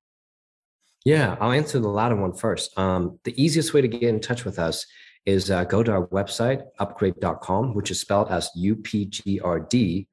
Yeah, 1.03 1.35
I'll 1.39 1.51
answer 1.51 1.79
the 1.79 1.87
latter 1.87 2.15
one 2.15 2.31
first. 2.31 2.77
Um, 2.77 3.17
the 3.23 3.33
easiest 3.43 3.73
way 3.73 3.81
to 3.81 3.87
get 3.87 4.03
in 4.03 4.19
touch 4.19 4.45
with 4.45 4.59
us 4.59 4.85
is 5.25 5.49
uh, 5.49 5.63
go 5.63 5.81
to 5.81 5.91
our 5.91 6.05
website, 6.09 6.61
upgrade.com, 6.77 7.73
which 7.73 7.89
is 7.89 7.99
spelled 7.99 8.29
as 8.29 8.51
upgrd.com. 8.55 10.05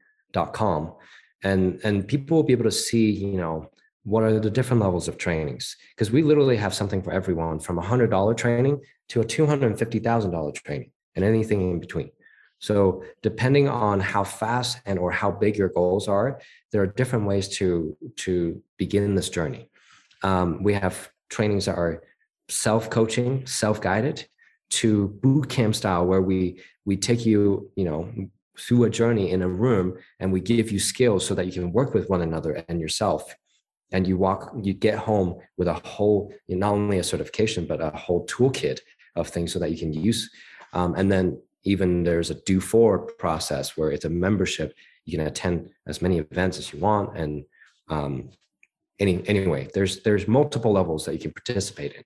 And, 1.42 1.80
and 1.84 2.08
people 2.08 2.38
will 2.38 2.44
be 2.44 2.54
able 2.54 2.64
to 2.64 2.70
see, 2.70 3.10
you 3.10 3.36
know, 3.36 3.70
what 4.04 4.22
are 4.22 4.40
the 4.40 4.50
different 4.50 4.80
levels 4.80 5.08
of 5.08 5.18
trainings? 5.18 5.76
Because 5.94 6.10
we 6.10 6.22
literally 6.22 6.56
have 6.56 6.72
something 6.72 7.02
for 7.02 7.12
everyone 7.12 7.58
from 7.58 7.78
a 7.78 7.82
$100 7.82 8.34
training 8.38 8.80
to 9.10 9.20
a 9.20 9.24
$250,000 9.26 10.54
training 10.54 10.90
and 11.16 11.22
anything 11.22 11.72
in 11.72 11.80
between. 11.80 12.10
So 12.62 13.02
depending 13.22 13.68
on 13.68 13.98
how 13.98 14.22
fast 14.22 14.80
and 14.86 14.96
or 14.96 15.10
how 15.10 15.32
big 15.32 15.56
your 15.56 15.68
goals 15.68 16.06
are, 16.06 16.40
there 16.70 16.80
are 16.80 16.86
different 16.86 17.26
ways 17.26 17.48
to, 17.58 17.96
to 18.18 18.62
begin 18.78 19.16
this 19.16 19.28
journey. 19.28 19.68
Um, 20.22 20.62
we 20.62 20.72
have 20.74 21.10
trainings 21.28 21.66
that 21.66 21.76
are 21.76 22.04
self-coaching, 22.48 23.46
self-guided 23.46 24.26
to 24.70 25.08
boot 25.08 25.50
camp 25.50 25.74
style 25.74 26.06
where 26.06 26.22
we 26.22 26.60
we 26.84 26.96
take 26.96 27.26
you, 27.26 27.70
you 27.76 27.84
know, 27.84 28.08
through 28.58 28.84
a 28.84 28.90
journey 28.90 29.30
in 29.30 29.42
a 29.42 29.48
room 29.48 29.96
and 30.20 30.32
we 30.32 30.40
give 30.40 30.70
you 30.70 30.78
skills 30.78 31.26
so 31.26 31.34
that 31.34 31.46
you 31.46 31.52
can 31.52 31.72
work 31.72 31.94
with 31.94 32.08
one 32.08 32.22
another 32.22 32.64
and 32.68 32.80
yourself 32.80 33.34
and 33.92 34.06
you 34.06 34.16
walk 34.16 34.52
you 34.62 34.72
get 34.72 34.98
home 34.98 35.38
with 35.56 35.68
a 35.68 35.74
whole 35.74 36.32
not 36.48 36.72
only 36.72 36.98
a 36.98 37.04
certification 37.04 37.66
but 37.66 37.80
a 37.80 37.90
whole 37.90 38.26
toolkit 38.26 38.80
of 39.16 39.28
things 39.28 39.52
so 39.52 39.58
that 39.58 39.70
you 39.70 39.78
can 39.78 39.92
use 39.92 40.30
um, 40.72 40.94
and 40.96 41.10
then 41.10 41.38
even 41.64 42.02
there's 42.02 42.30
a 42.30 42.34
do 42.34 42.60
for 42.60 42.98
process 42.98 43.76
where 43.76 43.90
it's 43.90 44.04
a 44.04 44.10
membership 44.10 44.74
you 45.04 45.16
can 45.16 45.26
attend 45.26 45.70
as 45.86 46.02
many 46.02 46.18
events 46.18 46.58
as 46.58 46.72
you 46.72 46.78
want 46.78 47.16
and 47.16 47.44
um, 47.88 48.30
any 48.98 49.26
anyway 49.28 49.68
there's 49.74 50.02
there's 50.02 50.28
multiple 50.28 50.72
levels 50.72 51.04
that 51.04 51.14
you 51.14 51.18
can 51.18 51.32
participate 51.32 51.94
in. 51.94 52.02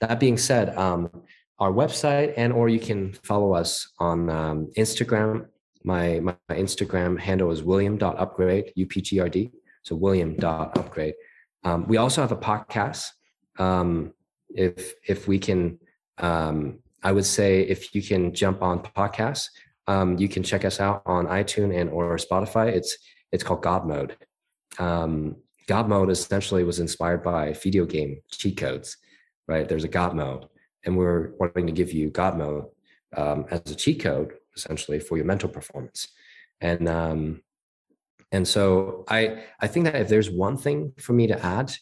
That 0.00 0.18
being 0.18 0.38
said 0.38 0.76
um, 0.76 1.10
our 1.58 1.72
website 1.72 2.34
and 2.36 2.52
or 2.52 2.68
you 2.68 2.80
can 2.80 3.12
follow 3.12 3.52
us 3.52 3.92
on 3.98 4.30
um, 4.30 4.70
instagram. 4.76 5.46
My, 5.82 6.20
my 6.20 6.34
instagram 6.50 7.18
handle 7.18 7.50
is 7.50 7.62
william.upgrade 7.62 8.72
upgrd 8.76 9.50
so 9.82 9.96
william.upgrade 9.96 11.14
um, 11.64 11.86
we 11.86 11.96
also 11.96 12.20
have 12.20 12.32
a 12.32 12.36
podcast. 12.36 13.10
Um, 13.58 14.12
if 14.48 14.94
if 15.06 15.28
we 15.28 15.38
can 15.38 15.78
um, 16.18 16.80
i 17.02 17.12
would 17.12 17.26
say 17.26 17.62
if 17.62 17.94
you 17.94 18.02
can 18.02 18.34
jump 18.34 18.62
on 18.62 18.80
podcasts 18.80 19.48
um, 19.86 20.16
you 20.18 20.28
can 20.28 20.42
check 20.42 20.64
us 20.64 20.78
out 20.80 21.02
on 21.06 21.26
itunes 21.26 21.78
and 21.78 21.90
or 21.90 22.16
spotify 22.16 22.68
it's 22.68 22.96
it's 23.32 23.44
called 23.44 23.62
god 23.62 23.86
mode 23.86 24.16
um, 24.78 25.36
God 25.70 25.88
mode 25.88 26.10
essentially 26.10 26.64
was 26.64 26.80
inspired 26.80 27.22
by 27.22 27.52
video 27.52 27.86
game 27.86 28.22
cheat 28.28 28.56
codes, 28.56 28.96
right? 29.46 29.68
There's 29.68 29.84
a 29.84 29.88
God 29.88 30.16
mode, 30.16 30.48
and 30.84 30.96
we're 30.96 31.30
wanting 31.38 31.66
to 31.66 31.72
give 31.72 31.92
you 31.92 32.10
God 32.10 32.36
mode 32.36 32.64
um, 33.16 33.46
as 33.52 33.60
a 33.70 33.76
cheat 33.76 34.00
code 34.00 34.32
essentially 34.56 34.98
for 34.98 35.16
your 35.16 35.26
mental 35.26 35.48
performance. 35.48 36.08
And 36.60 36.88
um, 36.88 37.42
and 38.32 38.48
so 38.48 39.04
I 39.08 39.44
I 39.60 39.68
think 39.68 39.84
that 39.84 39.94
if 39.94 40.08
there's 40.08 40.28
one 40.28 40.56
thing 40.56 40.92
for 40.98 41.12
me 41.12 41.28
to 41.28 41.40
add, 41.40 41.72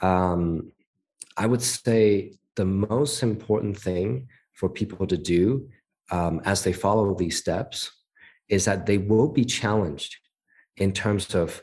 um, 0.00 0.70
I 1.36 1.46
would 1.46 1.62
say 1.62 2.34
the 2.54 2.64
most 2.64 3.24
important 3.24 3.76
thing 3.76 4.28
for 4.54 4.68
people 4.68 5.06
to 5.06 5.16
do 5.16 5.68
um, 6.10 6.40
as 6.44 6.62
they 6.62 6.72
follow 6.72 7.14
these 7.14 7.38
steps 7.38 7.90
is 8.48 8.64
that 8.66 8.86
they 8.86 8.98
will 8.98 9.28
be 9.28 9.44
challenged 9.44 10.16
in 10.76 10.92
terms 10.92 11.34
of 11.34 11.62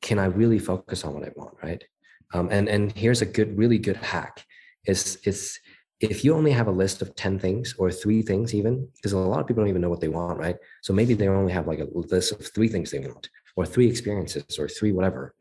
can 0.00 0.18
I 0.18 0.26
really 0.26 0.58
focus 0.58 1.04
on 1.04 1.14
what 1.14 1.24
I 1.24 1.30
want, 1.36 1.56
right? 1.62 1.84
Um, 2.32 2.48
and 2.50 2.68
and 2.68 2.92
here's 2.92 3.22
a 3.22 3.26
good, 3.26 3.56
really 3.56 3.78
good 3.78 3.96
hack: 3.96 4.44
is 4.86 5.16
is 5.24 5.58
if 6.00 6.24
you 6.24 6.34
only 6.34 6.52
have 6.52 6.68
a 6.68 6.72
list 6.72 7.02
of 7.02 7.14
ten 7.16 7.38
things 7.38 7.74
or 7.78 7.90
three 7.90 8.22
things, 8.22 8.54
even 8.54 8.88
because 8.96 9.12
a 9.12 9.18
lot 9.18 9.40
of 9.40 9.46
people 9.46 9.62
don't 9.62 9.68
even 9.68 9.82
know 9.82 9.90
what 9.90 10.00
they 10.00 10.08
want, 10.08 10.38
right? 10.38 10.56
So 10.82 10.92
maybe 10.92 11.14
they 11.14 11.28
only 11.28 11.52
have 11.52 11.66
like 11.66 11.80
a 11.80 11.88
list 11.92 12.32
of 12.32 12.46
three 12.54 12.68
things 12.68 12.90
they 12.90 13.00
want, 13.00 13.28
or 13.56 13.66
three 13.66 13.88
experiences, 13.88 14.58
or 14.58 14.68
three 14.68 14.92
whatever. 14.92 15.34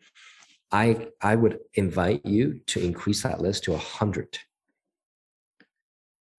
I 0.71 1.07
I 1.21 1.35
would 1.35 1.59
invite 1.75 2.25
you 2.25 2.59
to 2.67 2.83
increase 2.83 3.23
that 3.23 3.41
list 3.41 3.63
to 3.65 3.73
a 3.73 3.77
hundred 3.77 4.37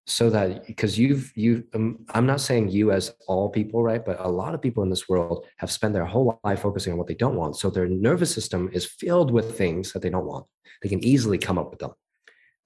so 0.07 0.29
that 0.29 0.65
because 0.65 0.97
you've 0.97 1.31
you 1.35 1.63
um, 1.75 1.99
i'm 2.09 2.25
not 2.25 2.41
saying 2.41 2.69
you 2.69 2.91
as 2.91 3.13
all 3.27 3.49
people 3.49 3.83
right? 3.83 4.03
But 4.03 4.19
a 4.19 4.27
lot 4.27 4.53
of 4.53 4.61
people 4.61 4.83
in 4.83 4.89
this 4.89 5.07
world 5.07 5.45
have 5.57 5.71
spent 5.71 5.93
their 5.93 6.05
whole 6.05 6.39
life 6.43 6.61
focusing 6.61 6.93
on 6.93 6.97
what 6.97 7.07
they 7.07 7.15
don't 7.15 7.35
want. 7.35 7.55
So 7.57 7.69
their 7.69 7.87
nervous 7.87 8.33
system 8.33 8.69
is 8.73 8.85
filled 8.85 9.31
with 9.31 9.57
things 9.57 9.93
that 9.93 10.01
they 10.01 10.09
don't 10.09 10.25
want. 10.25 10.45
They 10.81 10.89
can 10.89 11.03
easily 11.03 11.37
come 11.37 11.57
up 11.57 11.69
with 11.69 11.79
them. 11.79 11.91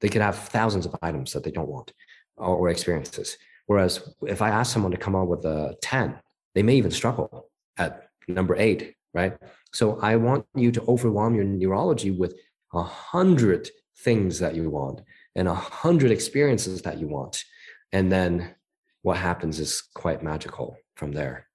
They 0.02 0.10
could 0.10 0.22
have 0.22 0.38
thousands 0.38 0.86
of 0.86 0.96
items 1.02 1.34
that 1.34 1.44
they 1.44 1.52
don't 1.52 1.68
want 1.68 1.94
or, 2.38 2.56
or 2.58 2.70
experiences. 2.70 3.38
Whereas 3.68 4.14
if 4.28 4.42
i 4.42 4.50
ask 4.50 4.72
someone 4.72 4.92
to 4.92 4.98
come 4.98 5.16
up 5.16 5.28
with 5.28 5.44
a 5.46 5.76
10 5.82 6.20
they 6.54 6.64
may 6.64 6.76
even 6.76 6.92
struggle 6.92 7.50
at 7.78 8.10
number 8.28 8.56
eight 8.56 8.96
right? 9.14 9.38
So 9.74 10.00
i 10.00 10.16
want 10.16 10.46
you 10.56 10.72
to 10.72 10.82
overwhelm 10.88 11.36
your 11.36 11.46
neurology 11.46 12.12
with 12.12 12.36
a 12.74 12.84
hundred 12.84 13.70
things 14.00 14.40
that 14.40 14.56
you 14.56 14.70
want 14.70 15.02
and 15.36 15.48
a 15.48 15.54
hundred 15.54 16.12
experiences 16.12 16.82
that 16.84 17.00
you 17.00 17.08
want. 17.08 17.44
And 17.92 18.12
then 18.12 18.56
what 19.02 19.18
happens 19.18 19.60
is 19.60 19.84
quite 19.94 20.24
magical 20.24 20.78
from 20.96 21.12
there. 21.12 21.48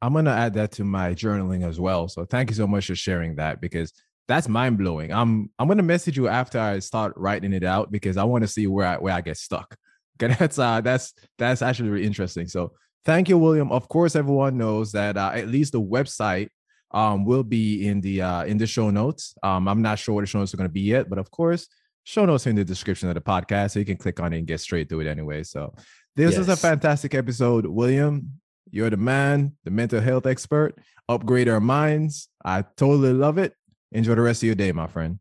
I'm 0.00 0.12
gonna 0.12 0.30
add 0.30 0.54
that 0.54 0.72
to 0.72 0.84
my 0.84 1.14
journaling 1.14 1.66
as 1.66 1.80
well. 1.80 2.08
So 2.08 2.24
thank 2.24 2.50
you 2.50 2.56
so 2.56 2.66
much 2.66 2.86
for 2.86 2.94
sharing 2.94 3.36
that 3.36 3.60
because 3.60 3.92
that's 4.28 4.48
mind 4.48 4.78
blowing. 4.78 5.12
I'm 5.12 5.50
I'm 5.58 5.66
gonna 5.66 5.82
message 5.82 6.16
you 6.16 6.28
after 6.28 6.58
I 6.58 6.78
start 6.78 7.14
writing 7.16 7.52
it 7.52 7.64
out 7.64 7.90
because 7.90 8.16
I 8.16 8.24
want 8.24 8.42
to 8.42 8.48
see 8.48 8.66
where 8.66 8.86
I 8.86 8.96
where 8.98 9.14
I 9.14 9.20
get 9.20 9.36
stuck. 9.36 9.76
Okay, 10.20 10.34
that's 10.36 10.58
uh 10.58 10.80
that's 10.80 11.14
that's 11.38 11.62
actually 11.62 11.90
really 11.90 12.04
interesting. 12.04 12.48
So 12.48 12.72
thank 13.04 13.28
you, 13.28 13.38
William. 13.38 13.70
Of 13.70 13.88
course, 13.88 14.16
everyone 14.16 14.58
knows 14.58 14.90
that 14.90 15.16
uh, 15.16 15.30
at 15.32 15.46
least 15.46 15.70
the 15.70 15.80
website 15.80 16.48
um 16.90 17.24
will 17.24 17.44
be 17.44 17.86
in 17.86 18.00
the 18.00 18.22
uh 18.22 18.44
in 18.44 18.58
the 18.58 18.66
show 18.66 18.90
notes. 18.90 19.36
Um, 19.44 19.68
I'm 19.68 19.80
not 19.80 20.00
sure 20.00 20.16
what 20.16 20.22
the 20.22 20.26
show 20.26 20.40
notes 20.40 20.52
are 20.52 20.56
gonna 20.56 20.70
be 20.70 20.80
yet, 20.80 21.08
but 21.08 21.20
of 21.20 21.30
course, 21.30 21.68
show 22.08 22.24
notes 22.24 22.46
in 22.46 22.56
the 22.56 22.64
description 22.64 23.10
of 23.10 23.14
the 23.14 23.20
podcast 23.20 23.72
so 23.72 23.78
you 23.78 23.84
can 23.84 23.98
click 23.98 24.18
on 24.18 24.32
it 24.32 24.38
and 24.38 24.46
get 24.46 24.58
straight 24.60 24.88
to 24.88 24.98
it 25.00 25.06
anyway. 25.06 25.42
So 25.42 25.74
this 26.16 26.30
yes. 26.30 26.38
was 26.38 26.48
a 26.48 26.56
fantastic 26.56 27.14
episode. 27.14 27.66
William, 27.66 28.40
You're 28.70 28.88
the 28.88 28.96
man, 28.96 29.52
the 29.64 29.70
mental 29.70 30.00
health 30.00 30.24
expert. 30.24 30.74
Upgrade 31.06 31.50
our 31.50 31.60
minds. 31.60 32.30
I 32.42 32.62
totally 32.78 33.12
love 33.12 33.36
it. 33.36 33.52
Enjoy 33.92 34.14
the 34.14 34.22
rest 34.22 34.42
of 34.42 34.46
your 34.46 34.54
day, 34.54 34.72
my 34.72 34.86
friend. 34.86 35.18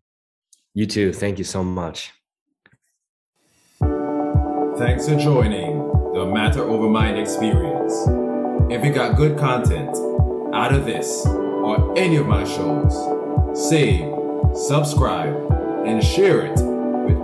You 0.73 0.85
too. 0.85 1.11
Thank 1.11 1.39
you 1.39 1.43
so 1.43 1.61
much. 1.61 2.13
Thanks 4.77 5.09
for 5.09 5.17
joining 5.17 5.79
the 6.13 6.25
Matter 6.25 6.63
Over 6.63 6.89
Mind 6.89 7.17
experience. 7.19 7.93
If 8.71 8.85
you 8.85 8.93
got 8.93 9.17
good 9.17 9.37
content 9.37 9.93
out 10.53 10.73
of 10.73 10.85
this 10.85 11.25
or 11.25 11.97
any 11.97 12.15
of 12.15 12.27
my 12.27 12.45
shows, 12.45 12.93
save, 13.69 14.09
subscribe, 14.55 15.35
and 15.85 16.01
share 16.03 16.45
it 16.45 16.57
with 16.59 16.66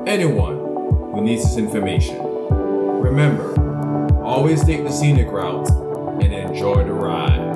anyone 0.06 0.58
who 0.58 1.22
needs 1.22 1.44
this 1.44 1.58
information. 1.58 2.18
Remember, 2.22 3.54
always 4.24 4.64
take 4.64 4.84
the 4.84 4.92
scenic 4.92 5.28
route 5.28 5.70
and 6.22 6.34
enjoy 6.34 6.84
the 6.84 6.94
ride. 6.94 7.53